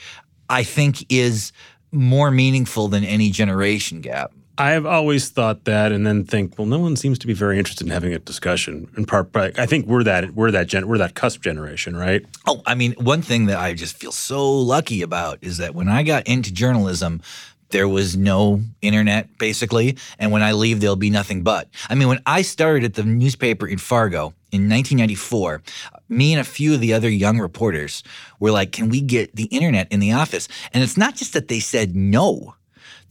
I 0.48 0.62
think 0.62 1.06
is 1.10 1.52
more 1.92 2.30
meaningful 2.30 2.88
than 2.88 3.04
any 3.04 3.30
generation 3.30 4.00
gap. 4.00 4.32
I've 4.58 4.84
always 4.84 5.30
thought 5.30 5.64
that, 5.64 5.90
and 5.90 6.06
then 6.06 6.24
think, 6.24 6.58
well, 6.58 6.66
no 6.66 6.78
one 6.78 6.94
seems 6.94 7.18
to 7.20 7.26
be 7.26 7.32
very 7.32 7.58
interested 7.58 7.86
in 7.86 7.92
having 7.92 8.12
a 8.12 8.18
discussion. 8.18 8.90
In 8.94 9.06
part, 9.06 9.32
but 9.32 9.58
I 9.58 9.64
think 9.64 9.86
we're 9.86 10.02
that 10.04 10.34
we're 10.34 10.50
that 10.50 10.66
gen, 10.66 10.86
we're 10.86 10.98
that 10.98 11.14
cusp 11.14 11.40
generation, 11.40 11.96
right? 11.96 12.26
Oh, 12.46 12.60
I 12.66 12.74
mean, 12.74 12.92
one 12.98 13.22
thing 13.22 13.46
that 13.46 13.58
I 13.58 13.72
just 13.72 13.96
feel 13.96 14.12
so 14.12 14.52
lucky 14.52 15.00
about 15.00 15.38
is 15.40 15.56
that 15.56 15.74
when 15.74 15.88
I 15.88 16.02
got 16.02 16.26
into 16.26 16.52
journalism, 16.52 17.22
there 17.70 17.88
was 17.88 18.16
no 18.16 18.60
internet 18.82 19.38
basically, 19.38 19.96
and 20.18 20.32
when 20.32 20.42
I 20.42 20.52
leave, 20.52 20.80
there'll 20.80 20.96
be 20.96 21.10
nothing 21.10 21.42
but. 21.42 21.68
I 21.88 21.94
mean, 21.94 22.08
when 22.08 22.22
I 22.26 22.42
started 22.42 22.84
at 22.84 22.94
the 22.94 23.04
newspaper 23.04 23.66
in 23.66 23.78
Fargo 23.78 24.34
in 24.52 24.68
1994, 24.68 25.62
me 26.08 26.32
and 26.32 26.40
a 26.40 26.44
few 26.44 26.74
of 26.74 26.80
the 26.80 26.92
other 26.92 27.08
young 27.08 27.38
reporters 27.38 28.02
were 28.38 28.50
like, 28.50 28.72
"Can 28.72 28.88
we 28.88 29.00
get 29.00 29.34
the 29.36 29.44
internet 29.44 29.90
in 29.90 30.00
the 30.00 30.12
office?" 30.12 30.48
And 30.72 30.82
it's 30.82 30.96
not 30.96 31.16
just 31.16 31.32
that 31.32 31.48
they 31.48 31.60
said 31.60 31.94
no 31.96 32.54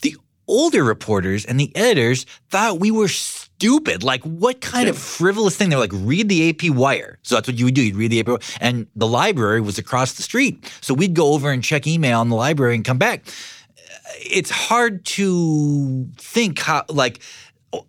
The 0.02 0.16
older 0.48 0.84
reporters 0.84 1.46
and 1.46 1.60
the 1.60 1.74
editors 1.76 2.26
thought 2.50 2.80
we 2.80 2.92
were 2.92 3.08
stupid. 3.08 4.04
Like, 4.04 4.24
what 4.24 4.62
kind 4.62 4.90
of 4.90 4.98
frivolous 4.98 5.56
thing? 5.56 5.70
They're 5.70 5.80
like, 5.80 5.92
read 5.94 6.30
the 6.30 6.50
AP 6.50 6.76
Wire. 6.76 7.20
So 7.22 7.36
that's 7.36 7.48
what 7.48 7.60
you 7.60 7.66
would 7.66 7.76
do. 7.76 7.84
You'd 7.84 7.96
read 7.96 8.12
the 8.12 8.20
AP 8.22 8.28
Wire. 8.28 8.40
And 8.60 8.88
the 8.96 9.08
library 9.08 9.62
was 9.62 9.78
across 9.78 10.14
the 10.14 10.24
street. 10.24 10.66
So 10.82 10.94
we'd 10.94 11.14
go 11.14 11.34
over 11.34 11.52
and 11.52 11.64
check 11.64 11.86
email 11.86 12.22
in 12.22 12.30
the 12.30 12.36
library 12.36 12.76
and 12.76 12.84
come 12.84 12.98
back. 12.98 13.26
It's 14.18 14.50
hard 14.50 15.06
to 15.06 16.08
think 16.18 16.60
how, 16.60 16.86
like, 16.90 17.20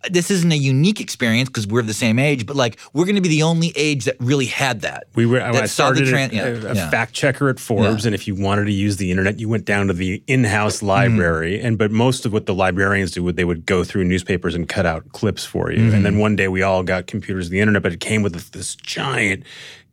this 0.09 0.29
isn't 0.29 0.51
a 0.51 0.57
unique 0.57 1.01
experience 1.01 1.49
because 1.49 1.65
we're 1.65 1.81
the 1.81 1.93
same 1.93 2.19
age, 2.19 2.45
but 2.45 2.55
like 2.55 2.79
we're 2.93 3.05
going 3.05 3.15
to 3.15 3.21
be 3.21 3.29
the 3.29 3.41
only 3.41 3.73
age 3.75 4.05
that 4.05 4.15
really 4.19 4.45
had 4.45 4.81
that. 4.81 5.05
We 5.15 5.25
were. 5.25 5.41
I 5.41 5.51
that 5.53 5.69
saw 5.71 5.89
the 5.91 6.05
started 6.05 6.31
tran- 6.31 6.31
a, 6.31 6.35
yeah, 6.35 6.69
uh, 6.69 6.71
a 6.71 6.75
yeah. 6.75 6.89
fact 6.91 7.13
checker 7.13 7.49
at 7.49 7.59
Forbes, 7.59 8.03
Yeah. 8.03 8.09
and 8.09 8.15
if 8.15 8.27
you 8.27 8.35
wanted 8.35 8.65
to 8.65 8.71
use 8.71 8.97
the 8.97 9.09
internet, 9.09 9.39
you 9.39 9.49
went 9.49 9.65
down 9.65 9.87
to 9.87 9.93
the 9.93 10.21
in-house 10.27 10.77
mm-hmm. 10.77 10.87
library. 10.87 11.59
And 11.59 11.79
but 11.79 11.89
most 11.89 12.27
of 12.27 12.33
what 12.33 12.45
the 12.45 12.53
librarians 12.53 13.11
do, 13.11 13.23
would 13.23 13.37
they 13.37 13.43
would 13.43 13.65
go 13.65 13.83
through 13.83 14.03
newspapers 14.03 14.53
and 14.53 14.69
cut 14.69 14.85
out 14.85 15.11
clips 15.13 15.45
for 15.45 15.71
you. 15.71 15.91
And 15.91 16.05
then 16.05 16.13
mm-hmm. 16.13 16.21
one 16.21 16.35
day 16.35 16.47
we 16.47 16.61
all 16.61 16.83
got 16.83 17.07
computers 17.07 17.47
and 17.47 17.53
the 17.53 17.59
internet, 17.59 17.81
but 17.81 17.91
it 17.91 17.99
came 17.99 18.21
with 18.21 18.51
this 18.51 18.75
giant 18.75 19.43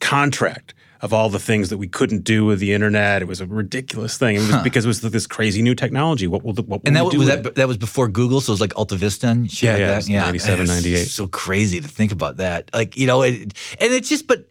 contract. 0.01 0.75
Of 1.01 1.13
all 1.13 1.29
the 1.31 1.39
things 1.39 1.69
that 1.69 1.79
we 1.79 1.87
couldn't 1.87 2.25
do 2.25 2.45
with 2.45 2.59
the 2.59 2.73
internet, 2.73 3.23
it 3.23 3.29
was 3.29 3.41
a 3.41 3.47
ridiculous 3.47 4.19
thing. 4.19 4.35
It 4.35 4.41
was 4.41 4.63
because 4.65 4.85
it 4.85 4.89
was 4.89 5.01
this 5.01 5.27
crazy 5.29 5.63
new 5.63 5.77
technology. 5.77 6.27
What 6.27 6.43
will 6.43 6.53
the, 6.53 6.63
what 6.63 6.83
will 6.83 6.89
And 6.89 6.97
that 6.97 7.05
we 7.07 7.19
was 7.19 7.29
that, 7.29 7.47
it? 7.47 7.55
that 7.55 7.69
was 7.69 7.77
before 7.77 8.09
Google, 8.09 8.41
so 8.41 8.51
it 8.51 8.55
was 8.55 8.61
like 8.61 8.77
Alta 8.77 8.97
Vista 8.97 9.29
and 9.29 9.49
shit 9.51 9.69
Yeah, 9.69 9.73
like 9.73 10.09
yeah, 10.09 10.23
that. 10.25 10.35
it's 10.35 10.47
97, 10.49 10.67
98. 10.67 11.05
So 11.07 11.29
crazy 11.29 11.81
to 11.81 11.87
think 11.87 12.11
about 12.11 12.39
that. 12.39 12.71
Like 12.75 12.97
you 12.97 13.07
know, 13.07 13.23
it, 13.23 13.35
and 13.43 13.53
it's 13.93 14.09
just, 14.09 14.27
but 14.27 14.49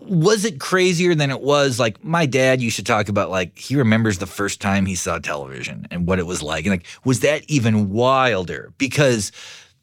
was 0.00 0.44
it 0.44 0.58
crazier 0.60 1.14
than 1.14 1.30
it 1.30 1.40
was? 1.40 1.78
Like 1.78 2.02
my 2.04 2.26
dad 2.26 2.60
used 2.60 2.76
to 2.76 2.84
talk 2.84 3.08
about, 3.08 3.30
like 3.30 3.56
he 3.58 3.76
remembers 3.76 4.18
the 4.18 4.26
first 4.26 4.60
time 4.60 4.86
he 4.86 4.94
saw 4.96 5.18
television 5.18 5.86
and 5.92 6.06
what 6.06 6.18
it 6.18 6.26
was 6.26 6.42
like, 6.42 6.64
and 6.64 6.72
like 6.72 6.86
was 7.04 7.20
that 7.20 7.48
even 7.48 7.90
wilder? 7.90 8.72
Because 8.78 9.30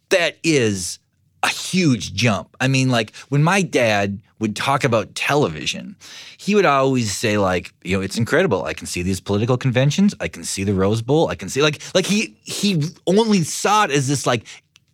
that 0.09 0.37
is 0.43 0.99
a 1.43 1.49
huge 1.49 2.13
jump. 2.13 2.55
I 2.59 2.67
mean, 2.67 2.89
like 2.89 3.13
when 3.29 3.43
my 3.43 3.61
dad 3.61 4.19
would 4.39 4.55
talk 4.55 4.83
about 4.83 5.13
television, 5.13 5.95
he 6.37 6.55
would 6.55 6.65
always 6.65 7.11
say, 7.11 7.37
like, 7.37 7.73
you 7.83 7.95
know, 7.95 8.01
it's 8.01 8.17
incredible. 8.17 8.63
I 8.63 8.73
can 8.73 8.87
see 8.87 9.03
these 9.03 9.19
political 9.19 9.57
conventions. 9.57 10.15
I 10.19 10.29
can 10.29 10.43
see 10.43 10.63
the 10.63 10.73
Rose 10.73 11.01
Bowl. 11.01 11.27
I 11.27 11.35
can 11.35 11.49
see 11.49 11.61
like 11.61 11.81
like 11.93 12.05
he 12.05 12.35
he 12.43 12.83
only 13.05 13.43
saw 13.43 13.83
it 13.83 13.91
as 13.91 14.07
this 14.07 14.25
like 14.25 14.45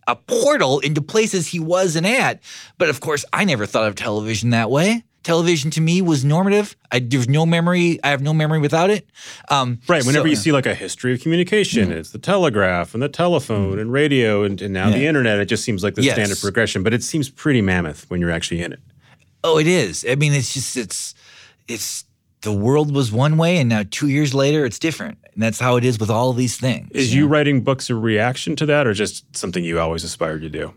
a 0.06 0.16
portal 0.16 0.80
into 0.80 1.00
places 1.00 1.46
he 1.46 1.60
wasn't 1.60 2.06
at. 2.06 2.40
But 2.78 2.88
of 2.88 3.00
course, 3.00 3.24
I 3.32 3.44
never 3.44 3.64
thought 3.64 3.88
of 3.88 3.94
television 3.94 4.50
that 4.50 4.70
way. 4.70 5.04
Television 5.22 5.70
to 5.72 5.80
me 5.82 6.00
was 6.00 6.24
normative. 6.24 6.76
I 6.90 6.98
there's 7.00 7.28
no 7.28 7.44
memory. 7.44 8.00
I 8.02 8.08
have 8.08 8.22
no 8.22 8.32
memory 8.32 8.58
without 8.58 8.88
it. 8.88 9.06
Um, 9.50 9.78
Right. 9.86 10.04
Whenever 10.04 10.24
so- 10.26 10.30
you 10.30 10.36
see 10.36 10.50
like 10.52 10.64
a 10.66 10.74
history 10.74 11.12
of 11.12 11.20
communication, 11.20 11.92
it's 11.92 12.10
the 12.10 12.18
telegraph 12.18 12.94
and 12.94 13.02
the 13.02 13.08
telephone 13.08 13.78
and 13.78 13.92
radio 13.92 14.44
and, 14.44 14.60
and 14.62 14.72
now 14.72 14.88
the 14.90 15.04
internet. 15.06 15.38
It 15.38 15.46
just 15.46 15.62
seems 15.62 15.82
like 15.84 15.94
the 15.94 16.02
Yes. 16.02 16.14
standard 16.14 16.38
progression, 16.40 16.82
but 16.82 16.94
it 16.94 17.02
seems 17.02 17.28
pretty 17.28 17.60
mammoth 17.60 18.06
when 18.08 18.20
you're 18.20 18.30
actually 18.30 18.62
in 18.62 18.72
it. 18.72 18.80
Oh, 19.44 19.58
it 19.58 19.66
is. 19.66 20.06
I 20.08 20.14
mean, 20.14 20.32
it's 20.32 20.54
just 20.54 20.76
it's 20.76 21.14
it's 21.68 22.04
the 22.42 22.52
world 22.52 22.94
was 22.94 23.12
one 23.12 23.36
way, 23.36 23.58
and 23.58 23.68
now 23.68 23.82
two 23.90 24.08
years 24.08 24.32
later, 24.32 24.64
it's 24.64 24.78
different, 24.78 25.18
and 25.34 25.42
that's 25.42 25.60
how 25.60 25.76
it 25.76 25.84
is 25.84 25.98
with 26.00 26.08
all 26.08 26.30
of 26.30 26.38
these 26.38 26.56
things. 26.56 26.88
Is 26.92 27.14
you 27.14 27.26
writing 27.26 27.60
books 27.60 27.90
a 27.90 27.94
reaction 27.94 28.56
to 28.56 28.64
that 28.66 28.86
or 28.86 28.94
just 28.94 29.36
something 29.36 29.62
you 29.62 29.78
always 29.78 30.02
aspired 30.02 30.40
to 30.40 30.48
do? 30.48 30.72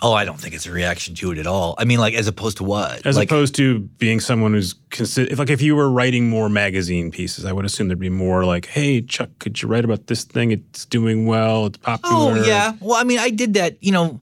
Oh, 0.00 0.12
I 0.12 0.24
don't 0.24 0.38
think 0.38 0.54
it's 0.54 0.66
a 0.66 0.70
reaction 0.70 1.14
to 1.16 1.32
it 1.32 1.38
at 1.38 1.46
all. 1.46 1.74
I 1.76 1.84
mean, 1.84 1.98
like 1.98 2.14
as 2.14 2.28
opposed 2.28 2.58
to 2.58 2.64
what? 2.64 3.04
As 3.04 3.16
like, 3.16 3.28
opposed 3.28 3.56
to 3.56 3.80
being 3.80 4.20
someone 4.20 4.52
who's 4.52 4.74
consider 4.90 5.32
if 5.32 5.38
like 5.38 5.50
if 5.50 5.60
you 5.60 5.74
were 5.74 5.90
writing 5.90 6.28
more 6.30 6.48
magazine 6.48 7.10
pieces, 7.10 7.44
I 7.44 7.52
would 7.52 7.64
assume 7.64 7.88
there'd 7.88 7.98
be 7.98 8.08
more 8.08 8.44
like, 8.44 8.66
"Hey, 8.66 9.02
Chuck, 9.02 9.30
could 9.40 9.60
you 9.60 9.68
write 9.68 9.84
about 9.84 10.06
this 10.06 10.22
thing? 10.22 10.52
It's 10.52 10.84
doing 10.84 11.26
well. 11.26 11.66
It's 11.66 11.78
popular." 11.78 12.16
Oh 12.16 12.44
yeah. 12.44 12.74
Well, 12.80 12.94
I 13.00 13.04
mean, 13.04 13.18
I 13.18 13.30
did 13.30 13.54
that. 13.54 13.82
You 13.82 13.92
know, 13.92 14.20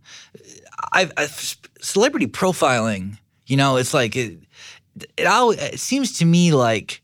I've, 0.92 1.12
I've 1.16 1.56
celebrity 1.80 2.26
profiling. 2.26 3.18
You 3.46 3.58
know, 3.58 3.76
it's 3.76 3.92
like 3.92 4.16
it. 4.16 4.38
It, 5.18 5.26
always, 5.26 5.58
it 5.58 5.78
seems 5.78 6.18
to 6.18 6.24
me 6.24 6.52
like 6.52 7.02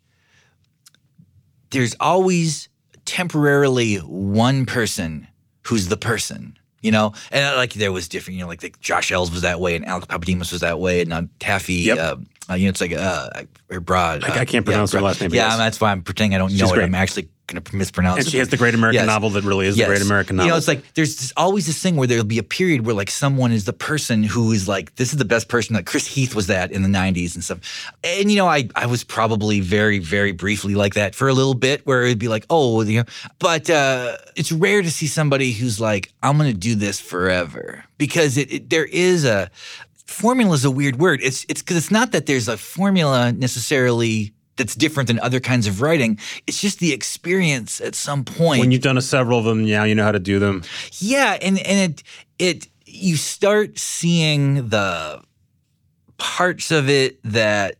there's 1.72 1.94
always 2.00 2.68
temporarily 3.04 3.96
one 3.96 4.64
person 4.64 5.26
who's 5.62 5.88
the 5.88 5.96
person. 5.98 6.56
You 6.82 6.90
know, 6.90 7.14
and 7.30 7.54
uh, 7.54 7.56
like 7.56 7.72
there 7.74 7.92
was 7.92 8.08
different. 8.08 8.36
You 8.38 8.44
know, 8.44 8.48
like, 8.48 8.62
like 8.62 8.80
Josh 8.80 9.10
Eells 9.12 9.30
was 9.32 9.42
that 9.42 9.60
way, 9.60 9.76
and 9.76 9.86
Alex 9.86 10.06
Pappademas 10.06 10.50
was 10.52 10.60
that 10.62 10.78
way, 10.80 11.00
and 11.00 11.12
uh, 11.12 11.22
Taffy. 11.38 11.74
Yep. 11.74 11.98
Uh, 11.98 12.16
uh, 12.50 12.54
you 12.54 12.64
know, 12.66 12.70
it's 12.70 12.80
like 12.80 12.92
uh, 12.92 13.28
Broad. 13.80 14.24
I- 14.24 14.28
uh, 14.36 14.40
I 14.40 14.44
can't 14.44 14.66
pronounce 14.66 14.90
her 14.92 15.00
last 15.00 15.20
name, 15.20 15.32
Yeah, 15.32 15.46
yes. 15.48 15.58
that's 15.58 15.80
why 15.80 15.92
I'm 15.92 16.02
pretending 16.02 16.34
I 16.34 16.38
don't 16.38 16.52
know 16.52 16.66
it. 16.66 16.72
great. 16.74 16.84
I'm 16.84 16.94
actually 16.96 17.28
going 17.52 17.62
to 17.62 17.76
mispronounce 17.76 18.18
And 18.18 18.26
it. 18.26 18.30
she 18.30 18.38
has 18.38 18.48
the 18.48 18.56
great 18.56 18.74
American 18.74 19.00
Yes. 19.00 19.06
novel 19.06 19.30
that 19.30 19.44
really 19.44 19.66
is 19.66 19.76
the 19.76 19.84
great 19.84 20.02
American 20.02 20.36
novel. 20.36 20.46
You 20.46 20.52
know, 20.52 20.56
it's 20.58 20.68
like 20.68 20.94
there's 20.94 21.16
this, 21.16 21.32
always 21.36 21.66
this 21.66 21.80
thing 21.82 21.96
where 21.96 22.06
there'll 22.06 22.24
be 22.24 22.38
a 22.38 22.42
period 22.42 22.86
where 22.86 22.94
like 22.94 23.10
someone 23.10 23.52
is 23.52 23.64
the 23.64 23.72
person 23.72 24.22
who 24.22 24.52
is 24.52 24.66
like, 24.68 24.94
this 24.96 25.12
is 25.12 25.18
the 25.18 25.24
best 25.24 25.48
person. 25.48 25.76
Like 25.76 25.86
Chris 25.86 26.06
Heath 26.06 26.34
was 26.34 26.46
that 26.48 26.72
in 26.72 26.82
the 26.82 26.88
90s 26.88 27.34
and 27.34 27.44
stuff. 27.44 27.92
And, 28.02 28.30
you 28.30 28.36
know, 28.36 28.46
I, 28.48 28.68
I 28.74 28.86
was 28.86 29.04
probably 29.04 29.60
very, 29.60 29.98
very 29.98 30.32
briefly 30.32 30.74
like 30.74 30.94
that 30.94 31.14
for 31.14 31.28
a 31.28 31.34
little 31.34 31.54
bit 31.54 31.86
where 31.86 32.02
it'd 32.02 32.18
be 32.18 32.28
like, 32.28 32.46
oh, 32.50 32.82
you 32.82 32.98
know, 33.00 33.04
but 33.38 33.68
uh, 33.70 34.16
it's 34.36 34.50
rare 34.52 34.82
to 34.82 34.90
see 34.90 35.06
somebody 35.06 35.52
who's 35.52 35.80
like, 35.80 36.12
I'm 36.22 36.38
going 36.38 36.50
to 36.52 36.58
do 36.58 36.74
this 36.74 37.00
forever 37.00 37.84
because 37.98 38.36
it, 38.36 38.52
it 38.52 38.70
there 38.70 38.84
is 38.86 39.24
a 39.24 39.50
formula 40.06 40.54
is 40.54 40.64
a 40.64 40.70
weird 40.70 40.98
word. 40.98 41.20
It's 41.22 41.44
it's 41.48 41.62
because 41.62 41.76
it's 41.76 41.90
not 41.90 42.12
that 42.12 42.26
there's 42.26 42.48
a 42.48 42.56
formula 42.56 43.32
necessarily 43.32 44.32
that's 44.62 44.76
different 44.76 45.08
than 45.08 45.18
other 45.18 45.40
kinds 45.40 45.66
of 45.66 45.80
writing. 45.80 46.16
It's 46.46 46.60
just 46.60 46.78
the 46.78 46.92
experience 46.92 47.80
at 47.80 47.96
some 47.96 48.24
point. 48.24 48.60
when 48.60 48.70
you've 48.70 48.80
done 48.80 48.96
a 48.96 49.02
several 49.02 49.40
of 49.40 49.44
them, 49.44 49.66
now 49.66 49.82
you 49.82 49.96
know 49.96 50.04
how 50.04 50.12
to 50.12 50.20
do 50.20 50.38
them. 50.38 50.62
Yeah, 50.98 51.36
and 51.42 51.58
and 51.66 51.92
it 51.92 52.02
it 52.38 52.68
you 52.86 53.16
start 53.16 53.76
seeing 53.76 54.68
the 54.68 55.20
parts 56.16 56.70
of 56.70 56.88
it 56.88 57.18
that 57.24 57.74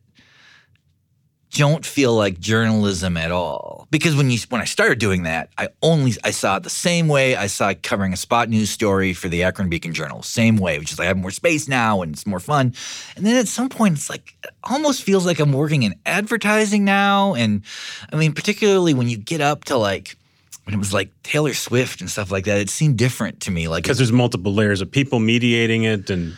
don't 1.53 1.85
feel 1.85 2.15
like 2.15 2.41
journalism 2.41 3.17
at 3.17 3.31
all. 3.31 3.87
Because 3.91 4.17
when 4.17 4.31
you 4.31 4.38
when 4.49 4.61
I 4.62 4.65
started 4.65 4.99
doing 4.99 5.25
that, 5.25 5.51
I 5.59 5.69
only 5.83 6.15
I 6.25 6.31
saw 6.31 6.57
it 6.57 6.62
the 6.62 6.71
same 6.71 7.09
way 7.09 7.37
I 7.37 7.47
saw 7.47 7.75
covering 7.83 8.12
a 8.12 8.17
spot 8.17 8.49
news 8.49 8.71
story 8.71 9.12
for 9.12 9.29
the 9.29 9.43
Akron 9.43 9.69
Beacon 9.69 9.93
Journal. 9.93 10.23
Same 10.23 10.57
way, 10.57 10.79
which 10.79 10.93
is 10.93 10.99
like 10.99 11.07
I 11.07 11.09
have 11.09 11.19
more 11.19 11.31
space 11.31 11.69
now 11.69 12.01
and 12.01 12.15
it's 12.15 12.27
more 12.27 12.41
fun. 12.41 12.75
And 13.17 13.27
then 13.27 13.37
at 13.37 13.49
some 13.49 13.69
point 13.69 13.97
it's 13.97 14.09
like 14.09 14.35
it 14.43 14.51
almost 14.65 15.03
feels 15.03 15.27
like 15.27 15.41
I'm 15.41 15.53
working 15.53 15.83
in 15.83 15.95
advertising 16.07 16.85
now. 16.85 17.35
And 17.35 17.62
I 18.11 18.17
mean, 18.17 18.33
particularly 18.33 18.95
when 18.95 19.09
you 19.09 19.19
get 19.19 19.43
up 19.43 19.65
to 19.65 19.77
like 19.77 20.17
when 20.65 20.75
it 20.75 20.79
was 20.79 20.95
like 20.95 21.11
Taylor 21.23 21.53
Swift 21.53 22.01
and 22.01 22.11
stuff 22.11 22.31
like 22.31 22.47
that, 22.47 22.59
it 22.61 22.71
seemed 22.71 22.97
different 22.97 23.41
to 23.41 23.51
me. 23.51 23.69
Like 23.69 23.83
Because 23.83 23.99
there's 23.99 24.12
multiple 24.12 24.55
layers 24.55 24.81
of 24.81 24.91
people 24.91 25.19
mediating 25.19 25.85
it 25.85 26.09
and 26.09 26.35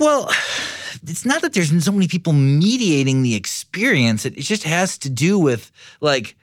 well, 0.00 0.30
it's 1.06 1.24
not 1.24 1.42
that 1.42 1.52
there's 1.52 1.84
so 1.84 1.92
many 1.92 2.08
people 2.08 2.32
mediating 2.32 3.22
the 3.22 3.34
experience. 3.34 4.24
It, 4.24 4.38
it 4.38 4.42
just 4.42 4.64
has 4.64 4.98
to 4.98 5.10
do 5.10 5.38
with 5.38 5.70
like 6.00 6.36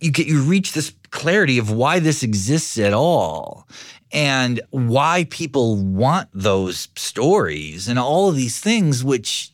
you 0.00 0.10
get 0.10 0.26
you 0.26 0.42
reach 0.42 0.72
this 0.72 0.92
clarity 1.10 1.58
of 1.58 1.70
why 1.70 1.98
this 1.98 2.22
exists 2.22 2.78
at 2.78 2.92
all 2.92 3.68
and 4.12 4.60
why 4.70 5.26
people 5.30 5.76
want 5.76 6.28
those 6.32 6.88
stories 6.96 7.88
and 7.88 7.98
all 7.98 8.28
of 8.28 8.36
these 8.36 8.60
things 8.60 9.02
which 9.02 9.52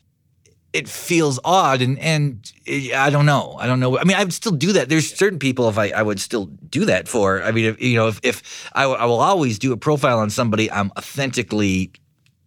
it 0.73 0.89
feels 0.89 1.39
odd 1.45 1.83
and 1.83 1.99
and 1.99 2.51
it, 2.65 2.95
I 2.95 3.11
don't 3.11 3.27
know. 3.27 3.57
I 3.59 3.67
don't 3.67 3.79
know. 3.79 3.99
I 3.99 4.05
mean, 4.05 4.17
I 4.17 4.25
would 4.25 4.33
still 4.33 4.53
do 4.53 4.73
that. 4.73 4.89
There's 4.89 5.15
certain 5.15 5.39
people 5.39 5.69
if 5.69 5.77
I, 5.79 5.91
I 5.91 6.03
would 6.03 6.21
still 6.21 6.47
do 6.47 6.87
that 6.87 7.09
for. 7.09 7.43
I 7.43 7.53
mean, 7.53 7.67
if, 7.67 7.83
you 7.83 7.97
know, 7.97 8.09
if, 8.09 8.21
if 8.23 8.71
I, 8.73 8.85
I 8.85 9.05
will 9.05 9.21
always 9.21 9.59
do 9.59 9.73
a 9.73 9.77
profile 9.77 10.19
on 10.19 10.31
somebody 10.31 10.71
I'm 10.71 10.91
authentically 10.97 11.93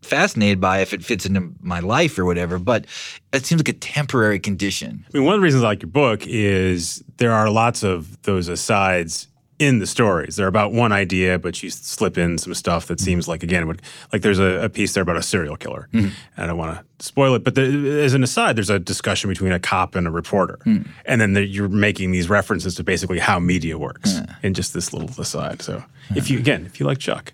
fascinated 0.05 0.61
by 0.61 0.79
if 0.79 0.93
it 0.93 1.03
fits 1.03 1.25
into 1.25 1.51
my 1.61 1.79
life 1.79 2.17
or 2.17 2.25
whatever. 2.25 2.59
But 2.59 2.85
it 3.33 3.45
seems 3.45 3.59
like 3.59 3.69
a 3.69 3.73
temporary 3.73 4.39
condition. 4.39 5.05
I 5.13 5.17
mean, 5.17 5.25
one 5.25 5.35
of 5.35 5.41
the 5.41 5.43
reasons 5.43 5.63
I 5.63 5.67
like 5.67 5.81
your 5.81 5.89
book 5.89 6.25
is 6.25 7.03
there 7.17 7.33
are 7.33 7.49
lots 7.49 7.83
of 7.83 8.21
those 8.23 8.47
asides 8.47 9.27
in 9.57 9.79
the 9.79 9.87
stories. 9.87 10.35
They're 10.35 10.47
about 10.47 10.73
one 10.73 10.91
idea, 10.91 11.39
but 11.39 11.63
you 11.63 11.69
slip 11.69 12.17
in 12.17 12.37
some 12.37 12.53
stuff 12.53 12.87
that 12.87 12.97
mm-hmm. 12.97 13.05
seems 13.05 13.27
like 13.27 13.41
again, 13.41 13.67
would, 13.67 13.81
like 14.11 14.21
there's 14.21 14.39
a, 14.39 14.65
a 14.65 14.69
piece 14.69 14.93
there 14.93 15.03
about 15.03 15.15
a 15.15 15.23
serial 15.23 15.55
killer. 15.55 15.87
Mm-hmm. 15.93 16.09
I 16.37 16.45
don't 16.45 16.57
want 16.57 16.77
to 16.77 17.05
spoil 17.05 17.35
it, 17.35 17.43
but 17.43 17.55
there, 17.55 17.65
as 18.01 18.13
an 18.13 18.23
aside, 18.23 18.57
there's 18.57 18.69
a 18.69 18.79
discussion 18.79 19.29
between 19.29 19.53
a 19.53 19.59
cop 19.59 19.95
and 19.95 20.07
a 20.07 20.11
reporter, 20.11 20.59
mm. 20.65 20.85
and 21.05 21.21
then 21.21 21.33
the, 21.33 21.45
you're 21.45 21.69
making 21.69 22.11
these 22.11 22.29
references 22.29 22.75
to 22.75 22.83
basically 22.83 23.19
how 23.19 23.39
media 23.39 23.77
works 23.77 24.19
in 24.43 24.53
just 24.53 24.73
this 24.73 24.91
little 24.91 25.09
aside. 25.21 25.61
So 25.61 25.83
if 26.15 26.29
you 26.29 26.37
again, 26.37 26.65
if 26.65 26.79
you 26.79 26.85
like 26.85 26.97
Chuck, 26.97 27.31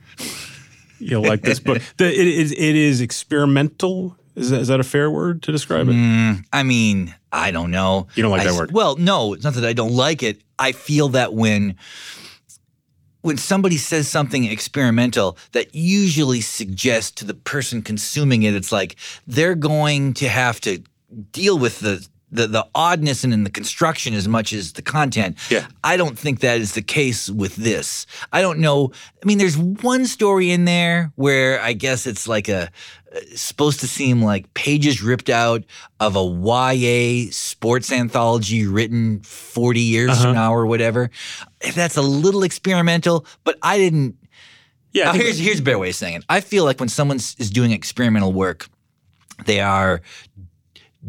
you'll 1.01 1.23
like 1.23 1.41
this 1.41 1.59
book. 1.59 1.81
The, 1.97 2.07
it 2.07 2.27
is 2.27 2.51
it 2.51 2.76
is 2.76 3.01
experimental. 3.01 4.17
Is 4.36 4.49
that, 4.49 4.61
is 4.61 4.67
that 4.69 4.80
a 4.80 4.84
fair 4.84 5.11
word 5.11 5.43
to 5.43 5.51
describe 5.51 5.89
it? 5.89 5.95
Mm, 5.95 6.45
I 6.53 6.63
mean, 6.63 7.13
I 7.34 7.51
don't 7.51 7.69
know. 7.69 8.07
You 8.15 8.23
don't 8.23 8.32
like 8.32 8.41
I 8.41 8.45
that 8.45 8.53
word? 8.53 8.71
Well, 8.71 8.95
no, 8.95 9.34
it's 9.34 9.43
not 9.43 9.55
that 9.55 9.65
I 9.65 9.73
don't 9.73 9.91
like 9.91 10.23
it. 10.23 10.41
I 10.57 10.71
feel 10.71 11.09
that 11.09 11.34
when 11.34 11.76
when 13.21 13.38
somebody 13.38 13.78
says 13.78 14.07
something 14.07 14.45
experimental, 14.45 15.38
that 15.51 15.76
usually 15.76 16.41
suggests 16.41 17.11
to 17.11 17.26
the 17.26 17.34
person 17.34 17.82
consuming 17.82 18.43
it, 18.43 18.55
it's 18.55 18.71
like 18.71 18.95
they're 19.28 19.55
going 19.55 20.13
to 20.15 20.28
have 20.28 20.59
to 20.61 20.82
deal 21.32 21.57
with 21.59 21.80
the 21.80 22.07
the 22.32 22.47
the 22.47 22.65
oddness 22.73 23.23
and 23.23 23.34
in 23.34 23.43
the 23.43 23.49
construction 23.49 24.13
as 24.13 24.27
much 24.27 24.53
as 24.53 24.73
the 24.73 24.82
content. 24.82 25.38
Yeah. 25.49 25.67
I 25.84 25.97
don't 25.97 26.17
think 26.17 26.39
that 26.39 26.59
is 26.61 26.73
the 26.73 26.82
case 26.82 27.29
with 27.29 27.55
this. 27.57 28.05
I 28.32 28.41
don't 28.41 28.59
know. 28.59 28.91
I 29.21 29.25
mean, 29.25 29.38
there's 29.38 29.57
one 29.57 30.05
story 30.05 30.51
in 30.51 30.65
there 30.65 31.11
where 31.15 31.61
I 31.61 31.73
guess 31.73 32.07
it's 32.07 32.27
like 32.27 32.47
a 32.49 32.69
supposed 33.36 33.82
to 33.82 33.88
seem 33.88 34.21
like 34.23 34.53
pages 34.53 35.01
ripped 35.03 35.29
out 35.29 35.65
of 35.99 36.15
a 36.15 36.23
YA 36.23 37.27
sports 37.32 37.91
anthology 37.91 38.65
written 38.65 39.19
40 39.23 39.82
years 39.82 40.11
Uh-huh. 40.11 40.21
from 40.23 40.34
now 40.36 40.53
or 40.53 40.65
whatever. 40.65 41.09
If 41.59 41.75
that's 41.75 41.97
a 41.97 42.01
little 42.01 42.43
experimental, 42.43 43.25
but 43.43 43.57
I 43.61 43.77
didn't 43.77 44.15
Yeah, 44.93 45.05
now, 45.05 45.13
here's 45.13 45.38
here's 45.38 45.59
a 45.59 45.61
better 45.61 45.79
way 45.79 45.89
of 45.89 45.95
saying 45.95 46.15
it. 46.17 46.23
I 46.29 46.39
feel 46.39 46.63
like 46.63 46.79
when 46.79 46.88
someone 46.89 47.17
is 47.17 47.49
doing 47.49 47.71
experimental 47.71 48.32
work, 48.32 48.69
they 49.45 49.59
are 49.59 50.01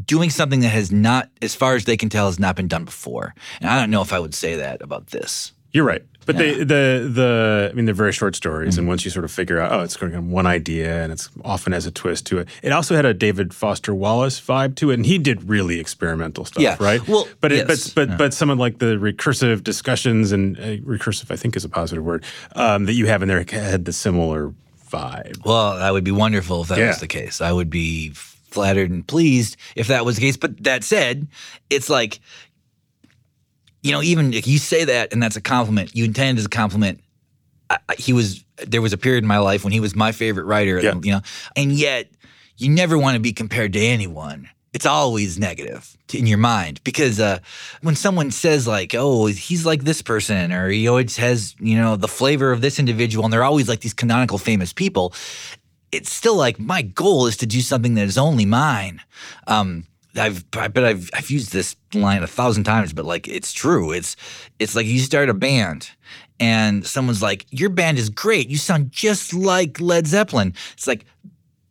doing 0.07 0.31
something 0.31 0.61
that 0.61 0.69
has 0.71 0.91
not, 0.91 1.29
as 1.43 1.55
far 1.55 1.75
as 1.75 1.85
they 1.85 1.97
can 1.97 2.09
tell, 2.09 2.27
has 2.27 2.39
not 2.39 2.57
been 2.57 2.69
done 2.69 2.85
before. 2.85 3.35
And 3.61 3.69
I 3.71 3.79
don't 3.79 3.91
know 3.91 4.03
if 4.03 4.13
I 4.13 4.19
would 4.19 4.35
say 4.35 4.57
that 4.57 4.81
about 4.83 5.09
this. 5.09 5.53
You're 5.73 5.85
right. 5.85 6.03
But 6.25 6.37
they, 6.37 6.55
the 6.63 7.11
the 7.13 7.69
I 7.73 7.75
mean 7.75 7.85
they're 7.87 7.95
very 7.97 8.13
short 8.13 8.37
stories, 8.37 8.79
and 8.79 8.87
once 8.87 9.05
you 9.05 9.11
sort 9.11 9.25
of 9.25 9.33
figure 9.33 9.59
out, 9.59 9.73
oh, 9.73 9.81
it's 9.81 9.97
going 9.97 10.15
on 10.15 10.31
one 10.31 10.47
idea, 10.47 11.03
and 11.03 11.11
it's 11.13 11.29
often 11.45 11.73
has 11.73 11.85
a 11.85 11.91
twist 11.91 12.27
to 12.27 12.39
it. 12.39 12.49
It 12.63 12.71
also 12.71 12.95
had 12.95 13.05
a 13.05 13.13
David 13.13 13.53
Foster 13.53 13.93
Wallace 13.93 14.41
vibe 14.41 14.77
to 14.77 14.93
it, 14.93 14.95
and 14.95 15.05
he 15.07 15.19
did 15.19 15.49
really 15.49 15.81
experimental 15.81 16.45
stuff, 16.45 16.63
Yeah. 16.63 16.77
right? 16.79 17.05
Well, 17.09 17.27
but 17.41 17.51
it, 17.51 17.67
yes. 17.69 17.89
but 17.91 18.09
but 18.11 18.19
but 18.19 18.35
some 18.35 18.51
of 18.51 18.59
like 18.61 18.79
the 18.79 18.95
recursive 18.99 19.65
discussions 19.65 20.31
and 20.31 20.57
uh, 20.59 20.63
recursive, 20.87 21.29
I 21.33 21.35
think, 21.37 21.57
is 21.57 21.65
a 21.65 21.69
positive 21.69 22.05
word 22.05 22.25
um, 22.55 22.85
that 22.85 22.93
you 22.93 23.07
have 23.07 23.23
in 23.23 23.29
there 23.29 23.45
had 23.51 23.85
the 23.85 23.93
similar 23.93 24.55
vibe. 24.93 25.45
Well, 25.45 25.77
that 25.79 25.93
would 25.93 26.05
be 26.05 26.13
wonderful 26.13 26.63
if 26.63 26.69
that 26.69 26.79
Yeah. 26.79 26.89
was 26.89 27.01
the 27.01 27.09
case. 27.09 27.41
I 27.41 27.51
would 27.51 27.69
be 27.71 28.13
flattered 28.53 28.91
and 28.91 29.07
pleased 29.07 29.57
if 29.77 29.89
that 29.89 30.05
was 30.05 30.17
the 30.17 30.23
case. 30.23 30.37
But 30.37 30.63
that 30.65 30.85
said, 30.85 31.27
it's 31.71 31.89
like, 31.91 32.21
you 33.83 33.93
know, 33.93 34.03
even 34.03 34.33
if 34.33 34.47
you 34.47 34.59
say 34.59 34.85
that 34.85 35.13
and 35.13 35.23
that's 35.23 35.37
a 35.37 35.41
compliment, 35.41 35.95
you 35.95 36.05
intend 36.05 36.39
it 36.39 36.41
as 36.41 36.47
a 36.47 36.51
compliment. 36.51 37.01
I, 37.71 37.79
I- 37.89 37.95
he 37.99 38.13
was 38.13 38.45
there 38.67 38.83
was 38.83 38.93
a 38.93 38.99
period 38.99 39.25
in 39.25 39.29
my 39.29 39.39
life 39.39 39.65
when 39.65 39.73
he 39.73 39.81
was 39.81 39.97
my 39.97 40.13
favorite 40.13 40.45
writer, 40.45 40.79
Yeah. 40.81 40.95
you 41.03 41.13
know, 41.13 41.21
and 41.57 41.73
yet 41.73 42.09
you 42.57 42.71
never 42.71 42.97
want 42.97 43.15
to 43.17 43.21
be 43.21 43.33
compared 43.33 43.73
to 43.73 43.81
anyone. 43.81 44.49
It's 44.73 44.87
always 44.87 45.39
negative 45.39 45.97
in 46.15 46.27
your 46.27 46.39
mind 46.39 46.81
because 46.85 47.21
uh, 47.21 47.41
when 47.83 47.95
someone 47.95 48.31
says 48.31 48.67
like, 48.67 48.95
"Oh, 48.95 49.27
he's 49.27 49.67
like 49.67 49.83
this 49.85 50.01
person," 50.01 50.51
or 50.53 50.69
he 50.71 50.89
always 50.89 51.17
has 51.19 51.55
you 51.61 51.77
know 51.77 51.97
the 51.97 52.09
flavor 52.09 52.53
of 52.53 52.61
this 52.63 52.79
individual, 52.79 53.25
and 53.25 53.33
they're 53.33 53.45
always 53.45 53.69
like 53.69 53.81
these 53.81 53.93
canonical 53.93 54.39
famous 54.39 54.73
people, 54.73 55.13
it's 55.93 56.13
still 56.13 56.37
like 56.37 56.59
my 56.59 56.83
goal 56.83 57.27
is 57.27 57.37
to 57.39 57.47
do 57.47 57.61
something 57.61 57.95
that 57.95 58.05
is 58.05 58.19
only 58.19 58.47
mine. 58.47 59.01
Um, 59.47 59.87
I've 60.17 60.45
I 60.55 60.69
bet 60.69 60.85
I've 60.85 61.11
I've 61.15 61.31
used 61.31 61.53
this 61.53 61.77
line 61.95 62.23
a 62.23 62.27
thousand 62.27 62.65
times, 62.65 62.93
but 62.93 63.05
like 63.05 63.29
it's 63.29 63.53
true. 63.53 63.93
It's 63.93 64.17
it's 64.59 64.75
like 64.75 64.87
you 64.87 64.99
start 64.99 65.29
a 65.29 65.35
band 65.35 65.91
and 66.41 66.85
someone's 66.85 67.23
like, 67.23 67.47
Your 67.51 67.71
band 67.71 67.99
is 67.99 68.11
great. 68.11 68.49
You 68.49 68.57
sound 68.57 68.91
just 68.91 69.33
like 69.33 69.81
Led 69.81 70.07
Zeppelin. 70.07 70.55
It's 70.73 70.87
like 70.87 71.05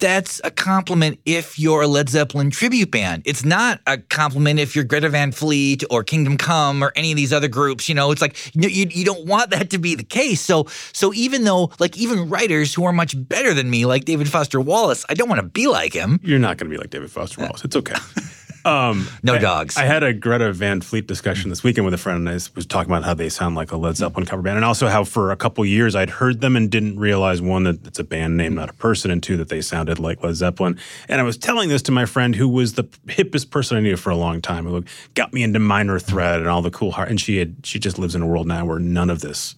that's 0.01 0.41
a 0.43 0.51
compliment 0.51 1.19
if 1.25 1.57
you're 1.57 1.83
a 1.83 1.87
Led 1.87 2.09
Zeppelin 2.09 2.49
tribute 2.49 2.91
band. 2.91 3.21
It's 3.25 3.45
not 3.45 3.79
a 3.87 3.99
compliment 3.99 4.59
if 4.59 4.75
you're 4.75 4.83
Greta 4.83 5.07
Van 5.07 5.31
Fleet 5.31 5.83
or 5.89 6.03
Kingdom 6.03 6.37
Come 6.37 6.83
or 6.83 6.91
any 6.95 7.11
of 7.11 7.15
these 7.15 7.31
other 7.31 7.47
groups. 7.47 7.87
You 7.87 7.95
know, 7.95 8.11
it's 8.11 8.21
like 8.21 8.35
you, 8.55 8.67
you, 8.67 8.87
you 8.89 9.05
don't 9.05 9.25
want 9.25 9.51
that 9.51 9.69
to 9.69 9.77
be 9.77 9.95
the 9.95 10.03
case. 10.03 10.41
So 10.41 10.65
so 10.91 11.13
even 11.13 11.45
though 11.45 11.71
like 11.79 11.97
even 11.97 12.27
writers 12.29 12.73
who 12.73 12.83
are 12.83 12.91
much 12.91 13.13
better 13.15 13.53
than 13.53 13.69
me, 13.69 13.85
like 13.85 14.05
David 14.05 14.27
Foster 14.27 14.59
Wallace, 14.59 15.05
I 15.07 15.13
don't 15.13 15.29
want 15.29 15.39
to 15.39 15.47
be 15.47 15.67
like 15.67 15.93
him. 15.93 16.19
You're 16.23 16.39
not 16.39 16.57
going 16.57 16.69
to 16.69 16.75
be 16.75 16.81
like 16.81 16.89
David 16.89 17.11
Foster 17.11 17.41
uh, 17.41 17.45
Wallace. 17.45 17.63
It's 17.63 17.75
okay. 17.75 17.95
Um, 18.63 19.07
No 19.23 19.35
I- 19.35 19.37
dogs. 19.39 19.77
I 19.77 19.83
had 19.83 20.03
a 20.03 20.13
Greta 20.13 20.53
Van 20.53 20.81
Fleet 20.81 21.07
discussion 21.07 21.49
this 21.49 21.63
weekend 21.63 21.85
with 21.85 21.93
a 21.93 21.97
friend, 21.97 22.19
and 22.19 22.29
I 22.29 22.33
was 22.33 22.65
talking 22.67 22.91
about 22.91 23.03
how 23.03 23.13
they 23.13 23.29
sound 23.29 23.55
like 23.55 23.71
a 23.71 23.77
Led 23.77 23.97
Zeppelin 23.97 24.25
cover 24.25 24.41
band, 24.41 24.57
and 24.57 24.65
also 24.65 24.87
how 24.87 25.03
for 25.03 25.31
a 25.31 25.35
couple 25.35 25.65
years 25.65 25.95
I'd 25.95 26.09
heard 26.09 26.41
them 26.41 26.55
and 26.55 26.69
didn't 26.69 26.99
realize 26.99 27.41
one 27.41 27.63
that 27.63 27.85
it's 27.87 27.99
a 27.99 28.03
band 28.03 28.37
name, 28.37 28.55
not 28.55 28.69
a 28.69 28.73
person, 28.73 29.09
and 29.11 29.21
two 29.23 29.37
that 29.37 29.49
they 29.49 29.61
sounded 29.61 29.97
like 29.99 30.23
Led 30.23 30.35
Zeppelin. 30.35 30.77
And 31.07 31.19
I 31.19 31.23
was 31.23 31.37
telling 31.37 31.69
this 31.69 31.81
to 31.83 31.91
my 31.91 32.05
friend 32.05 32.35
who 32.35 32.47
was 32.47 32.73
the 32.73 32.83
hippest 33.07 33.49
person 33.49 33.77
I 33.77 33.79
knew 33.81 33.97
for 33.97 34.09
a 34.11 34.15
long 34.15 34.41
time, 34.41 34.65
who 34.65 34.83
got 35.15 35.33
me 35.33 35.43
into 35.43 35.59
Minor 35.59 35.99
Threat 35.99 36.39
and 36.39 36.47
all 36.47 36.61
the 36.61 36.71
cool 36.71 36.91
heart, 36.91 37.09
and 37.09 37.19
she 37.19 37.37
had 37.37 37.55
she 37.63 37.79
just 37.79 37.97
lives 37.97 38.15
in 38.15 38.21
a 38.21 38.27
world 38.27 38.47
now 38.47 38.65
where 38.65 38.79
none 38.79 39.09
of 39.09 39.21
this 39.21 39.55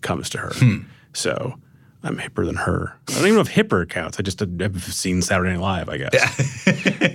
comes 0.00 0.28
to 0.30 0.38
her. 0.38 0.52
So. 1.12 1.54
I'm 2.02 2.16
hipper 2.16 2.46
than 2.46 2.56
her. 2.56 2.96
I 3.08 3.12
don't 3.12 3.22
even 3.22 3.34
know 3.34 3.40
if 3.40 3.50
hipper 3.50 3.88
counts. 3.88 4.18
I 4.18 4.22
just 4.22 4.40
have 4.40 4.82
seen 4.84 5.22
Saturday 5.22 5.50
Night 5.50 5.60
Live, 5.60 5.88
I 5.88 5.98
guess 5.98 6.66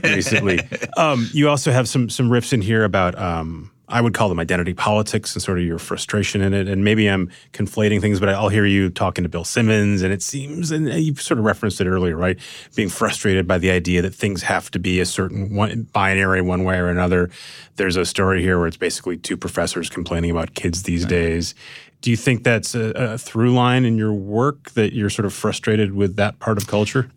recently. 0.04 0.60
Um, 0.98 1.30
you 1.34 1.50
also 1.50 1.72
have 1.72 1.90
some 1.90 2.10
some 2.10 2.30
riffs 2.30 2.54
in 2.54 2.62
here 2.62 2.86
about 2.86 3.18
um, 3.20 3.72
I 3.88 4.02
would 4.02 4.14
call 4.14 4.30
them 4.30 4.40
identity 4.40 4.74
politics 4.74 5.36
and 5.36 5.44
sort 5.44 5.60
of 5.60 5.66
your 5.66 5.78
frustration 5.78 6.42
in 6.42 6.54
it. 6.54 6.68
And 6.68 6.84
maybe 6.84 7.08
I'm 7.08 7.30
conflating 7.54 8.02
things, 8.02 8.20
but 8.20 8.30
I'll 8.30 8.50
hear 8.50 8.66
you 8.66 8.90
talking 8.90 9.24
to 9.24 9.30
Bill 9.30 9.44
Simmons, 9.44 10.02
and 10.02 10.12
it 10.12 10.24
seems, 10.24 10.72
and 10.72 10.88
you've 10.88 11.22
sort 11.22 11.38
of 11.38 11.46
referenced 11.46 11.80
it 11.82 11.88
earlier, 11.88 12.18
right? 12.18 12.40
Being 12.76 12.90
frustrated 12.90 13.48
by 13.48 13.60
the 13.60 13.70
idea 13.70 14.02
that 14.02 14.16
things 14.16 14.44
have 14.44 14.72
to 14.72 14.80
be 14.80 15.00
a 15.00 15.06
certain 15.06 15.56
one, 15.56 15.84
binary 15.94 16.42
one 16.42 16.64
way 16.64 16.78
or 16.78 16.88
another. 16.88 17.30
There's 17.76 17.96
a 17.96 18.06
story 18.06 18.42
here 18.42 18.58
where 18.58 18.68
it's 18.68 18.78
basically 18.78 19.18
two 19.18 19.38
professors 19.38 19.90
complaining 19.90 20.32
about 20.32 20.56
kids 20.56 20.84
these 20.84 21.06
days. 21.06 21.54
Do 22.02 22.12
you 22.12 22.18
think 22.18 22.44
that's 22.44 22.76
a, 22.76 22.92
a 22.96 23.18
through 23.18 23.54
line 23.54 23.86
in 23.86 23.98
your 23.98 24.14
work 24.14 24.72
that 24.72 24.94
you're 24.94 25.10
sort 25.10 25.26
of 25.26 25.34
frustrated 25.34 25.94
with 25.94 26.16
that 26.18 26.40
part 26.40 26.58
of 26.58 26.68
culture? 26.68 27.10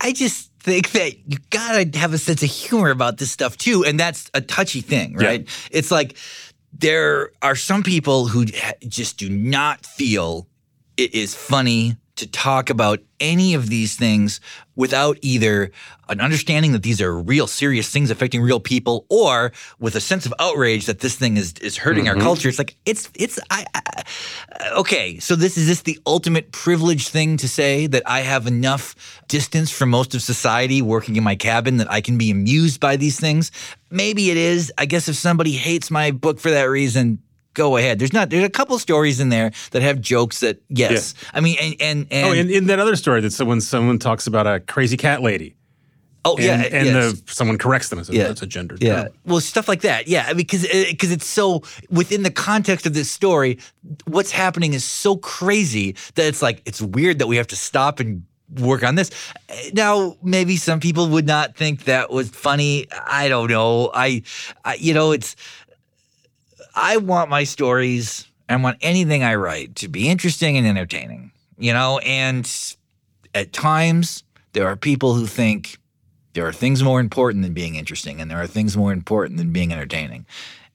I 0.00 0.12
just 0.12 0.52
think 0.60 0.92
that 0.92 1.18
you 1.26 1.38
gotta 1.50 1.98
have 1.98 2.12
a 2.12 2.18
sense 2.18 2.42
of 2.42 2.50
humor 2.50 2.90
about 2.90 3.18
this 3.18 3.30
stuff 3.30 3.56
too, 3.56 3.84
and 3.84 3.98
that's 3.98 4.30
a 4.34 4.40
touchy 4.40 4.80
thing, 4.80 5.14
right? 5.14 5.48
It's 5.70 5.90
like 5.90 6.16
there 6.72 7.30
are 7.42 7.56
some 7.56 7.82
people 7.82 8.26
who 8.26 8.44
just 8.86 9.16
do 9.16 9.30
not 9.30 9.86
feel 9.86 10.46
it 10.96 11.14
is 11.14 11.34
funny 11.34 11.96
to 12.16 12.26
talk 12.26 12.70
about 12.70 13.00
any 13.20 13.54
of 13.54 13.68
these 13.68 13.96
things 13.96 14.40
without 14.74 15.18
either 15.22 15.70
an 16.08 16.20
understanding 16.20 16.72
that 16.72 16.82
these 16.82 17.00
are 17.00 17.18
real 17.18 17.46
serious 17.46 17.88
things 17.88 18.10
affecting 18.10 18.42
real 18.42 18.60
people 18.60 19.06
or 19.08 19.52
with 19.78 19.96
a 19.96 20.00
sense 20.00 20.26
of 20.26 20.34
outrage 20.38 20.86
that 20.86 21.00
this 21.00 21.16
thing 21.16 21.36
is 21.36 21.54
is 21.60 21.76
hurting 21.76 22.08
our 22.08 22.14
mm-hmm. 22.14 22.22
culture. 22.22 22.48
It's 22.48 22.58
like 22.58 22.76
it's 22.84 23.10
it's 23.14 23.38
I, 23.50 23.64
I 23.74 24.02
okay 24.76 25.18
so 25.18 25.34
this 25.34 25.56
is 25.56 25.66
this 25.66 25.82
the 25.82 25.98
ultimate 26.06 26.52
privileged 26.52 27.08
thing 27.08 27.36
to 27.36 27.48
say 27.48 27.86
that 27.86 28.02
i 28.06 28.20
have 28.20 28.46
enough 28.46 28.94
distance 29.28 29.70
from 29.70 29.90
most 29.90 30.14
of 30.14 30.22
society 30.22 30.80
working 30.80 31.16
in 31.16 31.24
my 31.24 31.34
cabin 31.34 31.78
that 31.78 31.90
i 31.90 32.00
can 32.00 32.16
be 32.16 32.30
amused 32.30 32.80
by 32.80 32.96
these 32.96 33.18
things? 33.18 33.50
Maybe 33.90 34.30
it 34.30 34.36
is. 34.36 34.72
I 34.78 34.86
guess 34.86 35.08
if 35.08 35.16
somebody 35.16 35.52
hates 35.52 35.90
my 35.90 36.10
book 36.10 36.40
for 36.40 36.50
that 36.50 36.64
reason 36.64 37.18
go 37.56 37.76
ahead 37.78 37.98
there's 37.98 38.12
not 38.12 38.28
there's 38.30 38.44
a 38.44 38.50
couple 38.50 38.78
stories 38.78 39.18
in 39.18 39.30
there 39.30 39.50
that 39.70 39.82
have 39.82 40.00
jokes 40.00 40.40
that 40.40 40.60
yes 40.68 41.14
i 41.32 41.40
mean 41.40 41.56
and 41.60 41.74
and, 41.80 42.06
oh, 42.12 42.14
and 42.14 42.26
oh, 42.26 42.32
in, 42.32 42.50
in 42.50 42.66
that 42.66 42.78
other 42.78 42.94
story 42.96 43.20
that 43.22 43.32
someone 43.32 43.60
someone 43.60 43.98
talks 43.98 44.26
about 44.26 44.46
a 44.46 44.60
crazy 44.60 44.96
cat 44.96 45.22
lady. 45.22 45.56
oh 46.26 46.36
and, 46.36 46.44
yeah 46.44 46.78
and 46.78 46.86
yes. 46.86 47.20
the 47.22 47.32
someone 47.32 47.56
corrects 47.56 47.88
them 47.88 47.98
and 47.98 48.06
says, 48.06 48.14
oh, 48.14 48.18
Yeah. 48.18 48.28
that's 48.28 48.42
a 48.42 48.46
gendered 48.46 48.82
Yeah. 48.82 49.04
term. 49.04 49.12
Well, 49.24 49.40
stuff 49.40 49.68
like 49.68 49.80
that. 49.82 50.06
Yeah, 50.06 50.32
because 50.34 50.66
because 50.90 51.10
uh, 51.10 51.14
it's 51.14 51.26
so 51.26 51.62
within 51.90 52.22
the 52.22 52.30
context 52.30 52.84
of 52.86 52.92
this 52.94 53.10
story, 53.10 53.58
what's 54.06 54.32
happening 54.32 54.74
is 54.74 54.84
so 54.84 55.16
crazy 55.16 55.96
that 56.16 56.26
it's 56.26 56.42
like 56.42 56.62
it's 56.66 56.82
weird 56.82 57.18
that 57.20 57.26
we 57.28 57.36
have 57.36 57.46
to 57.48 57.56
stop 57.56 58.00
and 58.00 58.22
work 58.60 58.82
on 58.84 58.94
this. 58.96 59.10
Uh, 59.48 59.54
now, 59.72 60.16
maybe 60.22 60.56
some 60.56 60.80
people 60.80 61.08
would 61.08 61.26
not 61.26 61.56
think 61.56 61.84
that 61.84 62.10
was 62.10 62.28
funny. 62.30 62.86
I 63.06 63.28
don't 63.28 63.50
know. 63.50 63.90
I, 63.94 64.22
I 64.64 64.74
you 64.74 64.94
know, 64.94 65.12
it's 65.12 65.36
I 66.76 66.98
want 66.98 67.30
my 67.30 67.44
stories, 67.44 68.26
I 68.48 68.56
want 68.56 68.76
anything 68.82 69.24
I 69.24 69.34
write 69.36 69.76
to 69.76 69.88
be 69.88 70.08
interesting 70.08 70.58
and 70.58 70.66
entertaining. 70.66 71.32
You 71.58 71.72
know, 71.72 71.98
and 72.00 72.48
at 73.34 73.52
times 73.54 74.22
there 74.52 74.66
are 74.66 74.76
people 74.76 75.14
who 75.14 75.26
think 75.26 75.78
there 76.34 76.46
are 76.46 76.52
things 76.52 76.82
more 76.82 77.00
important 77.00 77.42
than 77.42 77.54
being 77.54 77.76
interesting, 77.76 78.20
and 78.20 78.30
there 78.30 78.40
are 78.40 78.46
things 78.46 78.76
more 78.76 78.92
important 78.92 79.38
than 79.38 79.52
being 79.52 79.72
entertaining. 79.72 80.26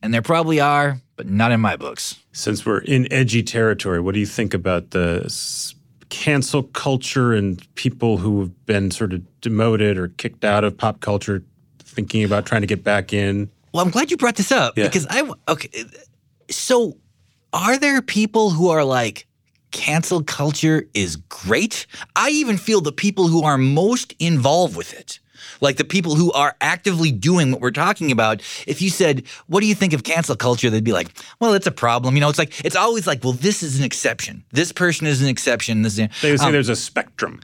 And 0.01 0.11
there 0.11 0.23
probably 0.23 0.59
are, 0.59 0.99
but 1.15 1.29
not 1.29 1.51
in 1.51 1.61
my 1.61 1.75
books. 1.75 2.19
Since 2.31 2.65
we're 2.65 2.79
in 2.79 3.11
edgy 3.13 3.43
territory, 3.43 3.99
what 3.99 4.15
do 4.15 4.19
you 4.19 4.25
think 4.25 4.55
about 4.55 4.89
the 4.89 5.31
cancel 6.09 6.63
culture 6.63 7.33
and 7.33 7.63
people 7.75 8.17
who 8.17 8.39
have 8.39 8.65
been 8.65 8.89
sort 8.89 9.13
of 9.13 9.21
demoted 9.41 9.99
or 9.99 10.07
kicked 10.07 10.43
out 10.43 10.63
of 10.63 10.75
pop 10.75 10.99
culture, 10.99 11.43
thinking 11.77 12.23
about 12.23 12.47
trying 12.47 12.61
to 12.61 12.67
get 12.67 12.83
back 12.83 13.13
in? 13.13 13.51
Well, 13.73 13.83
I'm 13.83 13.91
glad 13.91 14.11
you 14.11 14.17
brought 14.17 14.35
this 14.35 14.51
up 14.51 14.77
Yeah. 14.77 14.85
because 14.87 15.07
I 15.09 15.29
okay. 15.47 15.69
So, 16.49 16.97
are 17.53 17.77
there 17.77 18.01
people 18.01 18.49
who 18.51 18.69
are 18.69 18.83
like 18.83 19.27
cancel 19.71 20.21
culture 20.23 20.87
is 20.93 21.15
great? 21.15 21.85
I 22.15 22.29
even 22.29 22.57
feel 22.57 22.81
the 22.81 22.91
people 22.91 23.27
who 23.27 23.43
are 23.43 23.57
most 23.57 24.13
involved 24.19 24.75
with 24.75 24.93
it. 24.93 25.19
Like 25.59 25.77
the 25.77 25.83
people 25.85 26.15
who 26.15 26.31
are 26.33 26.55
actively 26.61 27.11
doing 27.11 27.51
what 27.51 27.61
we're 27.61 27.71
talking 27.71 28.11
about. 28.11 28.41
If 28.67 28.81
you 28.81 28.89
said, 28.89 29.23
What 29.47 29.61
do 29.61 29.67
you 29.67 29.75
think 29.75 29.93
of 29.93 30.03
cancel 30.03 30.35
culture? 30.35 30.69
They'd 30.69 30.83
be 30.83 30.91
like, 30.93 31.09
Well, 31.39 31.53
it's 31.53 31.67
a 31.67 31.71
problem. 31.71 32.15
You 32.15 32.21
know, 32.21 32.29
it's 32.29 32.37
like, 32.39 32.63
it's 32.65 32.75
always 32.75 33.07
like, 33.07 33.23
Well, 33.23 33.33
this 33.33 33.63
is 33.63 33.77
an 33.79 33.83
exception. 33.85 34.43
This 34.51 34.71
person 34.71 35.07
is 35.07 35.21
an 35.21 35.27
exception. 35.27 35.81
This 35.81 35.97
is, 35.97 36.07
They 36.21 36.31
would 36.31 36.39
say 36.39 36.47
Um, 36.47 36.51
there's 36.51 36.69
a 36.69 36.75
spectrum. 36.75 37.41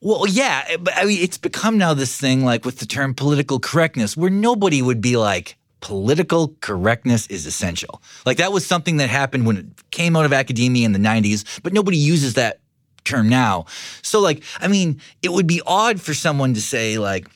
well, 0.00 0.26
yeah, 0.28 0.76
but 0.80 0.94
I 0.96 1.04
mean, 1.04 1.20
it's 1.22 1.38
become 1.38 1.76
now 1.78 1.94
this 1.94 2.16
thing 2.18 2.44
like 2.44 2.64
with 2.64 2.78
the 2.78 2.86
term 2.86 3.14
political 3.14 3.58
correctness, 3.60 4.16
where 4.16 4.30
nobody 4.30 4.82
would 4.82 5.00
be 5.00 5.16
like 5.16 5.56
political 5.86 6.48
correctness 6.60 7.28
is 7.28 7.46
essential. 7.46 8.02
Like 8.24 8.38
that 8.38 8.50
was 8.50 8.66
something 8.66 8.96
that 8.96 9.08
happened 9.08 9.46
when 9.46 9.56
it 9.56 9.66
came 9.92 10.16
out 10.16 10.24
of 10.24 10.32
academia 10.32 10.84
in 10.84 10.90
the 10.90 10.98
90s, 10.98 11.60
but 11.62 11.72
nobody 11.72 11.96
uses 11.96 12.34
that 12.34 12.58
term 13.04 13.28
now. 13.28 13.66
So 14.02 14.18
like, 14.20 14.42
I 14.58 14.66
mean, 14.66 15.00
it 15.22 15.30
would 15.30 15.46
be 15.46 15.62
odd 15.64 16.00
for 16.00 16.12
someone 16.12 16.54
to 16.54 16.60
say 16.60 16.98
like, 16.98 17.28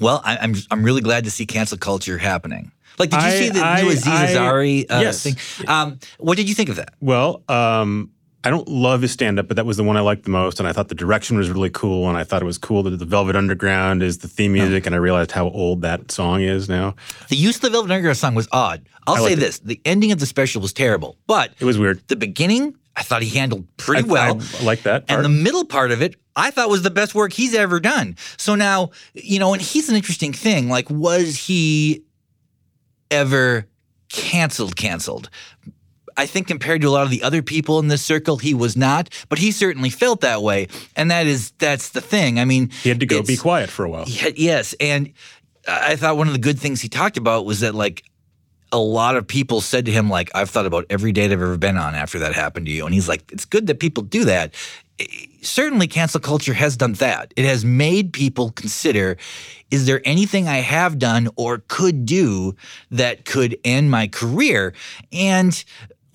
well, 0.00 0.20
I, 0.24 0.38
I'm 0.38 0.54
I'm 0.72 0.82
really 0.82 1.02
glad 1.02 1.22
to 1.24 1.30
see 1.30 1.46
cancel 1.46 1.78
culture 1.78 2.18
happening. 2.18 2.72
Like, 2.98 3.10
did 3.10 3.22
you 3.22 3.28
I- 3.28 3.38
see 3.38 3.48
the 3.50 3.60
I- 3.64 3.82
new 3.82 3.90
Aziz 3.90 4.06
I- 4.08 4.26
Ansari 4.26 4.84
uh, 4.90 4.98
yes. 5.00 5.22
thing? 5.22 5.36
Um, 5.68 6.00
what 6.18 6.36
did 6.36 6.48
you 6.48 6.54
think 6.56 6.68
of 6.70 6.76
that? 6.76 6.94
Well, 7.00 7.42
um, 7.48 8.10
I 8.44 8.50
don't 8.50 8.68
love 8.68 9.02
his 9.02 9.10
stand 9.10 9.38
up, 9.38 9.48
but 9.48 9.56
that 9.56 9.66
was 9.66 9.76
the 9.76 9.84
one 9.84 9.96
I 9.96 10.00
liked 10.00 10.22
the 10.22 10.30
most. 10.30 10.60
And 10.60 10.68
I 10.68 10.72
thought 10.72 10.88
the 10.88 10.94
direction 10.94 11.36
was 11.36 11.50
really 11.50 11.70
cool. 11.70 12.08
And 12.08 12.16
I 12.16 12.24
thought 12.24 12.40
it 12.40 12.44
was 12.44 12.56
cool 12.58 12.84
that 12.84 12.90
the 12.90 13.04
Velvet 13.04 13.34
Underground 13.34 14.02
is 14.02 14.18
the 14.18 14.28
theme 14.28 14.52
oh. 14.52 14.54
music. 14.54 14.86
And 14.86 14.94
I 14.94 14.98
realized 14.98 15.32
how 15.32 15.48
old 15.50 15.82
that 15.82 16.10
song 16.10 16.42
is 16.42 16.68
now. 16.68 16.94
The 17.28 17.36
use 17.36 17.56
of 17.56 17.62
the 17.62 17.70
Velvet 17.70 17.90
Underground 17.90 18.16
song 18.16 18.34
was 18.34 18.48
odd. 18.52 18.88
I'll 19.06 19.16
say 19.16 19.22
liked 19.22 19.32
it. 19.34 19.40
this: 19.40 19.58
the 19.60 19.80
ending 19.84 20.12
of 20.12 20.20
the 20.20 20.26
special 20.26 20.62
was 20.62 20.72
terrible, 20.72 21.16
but 21.26 21.52
It 21.58 21.64
was 21.64 21.78
weird. 21.78 22.06
the 22.08 22.16
beginning 22.16 22.76
I 22.98 23.02
thought 23.02 23.22
he 23.22 23.28
handled 23.28 23.64
pretty 23.76 24.08
I, 24.08 24.12
well. 24.12 24.40
I 24.60 24.64
like 24.64 24.82
that. 24.82 25.04
And 25.08 25.24
the 25.24 25.28
middle 25.28 25.64
part 25.64 25.92
of 25.92 26.02
it, 26.02 26.16
I 26.34 26.50
thought 26.50 26.68
was 26.68 26.82
the 26.82 26.90
best 26.90 27.14
work 27.14 27.32
he's 27.32 27.54
ever 27.54 27.78
done. 27.78 28.16
So 28.36 28.56
now, 28.56 28.90
you 29.14 29.38
know, 29.38 29.52
and 29.52 29.62
he's 29.62 29.88
an 29.88 29.94
interesting 29.94 30.32
thing. 30.32 30.68
Like, 30.68 30.90
was 30.90 31.36
he 31.36 32.02
ever 33.08 33.66
canceled? 34.08 34.74
Canceled? 34.74 35.30
I 36.18 36.26
think 36.26 36.46
compared 36.48 36.82
to 36.82 36.88
a 36.88 36.90
lot 36.90 37.04
of 37.04 37.10
the 37.10 37.22
other 37.22 37.40
people 37.42 37.78
in 37.78 37.88
this 37.88 38.02
circle, 38.02 38.36
he 38.36 38.52
was 38.52 38.76
not. 38.76 39.08
But 39.30 39.38
he 39.38 39.50
certainly 39.52 39.88
felt 39.88 40.20
that 40.20 40.42
way, 40.42 40.68
and 40.96 41.10
that 41.10 41.26
is 41.26 41.52
that's 41.58 41.90
the 41.90 42.00
thing. 42.02 42.38
I 42.38 42.44
mean, 42.44 42.70
he 42.82 42.88
had 42.90 43.00
to 43.00 43.06
go 43.06 43.22
be 43.22 43.36
quiet 43.36 43.70
for 43.70 43.84
a 43.84 43.88
while. 43.88 44.04
Ye- 44.06 44.34
Yes, 44.36 44.74
and 44.80 45.12
I 45.66 45.96
thought 45.96 46.16
one 46.16 46.26
of 46.26 46.32
the 46.32 46.38
good 46.38 46.58
things 46.58 46.80
he 46.82 46.88
talked 46.88 47.16
about 47.16 47.46
was 47.46 47.60
that 47.60 47.74
like 47.74 48.02
a 48.72 48.78
lot 48.78 49.16
of 49.16 49.26
people 49.26 49.60
said 49.62 49.86
to 49.86 49.92
him 49.92 50.10
like 50.10 50.30
I've 50.34 50.50
thought 50.50 50.66
about 50.66 50.84
every 50.90 51.12
date 51.12 51.26
I've 51.32 51.40
ever 51.40 51.56
been 51.56 51.78
on 51.78 51.94
after 51.94 52.18
that 52.18 52.34
happened 52.34 52.66
to 52.66 52.72
you, 52.72 52.84
and 52.84 52.92
he's 52.92 53.08
like, 53.08 53.30
it's 53.32 53.44
good 53.46 53.66
that 53.68 53.78
people 53.80 54.02
do 54.02 54.24
that. 54.26 54.54
Certainly, 55.42 55.86
cancel 55.86 56.18
culture 56.20 56.52
has 56.54 56.76
done 56.76 56.94
that. 56.94 57.32
It 57.36 57.44
has 57.44 57.64
made 57.64 58.12
people 58.12 58.50
consider: 58.50 59.16
is 59.70 59.86
there 59.86 60.02
anything 60.04 60.48
I 60.48 60.56
have 60.56 60.98
done 60.98 61.28
or 61.36 61.62
could 61.68 62.04
do 62.04 62.56
that 62.90 63.24
could 63.24 63.56
end 63.64 63.90
my 63.92 64.08
career? 64.08 64.74
And 65.12 65.64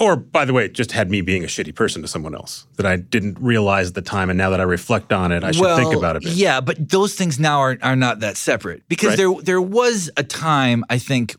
Or, 0.03 0.15
by 0.17 0.43
the 0.43 0.51
way, 0.51 0.65
it 0.65 0.73
just 0.73 0.91
had 0.91 1.09
me 1.09 1.21
being 1.21 1.43
a 1.43 1.47
shitty 1.47 1.73
person 1.73 2.01
to 2.01 2.07
someone 2.07 2.35
else 2.35 2.67
that 2.75 2.85
I 2.85 2.97
didn't 2.97 3.39
realize 3.39 3.87
at 3.89 3.95
the 3.95 4.01
time. 4.01 4.29
And 4.29 4.37
now 4.37 4.49
that 4.49 4.59
I 4.59 4.63
reflect 4.63 5.13
on 5.13 5.31
it, 5.31 5.43
I 5.43 5.51
should 5.51 5.61
well, 5.61 5.77
think 5.77 5.93
about 5.93 6.17
it. 6.17 6.23
Yeah, 6.23 6.59
but 6.59 6.89
those 6.89 7.15
things 7.15 7.39
now 7.39 7.59
are, 7.59 7.77
are 7.81 7.95
not 7.95 8.19
that 8.19 8.35
separate 8.35 8.87
because 8.89 9.09
Right. 9.11 9.17
there 9.17 9.33
there 9.41 9.61
was 9.61 10.09
a 10.17 10.23
time 10.23 10.83
I 10.89 10.97
think 10.97 11.35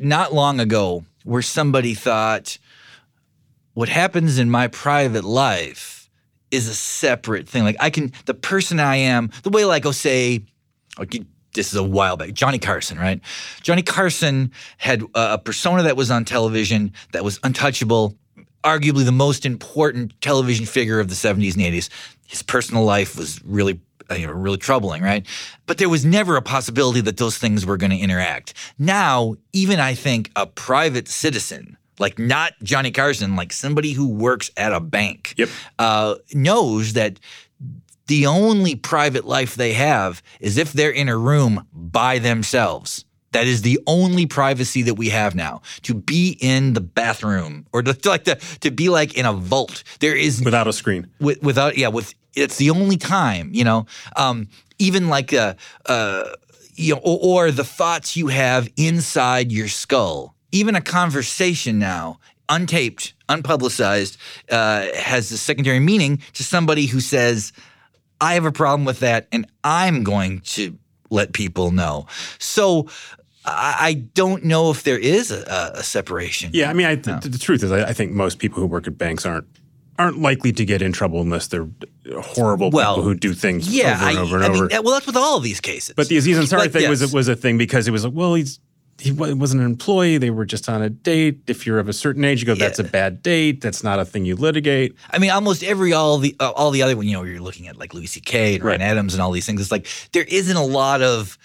not 0.00 0.34
long 0.34 0.58
ago 0.58 1.04
where 1.24 1.42
somebody 1.42 1.94
thought 1.94 2.58
what 3.74 3.88
happens 3.88 4.38
in 4.38 4.50
my 4.50 4.68
private 4.68 5.24
life 5.24 6.10
is 6.50 6.68
a 6.68 6.74
separate 6.74 7.48
thing. 7.48 7.62
Like 7.64 7.76
I 7.80 7.90
can 7.90 8.12
the 8.26 8.34
person 8.34 8.80
I 8.80 8.96
am, 8.96 9.30
the 9.42 9.50
way 9.50 9.64
like 9.64 9.86
oh 9.86 9.92
say 9.92 10.42
okay, 10.98 11.24
this 11.54 11.68
is 11.72 11.76
a 11.76 11.82
while 11.82 12.16
back. 12.16 12.32
Johnny 12.32 12.58
Carson, 12.58 12.98
right? 12.98 13.20
Johnny 13.62 13.82
Carson 13.82 14.52
had 14.78 15.02
a 15.14 15.38
persona 15.38 15.82
that 15.82 15.96
was 15.96 16.10
on 16.10 16.24
television 16.24 16.92
that 17.12 17.24
was 17.24 17.38
untouchable, 17.42 18.16
arguably 18.64 19.04
the 19.04 19.12
most 19.12 19.44
important 19.44 20.18
television 20.20 20.66
figure 20.66 20.98
of 21.00 21.08
the 21.08 21.14
70s 21.14 21.54
and 21.54 21.62
80s. 21.62 21.88
His 22.26 22.42
personal 22.42 22.84
life 22.84 23.16
was 23.18 23.42
really 23.44 23.80
uh, 24.10 24.14
you 24.14 24.26
know, 24.26 24.32
really 24.32 24.56
troubling, 24.56 25.02
right? 25.02 25.26
But 25.66 25.78
there 25.78 25.88
was 25.88 26.04
never 26.04 26.36
a 26.36 26.42
possibility 26.42 27.00
that 27.02 27.18
those 27.18 27.38
things 27.38 27.64
were 27.64 27.76
going 27.76 27.90
to 27.92 27.96
interact. 27.98 28.54
Now, 28.78 29.36
even 29.52 29.78
I 29.78 29.94
think 29.94 30.30
a 30.34 30.44
private 30.46 31.06
citizen, 31.06 31.76
like 32.00 32.18
not 32.18 32.52
Johnny 32.62 32.90
Carson, 32.90 33.36
like 33.36 33.52
somebody 33.52 33.92
who 33.92 34.08
works 34.08 34.50
at 34.56 34.72
a 34.72 34.80
bank, 34.80 35.34
Yep. 35.36 35.48
uh, 35.78 36.14
knows 36.34 36.94
that 36.94 37.20
the 38.06 38.26
only 38.26 38.74
private 38.76 39.24
life 39.24 39.54
they 39.54 39.72
have 39.74 40.22
is 40.40 40.58
if 40.58 40.72
they're 40.72 40.90
in 40.90 41.08
a 41.08 41.16
room 41.16 41.66
by 41.72 42.18
themselves. 42.18 43.04
That 43.32 43.46
is 43.46 43.62
the 43.62 43.80
only 43.86 44.26
privacy 44.26 44.82
that 44.82 44.94
we 44.94 45.08
have 45.08 45.34
now. 45.34 45.62
To 45.82 45.94
be 45.94 46.36
in 46.40 46.74
the 46.74 46.82
bathroom 46.82 47.64
or 47.72 47.82
to, 47.82 47.96
like 48.08 48.24
to, 48.24 48.34
to 48.60 48.70
be 48.70 48.90
like 48.90 49.14
in 49.16 49.24
a 49.24 49.32
vault. 49.32 49.84
There 50.00 50.14
is 50.14 50.42
Without 50.44 50.66
a 50.68 50.72
screen. 50.72 51.06
with, 51.18 51.42
without 51.42 51.78
yeah 51.78 51.88
with 51.88 52.12
it's 52.34 52.56
the 52.56 52.70
only 52.70 52.96
time 52.96 53.50
you 53.52 53.64
know 53.64 53.86
um, 54.16 54.48
even 54.78 55.08
like 55.08 55.32
uh 55.32 55.54
uh 55.86 56.24
you 56.74 56.94
know 56.94 57.00
or, 57.02 57.46
or 57.46 57.50
the 57.50 57.64
thoughts 57.64 58.16
you 58.16 58.28
have 58.28 58.68
inside 58.76 59.50
your 59.52 59.68
skull 59.68 60.34
even 60.50 60.74
a 60.74 60.80
conversation 60.80 61.78
now 61.78 62.18
untaped 62.48 63.12
unpublicized 63.28 64.16
uh, 64.50 64.86
has 64.94 65.30
a 65.32 65.38
secondary 65.38 65.80
meaning 65.80 66.18
to 66.34 66.42
somebody 66.44 66.86
who 66.86 67.00
says 67.00 67.52
i 68.22 68.34
have 68.34 68.46
a 68.46 68.52
problem 68.52 68.84
with 68.86 69.00
that 69.00 69.26
and 69.32 69.46
i'm 69.64 70.02
going 70.04 70.40
to 70.40 70.78
let 71.10 71.32
people 71.34 71.70
know 71.72 72.06
so 72.38 72.88
I 73.44 73.76
I 73.80 73.94
don't 74.14 74.44
know 74.44 74.70
if 74.70 74.84
there 74.84 74.98
is 74.98 75.32
a, 75.32 75.72
a 75.74 75.82
separation. 75.82 76.50
Yeah, 76.54 76.70
I 76.70 76.74
mean, 76.74 76.86
I, 76.86 76.94
th- 76.94 77.22
the 77.22 77.38
truth 77.38 77.64
is, 77.64 77.72
I, 77.72 77.88
I 77.88 77.92
think 77.92 78.12
most 78.12 78.38
people 78.38 78.60
who 78.60 78.66
work 78.68 78.86
at 78.86 78.96
banks 78.96 79.26
aren't 79.26 79.48
aren't 79.98 80.18
likely 80.20 80.52
to 80.52 80.64
get 80.64 80.80
in 80.80 80.92
trouble 80.92 81.20
unless 81.20 81.48
they're 81.48 81.68
horrible 82.20 82.70
Well, 82.70 82.94
people 82.94 83.02
who 83.02 83.14
do 83.16 83.34
things 83.34 83.68
Yeah, 83.68 83.94
over 83.96 84.06
and 84.08 84.18
I, 84.18 84.22
over 84.22 84.36
and 84.36 84.44
I 84.44 84.48
over. 84.48 84.66
mean, 84.68 84.82
well, 84.84 84.94
that's 84.94 85.06
with 85.08 85.16
all 85.16 85.36
of 85.38 85.42
these 85.42 85.60
cases. 85.60 85.92
but 85.96 86.06
the 86.08 86.16
Aziz 86.18 86.38
Ansari 86.38 86.58
Like, 86.58 86.70
thing 86.72 86.88
was 86.88 87.12
was 87.12 87.26
a 87.26 87.34
thing 87.34 87.58
because 87.58 87.88
it 87.88 87.90
was 87.90 88.04
like, 88.04 88.14
well, 88.14 88.34
he's 88.34 88.60
he 88.98 89.10
wasn't 89.10 89.62
an 89.62 89.66
employee. 89.66 90.18
They 90.18 90.30
were 90.30 90.44
just 90.44 90.68
on 90.68 90.80
a 90.82 90.88
date. 90.88 91.40
If 91.48 91.66
you're 91.66 91.78
of 91.78 91.88
a 91.88 91.92
certain 91.92 92.24
age, 92.24 92.40
you 92.40 92.46
go, 92.46 92.54
that's 92.54 92.78
a 92.78 92.84
bad 92.84 93.22
date. 93.22 93.60
That's 93.60 93.82
not 93.82 93.98
a 93.98 94.04
thing 94.04 94.24
you 94.24 94.36
litigate. 94.36 94.94
I 95.10 95.18
mean, 95.18 95.30
almost 95.30 95.64
every 95.64 95.92
all 95.92 96.18
the 96.18 96.36
uh, 96.38 96.50
all 96.50 96.70
the 96.70 96.82
other 96.82 96.96
one. 96.96 97.06
You 97.06 97.14
know, 97.14 97.24
you're 97.24 97.40
looking 97.40 97.66
at 97.68 97.76
like 97.76 97.94
Louis 97.94 98.06
C.K. 98.06 98.56
and 98.56 98.64
Ryan 98.64 98.82
Adams 98.82 99.14
and 99.14 99.22
all 99.22 99.32
these 99.32 99.46
things. 99.46 99.60
It's 99.60 99.72
like 99.72 99.88
there 100.12 100.24
isn't 100.24 100.56
a 100.56 100.64
lot 100.64 101.02
of. 101.02 101.38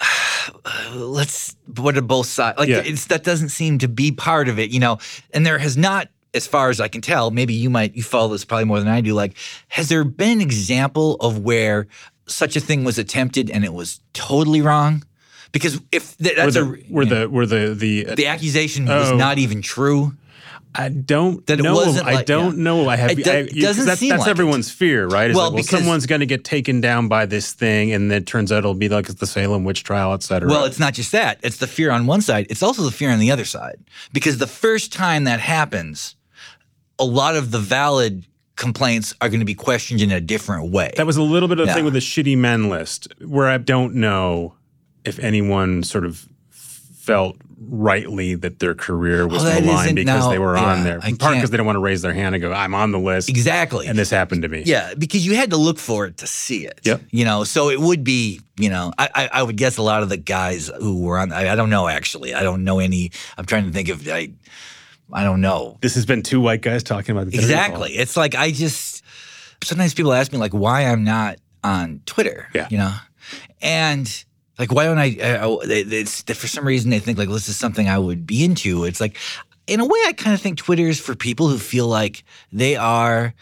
let's 0.94 1.56
what 1.76 1.96
are 1.96 2.02
both 2.02 2.26
sides 2.26 2.58
like? 2.58 2.68
Yeah. 2.68 2.78
It's 2.78 3.06
that 3.06 3.22
doesn't 3.22 3.50
seem 3.50 3.78
to 3.78 3.88
be 3.88 4.12
part 4.12 4.48
of 4.48 4.58
it, 4.58 4.70
you 4.70 4.80
know. 4.80 4.98
And 5.32 5.44
there 5.44 5.58
has 5.58 5.76
not, 5.76 6.08
as 6.32 6.46
far 6.46 6.70
as 6.70 6.80
I 6.80 6.88
can 6.88 7.02
tell, 7.02 7.30
maybe 7.30 7.54
you 7.54 7.70
might 7.70 7.94
you 7.94 8.02
follow 8.02 8.28
this 8.28 8.44
probably 8.44 8.64
more 8.64 8.78
than 8.78 8.88
I 8.88 9.00
do. 9.00 9.14
Like, 9.14 9.36
has 9.68 9.88
there 9.88 10.04
been 10.04 10.32
an 10.32 10.40
example 10.40 11.16
of 11.16 11.38
where 11.40 11.86
such 12.26 12.56
a 12.56 12.60
thing 12.60 12.84
was 12.84 12.98
attempted 12.98 13.50
and 13.50 13.64
it 13.64 13.72
was 13.72 14.00
totally 14.12 14.62
wrong? 14.62 15.04
Because 15.52 15.80
if 15.90 16.16
th- 16.18 16.36
Were 16.36 16.42
that's 16.42 16.54
the 16.54 16.62
a 16.62 16.92
were 16.92 17.04
the 17.04 17.28
were 17.28 17.46
the 17.46 17.74
the, 17.74 18.06
uh, 18.08 18.14
the 18.14 18.26
accusation 18.28 18.86
was 18.86 19.10
Oh. 19.10 19.16
not 19.16 19.38
even 19.38 19.62
true. 19.62 20.14
I 20.72 20.88
don't 20.88 21.44
That 21.48 21.58
it 21.58 21.62
know. 21.64 21.74
wasn't 21.74 22.06
I 22.06 22.12
like- 22.14 22.26
don't 22.26 22.56
yeah. 22.58 22.62
know. 22.62 22.88
I 22.88 22.94
have. 22.94 23.10
It 23.10 23.24
do- 23.24 23.30
I, 23.30 23.34
it 23.38 23.54
doesn't 23.60 23.86
that's, 23.86 23.98
seem 23.98 24.10
that's 24.10 24.20
like 24.20 24.28
it. 24.28 24.30
everyone's 24.30 24.70
fear, 24.70 25.08
right? 25.08 25.28
Is 25.30 25.34
Well, 25.36 25.46
like, 25.46 25.54
well, 25.54 25.62
because- 25.64 25.80
someone's 25.80 26.06
going 26.06 26.20
to 26.20 26.26
get 26.26 26.44
taken 26.44 26.80
down 26.80 27.08
by 27.08 27.26
this 27.26 27.52
thing, 27.52 27.90
and 27.92 28.08
then 28.08 28.18
it 28.18 28.26
turns 28.26 28.52
out 28.52 28.58
it'll 28.58 28.74
be 28.74 28.88
like 28.88 29.08
the 29.08 29.26
Salem 29.26 29.64
witch 29.64 29.82
trial, 29.82 30.12
et 30.14 30.22
cetera. 30.22 30.48
Well, 30.48 30.64
it's 30.66 30.78
not 30.78 30.94
just 30.94 31.10
that. 31.10 31.38
It's 31.42 31.56
the 31.56 31.66
fear 31.66 31.90
on 31.90 32.06
one 32.06 32.20
side. 32.20 32.46
It's 32.50 32.62
also 32.62 32.82
the 32.82 32.92
fear 32.92 33.10
on 33.10 33.18
the 33.18 33.32
other 33.32 33.44
side. 33.44 33.78
Because 34.12 34.38
the 34.38 34.46
first 34.46 34.92
time 34.92 35.24
that 35.24 35.40
happens, 35.40 36.14
a 37.00 37.04
lot 37.04 37.34
of 37.34 37.50
the 37.50 37.58
valid 37.58 38.26
complaints 38.54 39.12
are 39.20 39.28
going 39.28 39.40
to 39.40 39.46
be 39.46 39.54
questioned 39.54 40.00
in 40.00 40.12
a 40.12 40.20
different 40.20 40.70
way. 40.70 40.92
That 40.96 41.06
was 41.06 41.16
a 41.16 41.22
little 41.22 41.48
bit 41.48 41.58
of 41.58 41.66
the 41.66 41.70
Yeah. 41.70 41.74
thing 41.74 41.84
with 41.84 41.94
the 41.94 41.98
shitty 42.00 42.36
men 42.38 42.68
list, 42.68 43.08
where 43.26 43.48
I 43.48 43.58
don't 43.58 43.96
know 43.96 44.54
if 45.04 45.18
anyone 45.18 45.82
sort 45.82 46.04
of 46.04 46.26
felt 46.50 47.36
rightly 47.62 48.34
that 48.34 48.58
their 48.58 48.74
career 48.74 49.26
was 49.26 49.42
Oh, 49.42 49.44
that 49.46 49.62
maligned 49.64 49.84
isn't 49.86 49.94
because 49.96 50.24
now- 50.24 50.30
they 50.30 50.38
were 50.38 50.56
yeah, 50.56 50.64
on 50.64 50.84
there. 50.84 50.98
In 51.06 51.16
part 51.16 51.34
because 51.34 51.50
they 51.50 51.56
don't 51.56 51.66
want 51.66 51.76
to 51.76 51.80
raise 51.80 52.02
their 52.02 52.12
hand 52.14 52.34
and 52.34 52.40
go, 52.42 52.52
"I'm 52.52 52.74
on 52.74 52.90
the 52.92 52.98
list," 52.98 53.28
exactly. 53.28 53.86
and 53.86 53.98
this 53.98 54.10
happened 54.10 54.42
to 54.42 54.48
me. 54.48 54.62
yeah, 54.64 54.94
because 54.96 55.26
you 55.26 55.34
had 55.34 55.50
to 55.50 55.56
look 55.56 55.78
for 55.78 56.06
it 56.06 56.18
to 56.18 56.26
see 56.26 56.66
it. 56.66 56.80
Yep. 56.84 57.02
You 57.10 57.24
know, 57.24 57.44
so 57.44 57.68
it 57.70 57.80
would 57.80 58.02
be, 58.04 58.40
you 58.56 58.70
know, 58.70 58.92
I, 58.98 59.08
I, 59.14 59.30
I 59.34 59.42
would 59.42 59.56
guess 59.56 59.76
a 59.76 59.82
lot 59.82 60.02
of 60.02 60.08
the 60.08 60.16
guys 60.16 60.70
who 60.80 61.02
were 61.02 61.18
on, 61.18 61.32
I, 61.32 61.50
I 61.52 61.54
don't 61.54 61.70
know 61.70 61.88
actually. 61.88 62.34
I 62.34 62.42
don't 62.42 62.64
know 62.64 62.78
any, 62.78 63.10
I'm 63.36 63.44
trying 63.46 63.64
to 63.66 63.72
think 63.72 63.88
of, 63.88 64.06
I, 64.08 64.32
I 65.12 65.24
don't 65.24 65.40
know. 65.40 65.78
This 65.82 65.94
has 65.96 66.06
been 66.06 66.22
two 66.22 66.40
white 66.40 66.62
guys 66.62 66.82
talking 66.82 67.12
about 67.14 67.26
the 67.26 67.32
Twitter 67.32 67.46
Exactly. 67.46 67.90
It's 67.92 68.16
like 68.16 68.34
I 68.34 68.52
just 68.52 69.02
sometimes 69.64 69.92
people 69.94 70.12
ask 70.12 70.32
me 70.32 70.38
like 70.38 70.52
why 70.52 70.82
I'm 70.86 71.04
not 71.04 71.36
on 71.64 72.00
Twitter. 72.06 72.48
Yeah. 72.54 72.68
You 72.70 72.78
know, 72.78 72.94
and 73.60 74.24
like 74.60 74.72
why 74.72 74.84
don't 74.84 74.98
I? 74.98 75.16
Uh, 75.18 75.38
oh, 75.46 75.60
I 75.62 75.64
I- 75.64 75.84
it's 75.88 76.22
for 76.22 76.46
some 76.46 76.66
reason 76.66 76.90
they 76.90 76.98
think 77.00 77.18
like 77.18 77.30
this 77.30 77.48
is 77.48 77.56
something 77.56 77.88
I 77.88 77.98
would 77.98 78.26
be 78.26 78.44
into. 78.44 78.84
It's 78.84 79.00
like 79.00 79.16
in 79.66 79.80
a 79.80 79.86
way 79.86 79.98
I 80.06 80.12
kind 80.12 80.34
of 80.34 80.40
think 80.40 80.58
Twitter 80.58 80.86
is 80.86 81.00
for 81.00 81.16
people 81.16 81.48
who 81.48 81.58
feel 81.58 81.88
like 81.88 82.22
they 82.52 82.76
are 82.76 83.32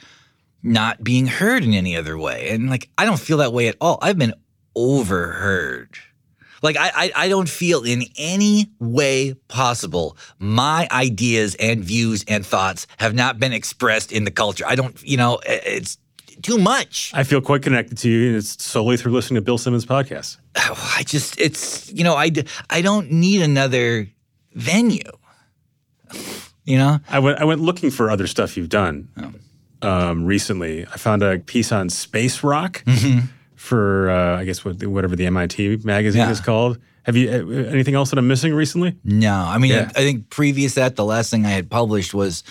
not 0.62 1.02
being 1.02 1.26
heard 1.26 1.64
in 1.64 1.74
any 1.74 1.96
other 1.96 2.16
way, 2.16 2.50
and 2.50 2.70
like 2.70 2.88
I 2.96 3.04
don't 3.04 3.18
feel 3.20 3.38
that 3.38 3.52
way 3.52 3.66
at 3.66 3.76
all. 3.80 3.98
I've 4.00 4.16
been 4.16 4.34
overheard. 4.76 5.98
Like 6.62 6.76
I, 6.76 6.90
I, 6.94 7.12
I 7.14 7.28
don't 7.28 7.48
feel 7.48 7.82
in 7.84 8.02
any 8.16 8.68
way 8.78 9.34
possible 9.48 10.16
my 10.38 10.88
ideas 10.90 11.54
and 11.56 11.84
views 11.84 12.24
and 12.26 12.44
thoughts 12.44 12.86
have 12.98 13.14
not 13.14 13.38
been 13.38 13.52
expressed 13.52 14.10
in 14.12 14.24
the 14.24 14.30
culture. 14.30 14.64
I 14.66 14.74
don't, 14.74 15.00
you 15.02 15.16
know, 15.16 15.38
it's 15.46 15.98
too 16.42 16.58
much. 16.58 17.10
I 17.14 17.22
feel 17.24 17.40
quite 17.40 17.62
connected 17.62 17.98
to 17.98 18.08
you, 18.10 18.28
and 18.28 18.36
it's 18.36 18.62
solely 18.62 18.96
through 18.96 19.12
listening 19.12 19.36
to 19.36 19.42
Bill 19.42 19.58
Simmons' 19.58 19.86
podcast. 19.86 20.36
I 20.56 21.02
just, 21.06 21.38
it's, 21.40 21.92
you 21.92 22.04
know, 22.04 22.14
I, 22.14 22.30
I 22.70 22.80
don't 22.82 23.10
need 23.10 23.42
another 23.42 24.08
venue. 24.54 25.00
You 26.64 26.78
know? 26.78 27.00
I 27.08 27.18
went 27.18 27.38
I 27.40 27.44
went 27.44 27.60
looking 27.60 27.90
for 27.90 28.10
other 28.10 28.26
stuff 28.26 28.56
you've 28.56 28.68
done 28.68 29.08
um, 29.82 30.24
recently. 30.26 30.86
I 30.86 30.96
found 30.98 31.22
a 31.22 31.38
piece 31.38 31.72
on 31.72 31.88
space 31.88 32.42
rock 32.42 32.84
for 33.54 34.10
uh, 34.10 34.38
I 34.38 34.44
guess 34.44 34.64
what, 34.64 34.82
whatever 34.84 35.16
the 35.16 35.26
MIT 35.26 35.78
magazine 35.84 36.20
Yeah. 36.22 36.30
is 36.30 36.40
called. 36.40 36.78
Have 37.04 37.16
you 37.16 37.30
uh, 37.30 37.70
anything 37.70 37.94
else 37.94 38.10
that 38.10 38.18
I'm 38.18 38.28
missing 38.28 38.52
recently? 38.54 38.96
No, 39.02 39.32
I 39.34 39.56
mean, 39.58 39.70
Yeah. 39.72 39.90
I, 39.96 40.00
I 40.00 40.04
think 40.04 40.28
previous 40.28 40.74
to 40.74 40.80
that, 40.80 40.96
the 40.96 41.04
last 41.06 41.30
thing 41.30 41.46
I 41.46 41.50
had 41.50 41.70
published 41.70 42.12
was 42.12 42.44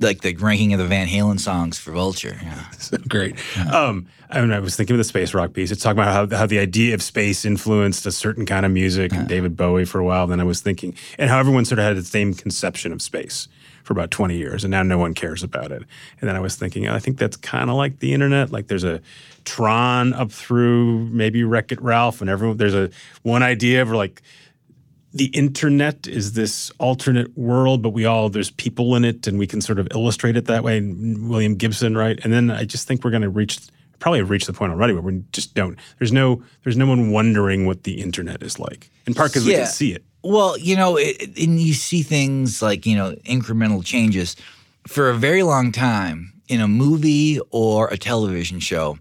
like 0.00 0.22
the 0.22 0.34
ranking 0.36 0.72
of 0.72 0.78
the 0.78 0.86
Van 0.86 1.06
Halen 1.06 1.38
songs 1.38 1.78
for 1.78 1.92
Vulture. 1.92 2.38
Yeah. 2.42 2.70
So 2.70 2.96
great. 3.08 3.36
Um, 3.72 4.06
I, 4.30 4.40
mean, 4.40 4.52
I 4.52 4.58
was 4.58 4.76
thinking 4.76 4.94
of 4.94 4.98
the 4.98 5.04
space 5.04 5.34
rock 5.34 5.52
piece. 5.52 5.70
It's 5.70 5.82
talking 5.82 6.00
about 6.00 6.30
how, 6.30 6.36
how 6.36 6.46
the 6.46 6.58
idea 6.58 6.94
of 6.94 7.02
space 7.02 7.44
influenced 7.44 8.06
a 8.06 8.12
certain 8.12 8.46
kind 8.46 8.64
of 8.64 8.72
music 8.72 9.12
and 9.12 9.28
David 9.28 9.56
Bowie 9.56 9.84
for 9.84 9.98
a 9.98 10.04
while. 10.04 10.26
Then 10.26 10.40
I 10.40 10.44
was 10.44 10.60
thinking, 10.60 10.94
and 11.18 11.30
how 11.30 11.38
everyone 11.38 11.64
sort 11.64 11.78
of 11.78 11.84
had 11.84 11.96
the 11.96 12.02
same 12.02 12.34
conception 12.34 12.92
of 12.92 13.02
space 13.02 13.48
for 13.82 13.92
about 13.92 14.10
20 14.10 14.36
years, 14.36 14.62
and 14.62 14.70
now 14.70 14.82
no 14.82 14.98
one 14.98 15.14
cares 15.14 15.42
about 15.42 15.72
it. 15.72 15.82
And 16.20 16.28
then 16.28 16.36
I 16.36 16.40
was 16.40 16.56
thinking, 16.56 16.88
I 16.88 16.98
think 16.98 17.18
that's 17.18 17.36
kind 17.36 17.70
of 17.70 17.76
like 17.76 17.98
the 17.98 18.14
internet. 18.14 18.52
Like 18.52 18.68
there's 18.68 18.84
a 18.84 19.00
Tron 19.44 20.12
up 20.12 20.30
through 20.30 21.06
maybe 21.06 21.44
Wreck 21.44 21.72
It 21.72 21.80
Ralph, 21.80 22.20
and 22.20 22.28
everyone 22.28 22.58
there's 22.58 22.74
a 22.74 22.90
one 23.22 23.42
idea 23.42 23.82
of 23.82 23.90
like 23.90 24.22
the 25.12 25.26
internet 25.26 26.06
is 26.06 26.34
this 26.34 26.70
alternate 26.78 27.36
world, 27.36 27.82
but 27.82 27.90
we 27.90 28.04
all 28.04 28.28
there's 28.28 28.50
people 28.50 28.94
in 28.94 29.04
it, 29.04 29.26
and 29.26 29.38
we 29.38 29.46
can 29.46 29.60
sort 29.60 29.78
of 29.78 29.88
illustrate 29.92 30.36
it 30.36 30.46
that 30.46 30.62
way. 30.62 30.78
And 30.78 31.28
William 31.28 31.56
Gibson, 31.56 31.96
right? 31.96 32.18
And 32.22 32.32
then 32.32 32.50
I 32.50 32.64
just 32.64 32.86
think 32.86 33.04
we're 33.04 33.10
going 33.10 33.22
to 33.22 33.30
reach, 33.30 33.58
probably 33.98 34.20
have 34.20 34.30
reached 34.30 34.46
the 34.46 34.52
point 34.52 34.72
already 34.72 34.92
where 34.92 35.02
we 35.02 35.22
just 35.32 35.54
don't. 35.54 35.78
There's 35.98 36.12
no, 36.12 36.42
there's 36.62 36.76
no 36.76 36.86
one 36.86 37.10
wondering 37.10 37.66
what 37.66 37.82
the 37.82 38.00
internet 38.00 38.42
is 38.42 38.58
like. 38.58 38.88
In 39.06 39.14
part 39.14 39.32
because 39.32 39.46
we 39.46 39.54
can 39.54 39.66
see 39.66 39.92
it. 39.92 40.04
Well, 40.22 40.56
you 40.58 40.76
know, 40.76 40.96
it, 40.96 41.38
and 41.38 41.60
you 41.60 41.74
see 41.74 42.02
things 42.02 42.62
like, 42.62 42.86
you 42.86 42.96
know, 42.96 43.12
incremental 43.24 43.84
changes. 43.84 44.36
For 44.86 45.10
a 45.10 45.14
very 45.14 45.42
long 45.42 45.72
time 45.72 46.32
in 46.48 46.60
a 46.60 46.68
movie 46.68 47.40
or 47.50 47.88
a 47.88 47.98
television 47.98 48.60
show, 48.60 48.98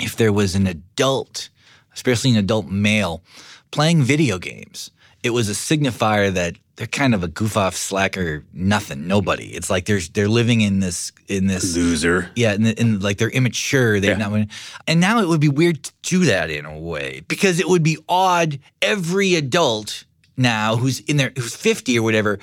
if 0.00 0.16
there 0.16 0.32
was 0.32 0.54
an 0.54 0.66
adult, 0.66 1.48
especially 1.92 2.30
an 2.30 2.36
adult 2.36 2.66
male, 2.68 3.22
playing 3.70 4.02
video 4.02 4.38
games, 4.38 4.90
it 5.24 5.30
was 5.30 5.48
a 5.48 5.52
signifier 5.52 6.32
that 6.32 6.54
they're 6.76 6.86
kind 6.86 7.14
of 7.14 7.22
a 7.24 7.28
goof 7.28 7.56
off 7.56 7.74
slacker, 7.76 8.44
nothing, 8.52 9.06
nobody. 9.08 9.46
It's 9.46 9.70
like 9.70 9.86
there's 9.86 10.08
they're 10.10 10.28
living 10.28 10.60
in 10.60 10.80
this 10.80 11.10
in 11.28 11.46
this 11.46 11.74
Loser. 11.76 12.30
yeah, 12.36 12.52
and, 12.52 12.78
and 12.78 13.02
like 13.02 13.16
they're 13.18 13.30
immature. 13.30 14.00
They're 14.00 14.18
Yeah. 14.18 14.28
not. 14.28 14.48
And 14.86 15.00
now 15.00 15.20
it 15.20 15.28
would 15.28 15.40
be 15.40 15.48
weird 15.48 15.82
to 15.84 15.92
do 16.02 16.18
that 16.26 16.50
in 16.50 16.66
a 16.66 16.78
way 16.78 17.22
because 17.26 17.58
it 17.58 17.68
would 17.68 17.82
be 17.82 17.98
odd. 18.08 18.58
Every 18.82 19.34
adult 19.34 20.04
now 20.36 20.76
who's 20.76 21.00
in 21.00 21.16
their 21.16 21.32
who's 21.36 21.56
fifty 21.56 21.98
or 21.98 22.02
whatever 22.02 22.38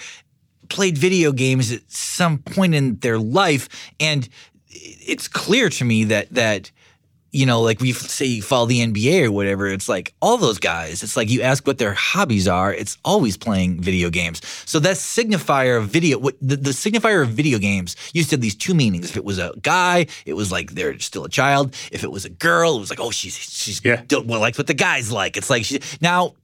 played 0.70 0.98
video 0.98 1.32
games 1.34 1.72
at 1.72 1.82
some 1.92 2.38
point 2.40 2.74
in 2.74 2.96
their 3.00 3.20
life, 3.20 3.68
and 4.00 4.28
it's 4.70 5.28
clear 5.28 5.70
to 5.70 5.86
me 5.86 6.06
that 6.06 6.34
that. 6.34 6.72
You 7.34 7.46
know, 7.46 7.62
like 7.62 7.80
we 7.80 7.94
say 7.94 8.26
you 8.26 8.42
follow 8.42 8.66
the 8.66 8.86
NBA 8.86 9.24
or 9.26 9.32
whatever, 9.32 9.68
it's 9.68 9.88
like 9.88 10.14
all 10.22 10.38
those 10.38 10.60
guys, 10.60 11.02
it's 11.02 11.16
like 11.16 11.30
you 11.30 11.42
ask 11.42 11.66
what 11.66 11.78
their 11.78 11.94
hobbies 11.94 12.46
are, 12.46 12.74
it's 12.74 12.98
always 13.06 13.38
playing 13.38 13.80
video 13.82 14.10
games. 14.10 14.42
So 14.66 14.80
that 14.80 14.98
signifier 14.98 15.78
of 15.78 15.88
video, 15.88 16.20
what 16.20 16.36
the, 16.42 16.58
the 16.58 16.72
signifier 16.72 17.24
of 17.24 17.30
video 17.30 17.58
games 17.58 17.96
used 18.14 18.30
to 18.32 18.34
have 18.34 18.42
these 18.42 18.56
two 18.56 18.74
meanings. 18.74 19.10
If 19.10 19.16
it 19.16 19.24
was 19.24 19.40
a 19.40 19.54
guy, 19.62 20.08
it 20.26 20.34
was 20.34 20.52
like 20.52 20.72
they're 20.72 21.00
still 21.00 21.24
a 21.24 21.30
child. 21.30 21.74
If 21.92 22.04
it 22.04 22.12
was 22.12 22.26
a 22.26 22.30
girl, 22.30 22.76
it 22.76 22.80
was 22.80 22.90
like, 22.90 23.00
oh, 23.00 23.12
she's 23.12 23.36
she's 23.36 23.82
Yeah. 23.84 24.04
well, 24.26 24.42
likes 24.42 24.58
what 24.58 24.68
the 24.68 24.74
guys 24.74 25.10
like. 25.10 25.38
It's 25.38 25.50
like 25.50 25.64
she, 25.64 25.80
now 26.02 26.36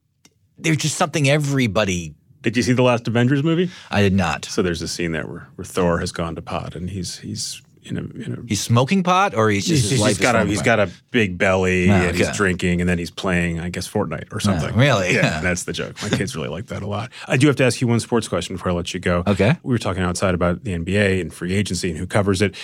there's 0.58 0.78
just 0.78 0.96
something 0.96 1.30
everybody. 1.30 2.16
Did 2.44 2.56
you 2.56 2.64
see 2.64 2.74
the 2.74 2.84
last 2.84 3.08
Avengers 3.08 3.44
movie? 3.44 3.70
I 3.92 4.02
did 4.02 4.14
not. 4.14 4.46
So 4.46 4.62
there's 4.62 4.82
a 4.82 4.88
scene 4.88 5.12
there 5.12 5.28
where, 5.28 5.48
where 5.56 5.66
Thor 5.66 6.00
has 6.00 6.12
gone 6.12 6.36
to 6.36 6.42
pot 6.42 6.76
and 6.76 6.90
he's 6.90 7.18
he's 7.20 7.62
in 7.90 7.98
a, 7.98 8.02
in 8.02 8.34
a 8.44 8.48
He's 8.48 8.62
smoking 8.62 9.04
pot, 9.04 9.34
or 9.36 9.50
he's 9.50 9.66
just 9.66 9.90
he's, 9.90 10.04
he's 10.06 10.18
got 10.18 10.36
a 10.36 10.46
he's 10.46 10.58
pot? 10.60 10.66
got 10.66 10.80
a 10.82 10.90
big 11.12 11.38
belly 11.38 11.90
Oh, 11.90 11.94
and 11.94 12.06
okay. 12.10 12.18
he's 12.18 12.32
drinking 12.36 12.82
and 12.82 12.90
then 12.90 12.98
he's 12.98 13.12
playing 13.12 13.60
I 13.60 13.70
guess 13.70 13.88
Fortnite 13.88 14.34
or 14.34 14.40
something. 14.40 14.72
Oh, 14.74 14.78
really? 14.78 15.14
Yeah, 15.14 15.40
that's 15.42 15.64
the 15.64 15.74
joke. 15.74 16.02
My 16.04 16.10
kids 16.10 16.36
really 16.36 16.50
like 16.50 16.68
that 16.68 16.84
a 16.84 16.88
lot. 16.88 17.12
I 17.28 17.38
do 17.38 17.48
have 17.48 17.56
to 17.58 17.64
ask 17.64 17.82
you 17.82 17.88
one 17.88 18.00
sports 18.00 18.28
question 18.28 18.56
before 18.56 18.72
I 18.72 18.76
let 18.76 18.94
you 18.94 19.00
go. 19.00 19.24
Okay. 19.26 19.58
We 19.64 19.74
were 19.74 19.80
talking 19.80 20.04
outside 20.04 20.34
about 20.36 20.64
the 20.64 20.74
NBA 20.78 21.22
and 21.22 21.34
free 21.34 21.54
agency 21.56 21.90
and 21.90 21.98
who 21.98 22.08
covers 22.08 22.42
it. 22.42 22.56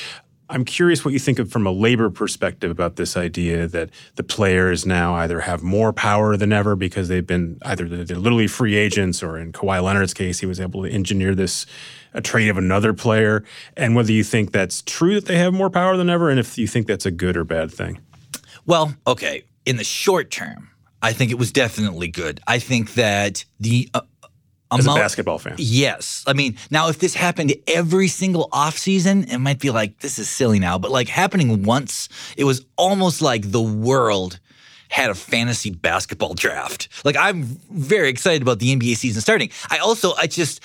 I'm 0.53 0.65
curious 0.65 1.03
what 1.03 1.15
you 1.15 1.19
think 1.19 1.39
of 1.39 1.51
from 1.51 1.65
a 1.65 1.71
labor 1.71 2.11
perspective 2.11 2.69
about 2.69 2.95
this 2.95 3.17
idea 3.17 3.67
that 3.69 3.89
the 4.17 4.23
players 4.23 4.85
now 4.85 5.15
either 5.15 5.39
have 5.39 5.63
more 5.63 5.91
power 5.91 6.37
than 6.37 6.53
ever 6.53 6.75
because 6.75 7.07
they've 7.07 7.25
been 7.25 7.57
either 7.63 7.89
they're 7.89 8.17
literally 8.17 8.45
free 8.45 8.75
agents 8.75 9.23
or 9.23 9.39
in 9.39 9.51
Kawhi 9.51 9.81
Leonard's 9.81 10.13
case, 10.13 10.41
he 10.41 10.45
was 10.45 10.59
able 10.59 10.83
to 10.83 10.89
engineer 10.91 11.33
this 11.33 11.65
a 12.13 12.21
trade 12.21 12.49
of 12.49 12.59
another 12.59 12.93
player, 12.93 13.43
and 13.75 13.95
whether 13.95 14.11
you 14.11 14.23
think 14.23 14.51
that's 14.51 14.83
true 14.83 15.15
that 15.15 15.25
they 15.25 15.39
have 15.39 15.55
more 15.55 15.71
power 15.71 15.97
than 15.97 16.11
ever, 16.11 16.29
and 16.29 16.39
if 16.39 16.55
you 16.59 16.67
think 16.67 16.85
that's 16.85 17.07
a 17.07 17.11
good 17.11 17.35
or 17.35 17.43
bad 17.43 17.71
thing. 17.71 17.99
Well, 18.67 18.93
okay. 19.07 19.45
In 19.65 19.77
the 19.77 19.83
short 19.83 20.29
term, 20.29 20.69
I 21.01 21.13
think 21.13 21.31
it 21.31 21.39
was 21.39 21.51
definitely 21.51 22.09
good. 22.09 22.39
I 22.45 22.59
think 22.59 22.93
that 22.93 23.43
the 23.59 23.89
uh, 23.95 24.01
As 24.79 24.85
a 24.85 24.93
basketball 24.93 25.39
fan, 25.39 25.55
Yes. 25.57 26.23
I 26.27 26.33
mean, 26.33 26.57
now 26.71 26.89
if 26.89 26.99
this 26.99 27.13
happened 27.13 27.53
every 27.67 28.07
single 28.07 28.49
offseason, 28.51 29.31
it 29.31 29.39
might 29.39 29.59
be 29.59 29.69
like, 29.69 29.99
this 29.99 30.19
is 30.19 30.29
silly 30.29 30.59
now. 30.59 30.77
But 30.77 30.91
like 30.91 31.07
happening 31.09 31.63
once, 31.63 32.09
it 32.37 32.43
was 32.43 32.65
almost 32.77 33.21
like 33.21 33.51
the 33.51 33.61
world 33.61 34.39
had 34.89 35.09
a 35.09 35.15
fantasy 35.15 35.71
basketball 35.71 36.35
draft. 36.35 36.87
Like 37.03 37.15
I'm 37.17 37.43
very 37.71 38.09
excited 38.09 38.41
about 38.43 38.59
the 38.59 38.75
NBA 38.75 38.95
season 38.95 39.21
starting. 39.21 39.49
I 39.69 39.79
also, 39.79 40.13
I 40.13 40.27
just, 40.27 40.61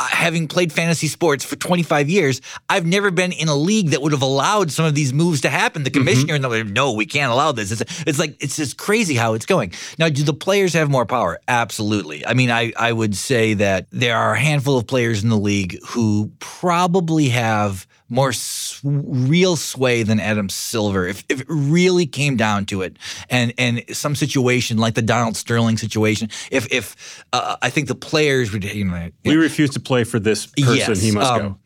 Uh, 0.00 0.04
having 0.04 0.48
played 0.48 0.72
fantasy 0.72 1.08
sports 1.08 1.44
for 1.44 1.56
25 1.56 2.08
years, 2.08 2.40
I've 2.70 2.86
never 2.86 3.10
been 3.10 3.32
in 3.32 3.48
a 3.48 3.54
league 3.54 3.90
that 3.90 4.00
would 4.00 4.12
have 4.12 4.22
allowed 4.22 4.70
some 4.70 4.86
of 4.86 4.94
these 4.94 5.12
moves 5.12 5.42
to 5.42 5.50
happen. 5.50 5.82
The 5.82 5.90
mm-hmm. 5.90 6.00
commissioner 6.00 6.34
and 6.36 6.42
they're 6.42 6.64
like, 6.64 6.72
no, 6.72 6.92
we 6.92 7.04
can't 7.04 7.30
allow 7.30 7.52
this. 7.52 7.70
It's, 7.70 7.82
it's 8.06 8.18
like 8.18 8.34
it's 8.42 8.56
just 8.56 8.78
crazy 8.78 9.14
how 9.14 9.34
it's 9.34 9.44
going. 9.44 9.74
Now, 9.98 10.08
do 10.08 10.22
the 10.22 10.32
players 10.32 10.72
have 10.72 10.88
more 10.88 11.04
power? 11.04 11.38
Absolutely. 11.46 12.26
I 12.26 12.32
mean, 12.32 12.50
I, 12.50 12.72
I 12.78 12.92
would 12.92 13.14
say 13.14 13.52
that 13.54 13.88
there 13.90 14.16
are 14.16 14.32
a 14.32 14.40
handful 14.40 14.78
of 14.78 14.86
players 14.86 15.22
in 15.22 15.28
the 15.28 15.36
league 15.36 15.78
who 15.88 16.32
probably 16.38 17.28
have 17.28 17.86
more 18.10 18.30
s- 18.30 18.80
real 18.82 19.56
sway 19.56 20.02
than 20.02 20.20
Adam 20.20 20.48
Silver 20.48 21.06
if, 21.06 21.24
if 21.28 21.40
it 21.40 21.46
really 21.48 22.06
came 22.06 22.36
down 22.36 22.66
to 22.66 22.82
it. 22.82 22.98
And 23.30 23.54
and 23.56 23.84
some 23.92 24.14
situation 24.14 24.76
like 24.76 24.94
the 24.94 25.02
Donald 25.02 25.36
Sterling 25.36 25.78
situation, 25.78 26.28
if 26.50 26.70
if 26.70 27.24
uh, 27.32 27.56
I 27.62 27.70
think 27.70 27.88
the 27.88 27.94
players 27.94 28.52
would 28.52 28.64
you 28.64 28.84
know 28.84 29.10
we 29.24 29.36
refuse 29.36 29.70
to 29.70 29.80
play 29.80 30.04
for 30.04 30.18
this 30.18 30.46
person. 30.46 30.74
Yes, 30.74 31.00
he 31.00 31.12
must 31.12 31.30
um, 31.30 31.40
go. 31.40 31.58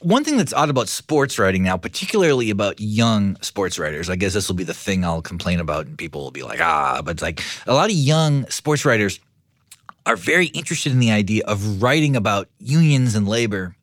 one 0.00 0.24
thing 0.24 0.36
that's 0.36 0.52
odd 0.52 0.70
about 0.70 0.88
sports 0.88 1.38
writing 1.38 1.64
now, 1.64 1.76
particularly 1.76 2.50
about 2.50 2.80
young 2.80 3.36
sports 3.42 3.78
writers, 3.78 4.08
I 4.08 4.16
guess 4.16 4.32
this 4.32 4.48
will 4.48 4.56
be 4.56 4.64
the 4.64 4.74
thing 4.74 5.04
I'll 5.04 5.22
complain 5.22 5.60
about, 5.60 5.86
and 5.86 5.98
people 5.98 6.22
will 6.22 6.30
be 6.30 6.42
like, 6.42 6.60
ah, 6.60 7.02
but 7.04 7.12
it's 7.12 7.22
like 7.22 7.42
a 7.66 7.74
lot 7.74 7.90
of 7.90 7.96
young 7.96 8.46
sports 8.48 8.84
writers 8.84 9.20
are 10.06 10.16
very 10.16 10.46
interested 10.46 10.92
in 10.92 11.00
the 11.00 11.10
idea 11.10 11.42
of 11.46 11.82
writing 11.82 12.16
about 12.16 12.48
unions 12.58 13.14
and 13.14 13.28
labor, 13.28 13.74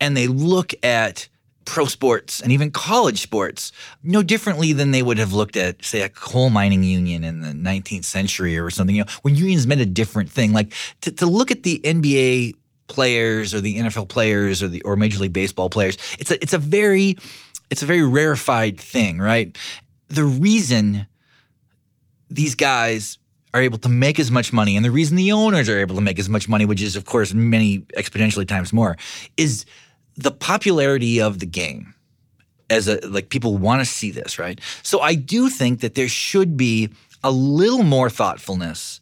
and 0.00 0.16
they 0.16 0.28
look 0.28 0.72
at 0.82 1.28
pro 1.70 1.84
sports 1.84 2.40
and 2.40 2.50
even 2.50 2.68
college 2.68 3.20
sports 3.20 3.70
no 4.02 4.24
differently 4.24 4.72
than 4.72 4.90
they 4.90 5.04
would 5.04 5.18
have 5.18 5.32
looked 5.32 5.56
at, 5.56 5.84
say, 5.84 6.02
a 6.02 6.08
coal 6.08 6.50
mining 6.50 6.82
union 6.82 7.22
in 7.22 7.42
the 7.42 7.52
19th 7.52 8.04
century 8.04 8.58
or 8.58 8.70
something. 8.70 8.96
You 8.96 9.04
know, 9.04 9.10
when 9.22 9.36
unions 9.36 9.68
meant 9.68 9.80
a 9.80 9.86
different 9.86 10.28
thing. 10.28 10.52
Like 10.52 10.72
to, 11.02 11.12
to 11.12 11.26
look 11.26 11.52
at 11.52 11.62
the 11.62 11.78
NBA 11.84 12.54
players 12.88 13.54
or 13.54 13.60
the 13.60 13.78
NFL 13.78 14.08
players 14.08 14.64
or 14.64 14.68
the 14.68 14.82
or 14.82 14.96
Major 14.96 15.20
League 15.20 15.32
Baseball 15.32 15.70
players, 15.70 15.96
it's 16.18 16.32
a 16.32 16.42
it's 16.42 16.52
a 16.52 16.58
very 16.58 17.16
it's 17.70 17.84
a 17.84 17.86
very 17.86 18.02
rarefied 18.02 18.80
thing, 18.80 19.18
right? 19.18 19.56
The 20.08 20.24
reason 20.24 21.06
these 22.28 22.56
guys 22.56 23.16
are 23.54 23.62
able 23.62 23.78
to 23.78 23.88
make 23.88 24.18
as 24.18 24.32
much 24.32 24.52
money, 24.52 24.74
and 24.74 24.84
the 24.84 24.90
reason 24.90 25.16
the 25.16 25.30
owners 25.30 25.68
are 25.68 25.78
able 25.78 25.94
to 25.94 26.00
make 26.00 26.18
as 26.18 26.28
much 26.28 26.48
money, 26.48 26.66
which 26.66 26.82
is 26.82 26.96
of 26.96 27.04
course 27.04 27.32
many 27.32 27.78
exponentially 27.96 28.48
times 28.48 28.72
more, 28.72 28.96
is 29.36 29.64
the 30.22 30.30
popularity 30.30 31.20
of 31.20 31.38
the 31.38 31.46
game. 31.46 31.94
As 32.68 32.86
a 32.86 33.00
like 33.06 33.30
people 33.30 33.56
want 33.58 33.80
to 33.80 33.84
see 33.84 34.12
this, 34.12 34.38
right? 34.38 34.60
So 34.82 35.00
I 35.00 35.16
do 35.16 35.48
think 35.48 35.80
that 35.80 35.96
there 35.96 36.08
should 36.08 36.56
be 36.56 36.90
a 37.24 37.30
little 37.30 37.82
more 37.82 38.08
thoughtfulness 38.08 39.00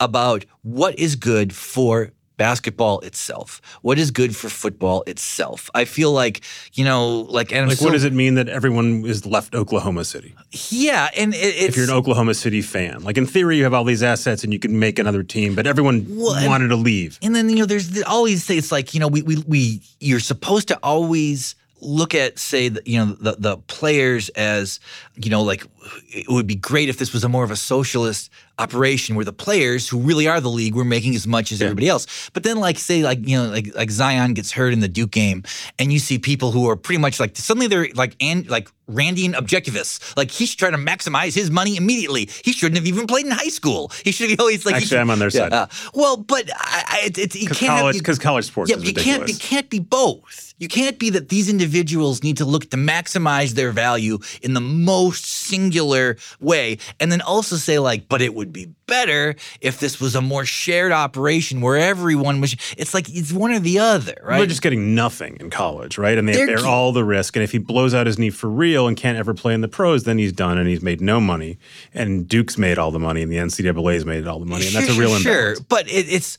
about 0.00 0.46
what 0.62 0.98
is 0.98 1.16
good 1.16 1.54
for 1.54 2.12
basketball 2.44 3.00
itself, 3.00 3.60
what 3.82 3.98
is 3.98 4.10
good 4.10 4.34
for 4.34 4.48
football 4.48 5.02
itself. 5.06 5.68
I 5.74 5.84
feel 5.84 6.10
like, 6.10 6.40
you 6.72 6.86
know, 6.86 7.26
like 7.28 7.52
Adam 7.52 7.68
Like, 7.68 7.82
what 7.82 7.92
does 7.92 8.04
it 8.04 8.14
mean 8.14 8.34
that 8.36 8.48
everyone 8.48 9.04
is 9.04 9.26
left 9.26 9.54
Oklahoma 9.54 10.06
City? 10.06 10.34
Yeah, 10.70 11.10
and 11.18 11.34
it, 11.34 11.38
it's 11.38 11.68
If 11.68 11.76
you're 11.76 11.84
an 11.84 11.90
Oklahoma 12.00 12.32
City 12.32 12.62
fan, 12.62 13.02
like 13.04 13.18
in 13.18 13.26
theory, 13.26 13.58
you 13.58 13.64
have 13.64 13.74
all 13.74 13.84
these 13.84 14.02
assets 14.02 14.42
and 14.42 14.54
you 14.54 14.58
can 14.58 14.78
make 14.78 14.98
another 14.98 15.22
team, 15.22 15.54
but 15.54 15.66
everyone 15.66 16.06
Well, 16.08 16.34
and- 16.34 16.46
wanted 16.46 16.68
to 16.68 16.76
leave. 16.76 17.18
And 17.22 17.36
then 17.36 17.50
you 17.50 17.56
know, 17.56 17.66
there's 17.66 17.90
the- 17.90 18.04
always 18.08 18.42
say 18.42 18.56
it's 18.56 18.72
like 18.72 18.94
you 18.94 19.00
know, 19.00 19.08
we 19.08 19.20
we 19.20 19.36
we 19.46 19.82
you're 20.00 20.18
supposed 20.32 20.68
to 20.68 20.78
always 20.82 21.54
look 21.80 22.14
at 22.14 22.38
say 22.38 22.68
the, 22.68 22.82
you 22.84 22.98
know 22.98 23.12
the 23.14 23.36
the 23.38 23.56
players 23.66 24.28
as 24.30 24.80
you 25.16 25.30
know 25.30 25.42
like 25.42 25.66
it 26.08 26.28
would 26.28 26.46
be 26.46 26.54
great 26.54 26.88
if 26.88 26.98
this 26.98 27.12
was 27.12 27.24
a 27.24 27.28
more 27.28 27.44
of 27.44 27.50
a 27.50 27.56
socialist 27.56 28.30
operation 28.58 29.16
where 29.16 29.24
the 29.24 29.32
players 29.32 29.88
who 29.88 29.98
really 29.98 30.28
are 30.28 30.38
the 30.40 30.50
league 30.50 30.74
were 30.74 30.84
making 30.84 31.14
as 31.14 31.26
much 31.26 31.50
as 31.50 31.62
everybody 31.62 31.88
else. 31.88 32.28
But 32.34 32.42
then 32.42 32.58
like 32.58 32.78
say 32.78 33.02
like 33.02 33.26
you 33.26 33.36
know 33.38 33.48
like 33.48 33.74
like 33.74 33.90
Zion 33.90 34.34
gets 34.34 34.52
hurt 34.52 34.72
in 34.72 34.80
the 34.80 34.88
Duke 34.88 35.10
game 35.10 35.42
and 35.78 35.92
you 35.92 35.98
see 35.98 36.18
people 36.18 36.52
who 36.52 36.68
are 36.68 36.76
pretty 36.76 37.00
much 37.00 37.18
like 37.18 37.36
suddenly 37.36 37.66
they're 37.66 37.88
like 37.94 38.14
and 38.20 38.48
like 38.48 38.68
Randian 38.88 39.34
objectivists 39.34 40.16
like 40.16 40.30
he's 40.30 40.54
trying 40.54 40.72
to 40.72 40.78
maximize 40.78 41.34
his 41.34 41.50
money 41.50 41.76
immediately. 41.76 42.28
He 42.44 42.52
shouldn't 42.52 42.76
have 42.76 42.86
even 42.86 43.06
played 43.06 43.24
in 43.24 43.32
high 43.32 43.48
school. 43.48 43.90
He 44.04 44.12
should 44.12 44.36
know 44.38 44.48
he's 44.48 44.66
like 44.66 44.74
he 44.74 44.76
Actually, 44.78 44.88
should- 44.88 44.98
I'm 44.98 45.10
on 45.10 45.18
their 45.18 45.30
side. 45.30 45.52
uh, 45.52 45.66
well 45.94 46.18
but 46.18 46.50
I, 46.54 46.84
I, 46.86 47.06
it, 47.06 47.18
it, 47.18 47.34
you 47.34 47.48
can't 47.48 47.72
have- 47.72 48.18
college, 48.20 48.44
sports 48.44 48.70
yeah, 48.70 48.76
you 48.76 48.92
can't 48.92 49.26
you 49.28 49.36
can't 49.36 49.70
be 49.70 49.78
both. 49.78 50.49
You 50.60 50.68
can't 50.68 50.98
be 50.98 51.10
that 51.10 51.30
these 51.30 51.48
individuals 51.48 52.22
need 52.22 52.36
to 52.36 52.44
look 52.44 52.70
to 52.70 52.76
maximize 52.76 53.52
their 53.52 53.72
value 53.72 54.18
in 54.42 54.52
the 54.52 54.60
most 54.60 55.24
singular 55.24 56.18
way, 56.38 56.78
and 57.00 57.10
then 57.10 57.22
also 57.22 57.56
say 57.56 57.78
like, 57.78 58.08
but 58.08 58.20
it 58.20 58.34
would 58.34 58.52
be 58.52 58.68
better 58.86 59.36
if 59.62 59.80
this 59.80 59.98
was 60.00 60.14
a 60.14 60.20
more 60.20 60.44
shared 60.44 60.92
operation 60.92 61.62
where 61.62 61.76
everyone 61.76 62.42
was. 62.42 62.54
It's 62.76 62.92
like 62.92 63.08
it's 63.08 63.32
one 63.32 63.52
or 63.52 63.58
the 63.58 63.78
other, 63.78 64.14
right? 64.22 64.36
They're 64.36 64.46
just 64.46 64.60
getting 64.60 64.94
nothing 64.94 65.38
in 65.40 65.48
college, 65.48 65.96
right? 65.96 66.18
And 66.18 66.28
they 66.28 66.32
They're 66.34 66.58
bear 66.58 66.66
all 66.66 66.92
the 66.92 67.04
risk. 67.04 67.36
And 67.36 67.42
if 67.42 67.52
he 67.52 67.58
blows 67.58 67.94
out 67.94 68.06
his 68.06 68.18
knee 68.18 68.30
for 68.30 68.50
real 68.50 68.86
and 68.86 68.96
can't 68.96 69.16
ever 69.16 69.32
play 69.32 69.54
in 69.54 69.62
the 69.62 69.68
pros, 69.68 70.04
then 70.04 70.18
he's 70.18 70.32
done 70.32 70.58
and 70.58 70.68
he's 70.68 70.82
made 70.82 71.00
no 71.00 71.20
money. 71.20 71.58
And 71.94 72.28
Duke's 72.28 72.58
made 72.58 72.78
all 72.78 72.90
the 72.90 72.98
money 72.98 73.22
and 73.22 73.32
the 73.32 73.36
NCAA's 73.36 74.04
made 74.04 74.26
all 74.26 74.38
the 74.38 74.46
money. 74.46 74.66
And 74.66 74.74
that's 74.74 74.88
sure, 74.88 74.96
a 74.96 74.98
real 74.98 75.16
sure, 75.16 75.32
imbalance. 75.32 75.58
sure. 75.58 75.66
But 75.70 75.88
it, 75.88 76.06
it's 76.12 76.36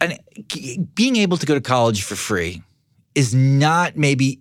and 0.00 0.18
being 0.96 1.14
able 1.16 1.36
to 1.36 1.46
go 1.46 1.54
to 1.54 1.60
college 1.60 2.02
for 2.02 2.16
free 2.16 2.62
is 3.14 3.34
not 3.34 3.96
maybe 3.96 4.40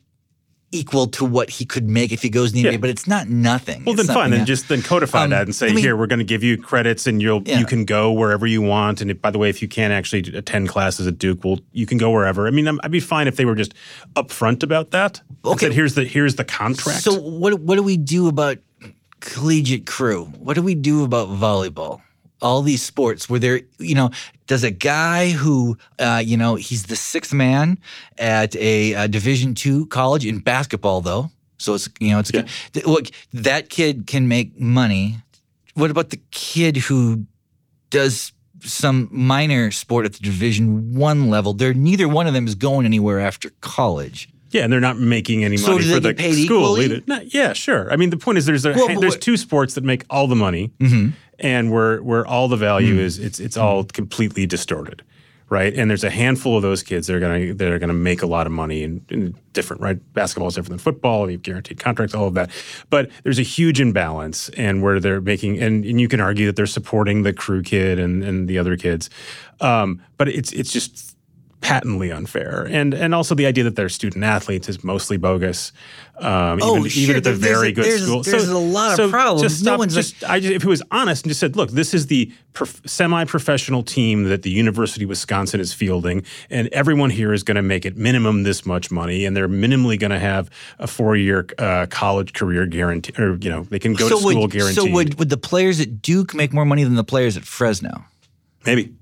equal 0.71 1.05
to 1.05 1.23
what 1.23 1.51
he 1.51 1.65
could 1.65 1.87
make 1.87 2.11
if 2.11 2.23
he 2.23 2.29
goes 2.31 2.49
in 2.51 2.55
the 2.55 2.61
Yeah. 2.63 2.71
NBA, 2.71 2.81
but 2.81 2.89
it's 2.89 3.05
not 3.05 3.29
nothing. 3.29 3.83
Well, 3.85 3.93
It's 3.93 4.07
then 4.07 4.15
fine. 4.15 4.31
Then 4.31 4.43
just 4.47 4.69
then 4.69 4.81
codify 4.81 5.25
Um, 5.25 5.29
that 5.29 5.43
and 5.43 5.53
say, 5.55 5.67
I 5.67 5.73
mean- 5.73 5.83
here, 5.83 5.95
we're 5.95 6.07
going 6.07 6.17
to 6.17 6.25
give 6.25 6.41
you 6.43 6.57
credits, 6.57 7.05
and 7.05 7.21
you'll 7.21 7.43
Yeah. 7.45 7.59
you 7.59 7.65
can 7.67 7.85
go 7.85 8.11
wherever 8.11 8.47
you 8.47 8.63
want. 8.63 8.99
And 8.99 9.11
if, 9.11 9.21
by 9.21 9.29
the 9.29 9.37
way, 9.37 9.49
if 9.49 9.61
you 9.61 9.67
can't 9.67 9.93
actually 9.93 10.21
attend 10.35 10.69
classes 10.69 11.05
at 11.05 11.19
Duke, 11.19 11.43
well, 11.45 11.59
you 11.73 11.85
can 11.85 11.99
go 11.99 12.09
wherever. 12.09 12.47
I 12.47 12.49
mean, 12.49 12.67
I'm, 12.67 12.79
I'd 12.83 12.89
be 12.89 12.99
fine 12.99 13.27
if 13.27 13.35
they 13.35 13.45
were 13.45 13.53
just 13.53 13.75
upfront 14.15 14.63
about 14.63 14.89
that. 14.89 15.21
Okay. 15.45 15.67
said, 15.67 15.73
here's 15.73 15.93
the 15.93 16.05
here's 16.05 16.35
the 16.37 16.43
contract. 16.45 17.01
So 17.03 17.13
what 17.19 17.59
what 17.59 17.75
do 17.75 17.83
we 17.83 17.95
do 17.97 18.27
about 18.27 18.57
collegiate 19.19 19.85
crew? 19.85 20.25
What 20.39 20.55
do 20.55 20.63
we 20.63 20.73
do 20.73 21.03
about 21.03 21.27
volleyball? 21.29 22.01
All 22.43 22.61
these 22.61 22.83
sports 22.83 23.29
where 23.29 23.39
there, 23.39 23.61
you 23.79 23.95
know, 23.95 24.11
does 24.47 24.63
a 24.63 24.71
guy 24.71 25.31
who, 25.31 25.77
uh, 25.97 26.21
you 26.23 26.35
know, 26.37 26.55
he's 26.55 26.83
the 26.83 26.95
sixth 26.97 27.33
man 27.33 27.77
at 28.17 28.55
a, 28.57 28.93
uh 28.95 29.07
Division 29.07 29.55
two 29.55 29.85
college 29.87 30.25
in 30.25 30.39
basketball, 30.39 31.01
though. 31.01 31.31
So 31.57 31.73
it's 31.75 31.87
you 31.99 32.09
know 32.11 32.19
it's 32.19 32.31
Yeah. 32.33 32.45
th- 32.73 32.85
look 32.85 33.05
that 33.31 33.69
kid 33.69 34.05
can 34.07 34.27
make 34.27 34.59
money. 34.59 35.17
What 35.75 35.89
about 35.89 36.09
the 36.09 36.19
kid 36.31 36.75
who 36.77 37.25
does 37.89 38.33
some 38.59 39.07
minor 39.11 39.71
sport 39.71 40.05
at 40.05 40.13
the 40.13 40.19
Division 40.19 40.93
one 40.95 41.29
level? 41.29 41.53
They're 41.53 41.73
neither 41.73 42.07
one 42.07 42.27
of 42.27 42.33
them 42.33 42.45
is 42.47 42.55
going 42.55 42.85
anywhere 42.85 43.19
after 43.19 43.51
college. 43.61 44.27
Yeah, 44.51 44.63
and 44.65 44.71
they're 44.71 44.79
not 44.79 44.99
making 44.99 45.43
any 45.43 45.57
So 45.57 45.71
money 45.71 45.85
they 45.85 45.93
for 45.95 45.99
the 45.99 46.13
get 46.13 46.17
paid 46.25 46.45
school 46.45 46.77
equally? 46.77 47.01
either. 47.15 47.23
Yeah, 47.31 47.53
sure. 47.53 47.91
I 47.91 47.95
mean, 47.95 48.11
the 48.11 48.17
point 48.17 48.37
is, 48.37 48.45
there's 48.45 48.65
a, 48.65 48.73
Well, 48.73 48.87
there's 48.99 49.13
what- 49.15 49.21
two 49.21 49.35
sports 49.35 49.73
that 49.73 49.83
make 49.83 50.05
all 50.11 50.27
the 50.27 50.35
money, 50.35 50.69
and 51.39 51.71
where 51.71 52.01
where 52.01 52.25
all 52.25 52.47
the 52.47 52.57
value 52.57 52.99
is, 52.99 53.19
it's 53.19 53.39
it's 53.39 53.57
all 53.57 53.83
completely 53.83 54.45
distorted, 54.45 55.03
right? 55.49 55.73
And 55.73 55.89
there's 55.89 56.03
a 56.03 56.09
handful 56.09 56.55
of 56.55 56.61
those 56.61 56.83
kids 56.83 57.07
that 57.07 57.15
are 57.15 57.19
gonna 57.19 57.53
that 57.53 57.71
are 57.71 57.79
gonna 57.79 57.93
make 57.93 58.21
a 58.21 58.27
lot 58.27 58.47
of 58.47 58.53
money 58.53 58.83
in, 58.83 59.05
in 59.09 59.35
different 59.53 59.81
right. 59.81 60.13
Basketball 60.13 60.47
is 60.47 60.55
different 60.55 60.69
than 60.69 60.79
football. 60.79 61.29
You 61.29 61.37
have 61.37 61.43
guaranteed 61.43 61.79
contracts, 61.79 62.15
all 62.15 62.27
of 62.27 62.33
that. 62.33 62.49
But 62.89 63.09
there's 63.23 63.39
a 63.39 63.43
huge 63.43 63.79
imbalance, 63.81 64.49
and 64.49 64.81
where 64.81 64.99
they're 64.99 65.21
making, 65.21 65.61
and, 65.61 65.85
and 65.85 65.99
you 65.99 66.07
can 66.07 66.19
argue 66.19 66.45
that 66.47 66.55
they're 66.55 66.65
supporting 66.65 67.23
the 67.23 67.33
crew 67.33 67.61
kid 67.61 67.99
and 67.99 68.23
and 68.23 68.47
the 68.47 68.57
other 68.57 68.77
kids, 68.77 69.09
um, 69.61 70.01
but 70.17 70.27
it's 70.27 70.51
it's 70.51 70.71
just 70.71 71.12
patently 71.63 72.11
unfair, 72.11 72.67
and 72.69 72.93
and 72.93 73.15
also 73.15 73.33
the 73.35 73.45
idea 73.45 73.63
that 73.63 73.75
they're 73.77 73.87
student 73.89 74.23
athletes 74.23 74.67
is 74.67 74.83
mostly 74.83 75.15
bogus. 75.17 75.71
Um, 76.19 76.59
Oh, 76.61 76.77
even, 76.77 76.89
sure. 76.89 77.03
even 77.03 77.15
at 77.15 77.23
the 77.23 77.31
There's 77.31 77.39
very 77.39 77.69
a- 77.69 77.71
good 77.71 77.85
there's 77.85 78.03
school. 78.03 78.21
there's 78.21 78.49
a 78.49 78.57
lot 78.57 78.99
of 78.99 79.09
problems. 79.09 79.41
Just 79.41 79.63
No 79.63 79.71
stop, 79.71 79.79
one's 79.79 79.95
just 79.95 80.23
I 80.29 80.39
just, 80.39 80.53
if 80.53 80.61
he 80.61 80.67
was 80.67 80.83
honest 80.91 81.23
and 81.23 81.29
just 81.31 81.39
said, 81.39 81.55
look, 81.55 81.71
this 81.71 81.93
is 81.93 82.05
the 82.07 82.31
prof- 82.53 82.81
semi-professional 82.85 83.81
team 83.81 84.25
that 84.25 84.43
the 84.43 84.51
University 84.51 85.05
of 85.05 85.09
Wisconsin 85.09 85.59
is 85.59 85.73
fielding, 85.73 86.23
and 86.51 86.67
everyone 86.73 87.09
here 87.09 87.33
is 87.33 87.41
going 87.43 87.55
to 87.55 87.63
make 87.63 87.85
it 87.85 87.97
minimum 87.97 88.43
this 88.43 88.65
much 88.65 88.91
money, 88.91 89.25
and 89.25 89.35
they're 89.35 89.47
minimally 89.49 89.97
going 89.97 90.11
to 90.11 90.19
have 90.19 90.49
a 90.79 90.85
four-year 90.87 91.47
uh, 91.57 91.87
college 91.89 92.33
career 92.33 92.65
guarantee, 92.67 93.13
or 93.17 93.35
you 93.41 93.49
know, 93.49 93.63
they 93.63 93.79
can 93.79 93.93
go 93.93 94.07
to 94.09 94.17
school 94.17 94.47
guaranteed. 94.47 94.75
So 94.83 94.91
would, 94.91 95.17
would 95.17 95.29
the 95.29 95.37
players 95.37 95.79
at 95.79 96.01
Duke 96.01 96.35
make 96.35 96.51
more 96.53 96.65
money 96.65 96.83
than 96.83 96.95
the 96.95 97.03
players 97.05 97.37
at 97.37 97.43
Fresno? 97.45 98.03
Maybe. 98.65 98.93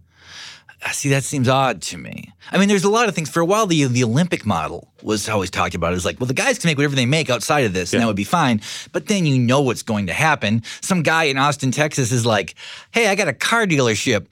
See, 0.91 1.09
that 1.09 1.23
seems 1.23 1.47
odd 1.47 1.81
to 1.83 1.97
me. 1.97 2.33
I 2.51 2.57
mean, 2.57 2.67
there's 2.67 2.83
a 2.83 2.89
lot 2.89 3.07
of 3.07 3.13
things. 3.13 3.29
For 3.29 3.39
a 3.39 3.45
while, 3.45 3.67
the 3.67 3.85
the 3.85 4.03
Olympic 4.03 4.45
model 4.47 4.91
was 5.03 5.29
always 5.29 5.51
talked 5.51 5.75
about. 5.75 5.91
It 5.91 5.95
was 5.95 6.05
like, 6.05 6.19
well, 6.19 6.27
the 6.27 6.33
guys 6.33 6.57
can 6.57 6.69
make 6.69 6.77
whatever 6.77 6.95
they 6.95 7.05
make 7.05 7.29
outside 7.29 7.65
of 7.65 7.73
this, 7.73 7.93
and 7.93 8.01
that 8.01 8.07
would 8.07 8.15
be 8.15 8.23
fine. 8.23 8.61
But 8.91 9.05
then 9.05 9.25
you 9.25 9.37
know 9.37 9.61
what's 9.61 9.83
going 9.83 10.07
to 10.07 10.13
happen. 10.13 10.63
Some 10.81 11.03
guy 11.03 11.25
in 11.25 11.37
Austin, 11.37 11.71
Texas 11.71 12.11
is 12.11 12.25
like, 12.25 12.55
hey, 12.91 13.07
I 13.07 13.15
got 13.15 13.27
a 13.27 13.33
car 13.33 13.67
dealership. 13.67 14.25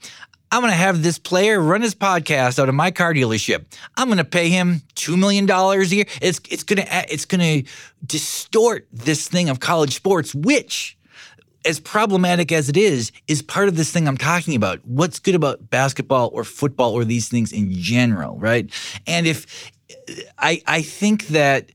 I'm 0.52 0.62
going 0.62 0.72
to 0.72 0.76
have 0.76 1.04
this 1.04 1.18
player 1.18 1.60
run 1.60 1.82
his 1.82 1.94
podcast 1.94 2.58
out 2.58 2.68
of 2.68 2.74
my 2.74 2.90
car 2.90 3.14
dealership. 3.14 3.66
I'm 3.96 4.08
going 4.08 4.18
to 4.18 4.24
pay 4.24 4.48
him 4.48 4.82
two 4.96 5.16
million 5.16 5.46
dollars 5.46 5.92
a 5.92 5.96
year. 5.96 6.06
It's 6.20 6.40
it's 6.50 6.64
going 6.64 6.84
to 6.84 7.12
it's 7.12 7.24
going 7.24 7.62
to 7.64 7.70
distort 8.04 8.88
this 8.92 9.28
thing 9.28 9.48
of 9.48 9.60
college 9.60 9.94
sports, 9.94 10.34
which 10.34 10.98
as 11.64 11.80
problematic 11.80 12.52
as 12.52 12.68
it 12.68 12.76
is, 12.76 13.12
is 13.26 13.42
part 13.42 13.68
of 13.68 13.76
this 13.76 13.92
thing 13.92 14.08
I'm 14.08 14.16
talking 14.16 14.54
about. 14.54 14.80
What's 14.84 15.18
good 15.18 15.34
about 15.34 15.70
basketball 15.70 16.30
or 16.32 16.44
football 16.44 16.92
or 16.92 17.04
these 17.04 17.28
things 17.28 17.52
in 17.52 17.72
general, 17.72 18.38
right? 18.38 18.70
And 19.06 19.26
if 19.26 19.70
I 20.38 20.62
I 20.66 20.82
think 20.82 21.28
that 21.28 21.70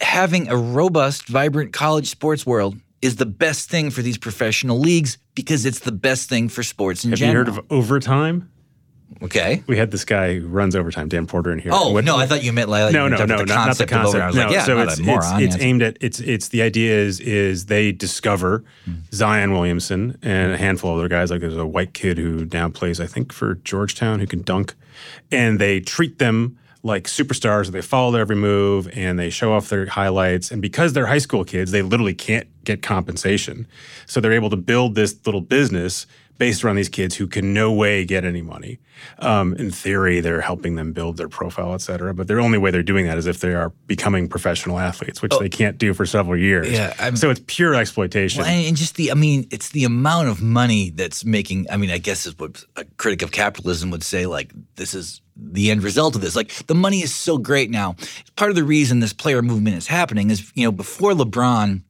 having 0.00 0.48
a 0.48 0.56
robust, 0.56 1.28
vibrant 1.28 1.72
college 1.72 2.08
sports 2.08 2.46
world 2.46 2.78
is 3.02 3.16
the 3.16 3.26
best 3.26 3.70
thing 3.70 3.90
for 3.90 4.02
these 4.02 4.18
professional 4.18 4.78
leagues 4.78 5.18
because 5.34 5.64
it's 5.64 5.80
the 5.80 5.92
best 5.92 6.28
thing 6.28 6.48
for 6.48 6.62
sports 6.62 7.04
in 7.04 7.10
Have 7.10 7.18
general. 7.18 7.44
Have 7.44 7.48
you 7.48 7.54
heard 7.54 7.64
of 7.64 7.72
overtime? 7.72 8.50
Okay. 9.22 9.62
We 9.66 9.76
had 9.76 9.90
this 9.90 10.04
guy 10.04 10.38
who 10.38 10.48
runs 10.48 10.76
overtime, 10.76 11.08
Dan 11.08 11.26
Porter, 11.26 11.52
in 11.52 11.58
here. 11.58 11.72
Oh 11.74 11.92
What- 11.92 12.04
no, 12.04 12.16
I 12.16 12.26
thought 12.26 12.42
you 12.42 12.52
meant 12.52 12.68
like 12.68 12.92
no, 12.92 13.08
no, 13.08 13.24
no, 13.24 13.36
not, 13.36 13.46
not 13.46 13.78
the 13.78 13.86
concept 13.86 14.22
I 14.22 14.26
was 14.26 14.36
no, 14.36 14.42
like, 14.42 14.52
yeah, 14.52 14.64
so 14.64 14.80
it's 14.80 14.98
a 14.98 15.02
moron. 15.02 15.42
it's, 15.42 15.54
it's 15.54 15.64
aimed 15.64 15.82
at 15.82 15.96
it's 16.00 16.20
it's 16.20 16.48
the 16.48 16.62
idea 16.62 16.96
is 16.96 17.20
is 17.20 17.66
they 17.66 17.92
discover 17.92 18.64
hmm. 18.84 18.94
Zion 19.12 19.52
Williamson 19.52 20.18
and 20.22 20.52
a 20.52 20.56
handful 20.56 20.92
of 20.92 20.98
other 20.98 21.08
guys. 21.08 21.30
Like 21.30 21.40
there's 21.40 21.56
a 21.56 21.66
white 21.66 21.94
kid 21.94 22.18
who 22.18 22.46
now 22.52 22.68
plays, 22.68 23.00
I 23.00 23.06
think, 23.06 23.32
for 23.32 23.56
Georgetown 23.56 24.20
who 24.20 24.26
can 24.26 24.42
dunk, 24.42 24.74
and 25.30 25.58
they 25.58 25.80
treat 25.80 26.18
them 26.18 26.58
like 26.82 27.04
superstars. 27.04 27.70
They 27.70 27.82
follow 27.82 28.10
their 28.10 28.22
every 28.22 28.36
move 28.36 28.88
and 28.96 29.18
they 29.18 29.30
show 29.30 29.52
off 29.52 29.68
their 29.68 29.86
highlights. 29.86 30.50
And 30.50 30.62
because 30.62 30.92
they're 30.92 31.06
high 31.06 31.18
school 31.18 31.44
kids, 31.44 31.72
they 31.72 31.82
literally 31.82 32.14
can't 32.14 32.48
get 32.64 32.82
compensation, 32.82 33.66
so 34.06 34.20
they're 34.20 34.32
able 34.32 34.50
to 34.50 34.56
build 34.56 34.94
this 34.94 35.14
little 35.26 35.40
business 35.40 36.06
based 36.40 36.64
around 36.64 36.76
these 36.76 36.88
kids 36.88 37.14
who 37.14 37.26
can 37.26 37.52
no 37.52 37.70
way 37.70 38.04
get 38.06 38.24
any 38.24 38.40
money. 38.40 38.80
Um, 39.18 39.54
in 39.56 39.70
theory, 39.70 40.20
they're 40.20 40.40
helping 40.40 40.74
them 40.74 40.92
build 40.92 41.18
their 41.18 41.28
profile, 41.28 41.74
et 41.74 41.82
cetera. 41.82 42.14
But 42.14 42.28
the 42.28 42.38
only 42.38 42.56
way 42.58 42.70
they're 42.70 42.82
doing 42.82 43.06
that 43.06 43.18
is 43.18 43.26
if 43.26 43.40
they 43.40 43.54
are 43.54 43.70
becoming 43.86 44.26
professional 44.26 44.78
athletes, 44.78 45.20
which 45.20 45.32
they 45.38 45.50
can't 45.50 45.76
do 45.76 45.92
for 45.92 46.06
several 46.06 46.38
years. 46.38 46.66
Oh. 46.68 46.72
Yeah, 46.72 46.94
I'm- 46.98 47.16
so 47.16 47.28
it's 47.30 47.42
pure 47.46 47.74
exploitation. 47.74 48.40
Well, 48.42 48.50
and, 48.50 48.66
and 48.66 48.76
just 48.76 48.96
the, 48.96 49.10
I 49.12 49.14
mean, 49.14 49.46
it's 49.50 49.68
the 49.68 49.84
amount 49.84 50.28
of 50.28 50.42
money 50.42 50.90
that's 50.90 51.24
making. 51.24 51.66
I 51.70 51.76
mean, 51.76 51.90
I 51.90 51.98
guess 51.98 52.26
is 52.26 52.36
what 52.38 52.64
a 52.76 52.84
critic 52.96 53.20
of 53.22 53.32
capitalism 53.32 53.90
would 53.90 54.02
say. 54.02 54.24
Like, 54.26 54.52
this 54.76 54.94
is 54.94 55.20
the 55.36 55.70
end 55.70 55.82
result 55.82 56.14
of 56.16 56.22
this. 56.22 56.34
Like, 56.34 56.50
the 56.66 56.74
money 56.74 57.02
is 57.02 57.14
so 57.14 57.36
great 57.38 57.70
now. 57.70 57.96
Part 58.36 58.50
of 58.50 58.56
the 58.56 58.64
reason 58.64 59.00
this 59.00 59.12
player 59.12 59.42
movement 59.42 59.76
is 59.76 59.86
happening 59.86 60.30
is, 60.30 60.50
you 60.54 60.64
know, 60.64 60.72
before 60.72 61.12
LeBron 61.12 61.82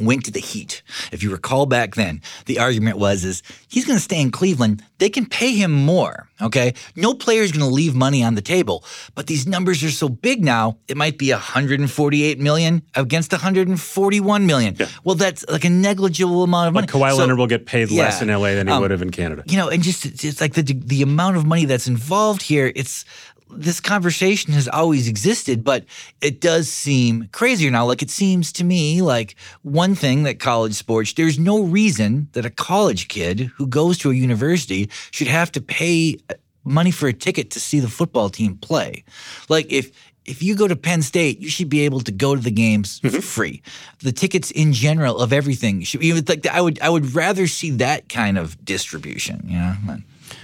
went 0.00 0.24
to 0.24 0.30
the 0.30 0.40
Heat. 0.40 0.82
If 1.12 1.22
you 1.22 1.30
recall 1.30 1.66
back 1.66 1.94
then, 1.94 2.20
the 2.46 2.58
argument 2.58 2.98
was 2.98 3.24
is 3.24 3.42
he's 3.68 3.84
going 3.84 3.96
to 3.98 4.02
stay 4.02 4.20
in 4.20 4.30
Cleveland. 4.30 4.82
They 4.98 5.08
can 5.08 5.26
pay 5.26 5.54
him 5.54 5.70
more. 5.72 6.28
Okay, 6.42 6.74
no 6.96 7.14
player 7.14 7.42
is 7.42 7.52
going 7.52 7.64
to 7.68 7.72
leave 7.72 7.94
money 7.94 8.22
on 8.24 8.34
the 8.34 8.42
table. 8.42 8.84
But 9.14 9.28
these 9.28 9.46
numbers 9.46 9.82
are 9.84 9.90
so 9.90 10.08
big 10.08 10.44
now. 10.44 10.78
It 10.88 10.96
might 10.96 11.16
be 11.16 11.30
148 11.30 12.40
million 12.40 12.82
against 12.94 13.30
141 13.32 14.46
million. 14.46 14.76
Well, 15.04 15.14
that's 15.14 15.44
like 15.48 15.64
a 15.64 15.70
negligible 15.70 16.42
amount 16.42 16.68
of 16.68 16.74
money. 16.74 16.86
But 16.86 16.94
Kawhi 16.98 17.10
So- 17.12 17.16
Leonard 17.18 17.38
will 17.38 17.46
get 17.46 17.66
paid 17.66 17.90
less 17.90 18.20
in 18.20 18.28
LA 18.28 18.54
than 18.54 18.66
he 18.66 18.72
Um, 18.72 18.80
would 18.82 18.90
have 18.90 19.02
in 19.02 19.10
Canada. 19.10 19.44
you 19.46 19.56
know, 19.56 19.68
and 19.68 19.82
just 19.82 20.04
it's, 20.06 20.24
it's 20.24 20.40
like 20.40 20.54
the 20.54 20.62
the 20.62 21.02
amount 21.02 21.36
of 21.36 21.46
money 21.46 21.64
that's 21.66 21.86
involved 21.86 22.42
here. 22.42 22.72
It's 22.74 23.04
this 23.50 23.80
conversation 23.80 24.52
has 24.52 24.68
always 24.68 25.08
existed, 25.08 25.64
but 25.64 25.84
it 26.20 26.40
does 26.40 26.68
seem 26.68 27.28
crazier 27.32 27.70
now. 27.70 27.86
Like 27.86 28.02
it 28.02 28.10
seems 28.10 28.52
to 28.52 28.64
me 28.64 29.02
like 29.02 29.36
one 29.62 29.94
thing 29.94 30.24
that 30.24 30.40
college 30.40 30.74
sports. 30.74 31.12
There's 31.12 31.38
no 31.38 31.62
reason 31.62 32.28
that 32.32 32.46
a 32.46 32.50
college 32.50 33.08
kid 33.08 33.50
who 33.56 33.66
goes 33.66 33.98
to 33.98 34.10
a 34.10 34.14
university 34.14 34.90
should 35.10 35.28
have 35.28 35.52
to 35.52 35.60
pay 35.60 36.18
uh, 36.30 36.34
money 36.64 36.90
for 36.90 37.06
a 37.06 37.12
ticket 37.12 37.50
to 37.52 37.60
see 37.60 37.80
the 37.80 37.88
football 37.88 38.30
team 38.30 38.56
play. 38.56 39.04
Like 39.48 39.70
if 39.70 39.90
if 40.24 40.42
you 40.42 40.56
go 40.56 40.66
to 40.66 40.76
Penn 40.76 41.02
State, 41.02 41.38
you 41.40 41.50
should 41.50 41.68
be 41.68 41.82
able 41.82 42.00
to 42.00 42.10
go 42.10 42.34
to 42.34 42.40
the 42.40 42.50
games 42.50 43.00
mm-hmm. 43.00 43.14
for 43.14 43.20
free. 43.22 43.62
The 43.98 44.12
tickets 44.12 44.50
in 44.50 44.72
general 44.72 45.18
of 45.18 45.32
everything 45.32 45.82
should 45.82 46.00
be 46.00 46.12
like 46.12 46.46
I 46.46 46.60
would 46.60 46.80
I 46.80 46.88
would 46.88 47.14
rather 47.14 47.46
see 47.46 47.70
that 47.72 48.08
kind 48.08 48.38
of 48.38 48.62
distribution. 48.64 49.44
You 49.46 49.58
know. 49.58 49.98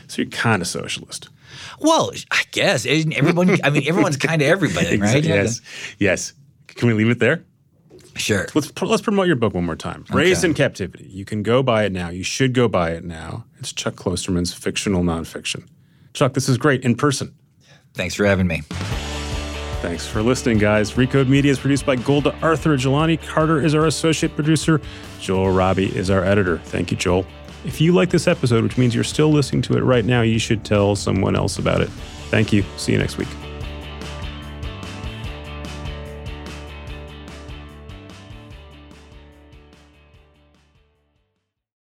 So 0.08 0.22
you're 0.22 0.30
kind 0.30 0.60
of 0.60 0.68
socialist. 0.68 1.28
Well, 1.80 2.12
I 2.30 2.42
guess 2.50 2.84
Isn't 2.84 3.12
everyone. 3.12 3.58
I 3.62 3.70
mean, 3.70 3.86
everyone's 3.86 4.16
kind 4.28 4.42
of 4.42 4.48
everybody, 4.48 4.98
right? 4.98 5.24
Yes. 5.24 5.60
Yes. 5.98 6.32
Can 6.68 6.88
we 6.88 6.94
leave 6.94 7.10
it 7.10 7.18
there? 7.18 7.44
Sure. 8.16 8.46
Let's 8.54 8.72
let's 8.82 9.02
promote 9.02 9.26
your 9.26 9.36
book 9.36 9.54
one 9.54 9.64
more 9.64 9.76
time. 9.76 10.04
Raised 10.10 10.44
in 10.44 10.54
Captivity. 10.54 11.06
You 11.08 11.24
can 11.24 11.42
go 11.42 11.62
buy 11.62 11.84
it 11.84 11.92
now. 11.92 12.08
You 12.10 12.22
should 12.22 12.54
go 12.54 12.68
buy 12.68 12.90
it 12.90 13.04
now. 13.04 13.44
It's 13.58 13.72
Chuck 13.72 13.94
Klosterman's 13.94 14.52
fictional 14.52 15.02
nonfiction. 15.02 15.66
Chuck, 16.12 16.34
this 16.34 16.48
is 16.48 16.58
great 16.58 16.82
in 16.84 16.96
person. 16.96 17.34
Thanks 17.94 18.14
for 18.14 18.24
having 18.24 18.46
me. 18.46 18.62
Thanks 19.80 20.06
for 20.06 20.22
listening, 20.22 20.58
guys. 20.58 20.92
Recode 20.92 21.28
Media 21.28 21.50
is 21.50 21.58
produced 21.58 21.86
by 21.86 21.96
Golda 21.96 22.36
Arthur. 22.42 22.76
Jelani 22.76 23.20
Carter 23.26 23.64
is 23.64 23.74
our 23.74 23.86
associate 23.86 24.34
producer. 24.34 24.80
Joel 25.20 25.50
Robbie 25.50 25.96
is 25.96 26.10
our 26.10 26.22
editor. 26.22 26.58
Thank 26.58 26.90
you, 26.90 26.98
Joel. 26.98 27.24
If 27.64 27.80
you 27.80 27.92
like 27.92 28.10
this 28.10 28.26
episode, 28.26 28.62
which 28.62 28.78
means 28.78 28.94
you're 28.94 29.04
still 29.04 29.30
listening 29.30 29.62
to 29.62 29.76
it 29.76 29.82
right 29.82 30.04
now, 30.04 30.22
you 30.22 30.38
should 30.38 30.64
tell 30.64 30.96
someone 30.96 31.36
else 31.36 31.58
about 31.58 31.80
it. 31.80 31.90
Thank 32.30 32.52
you. 32.52 32.64
See 32.76 32.92
you 32.92 32.98
next 32.98 33.18
week. 33.18 33.28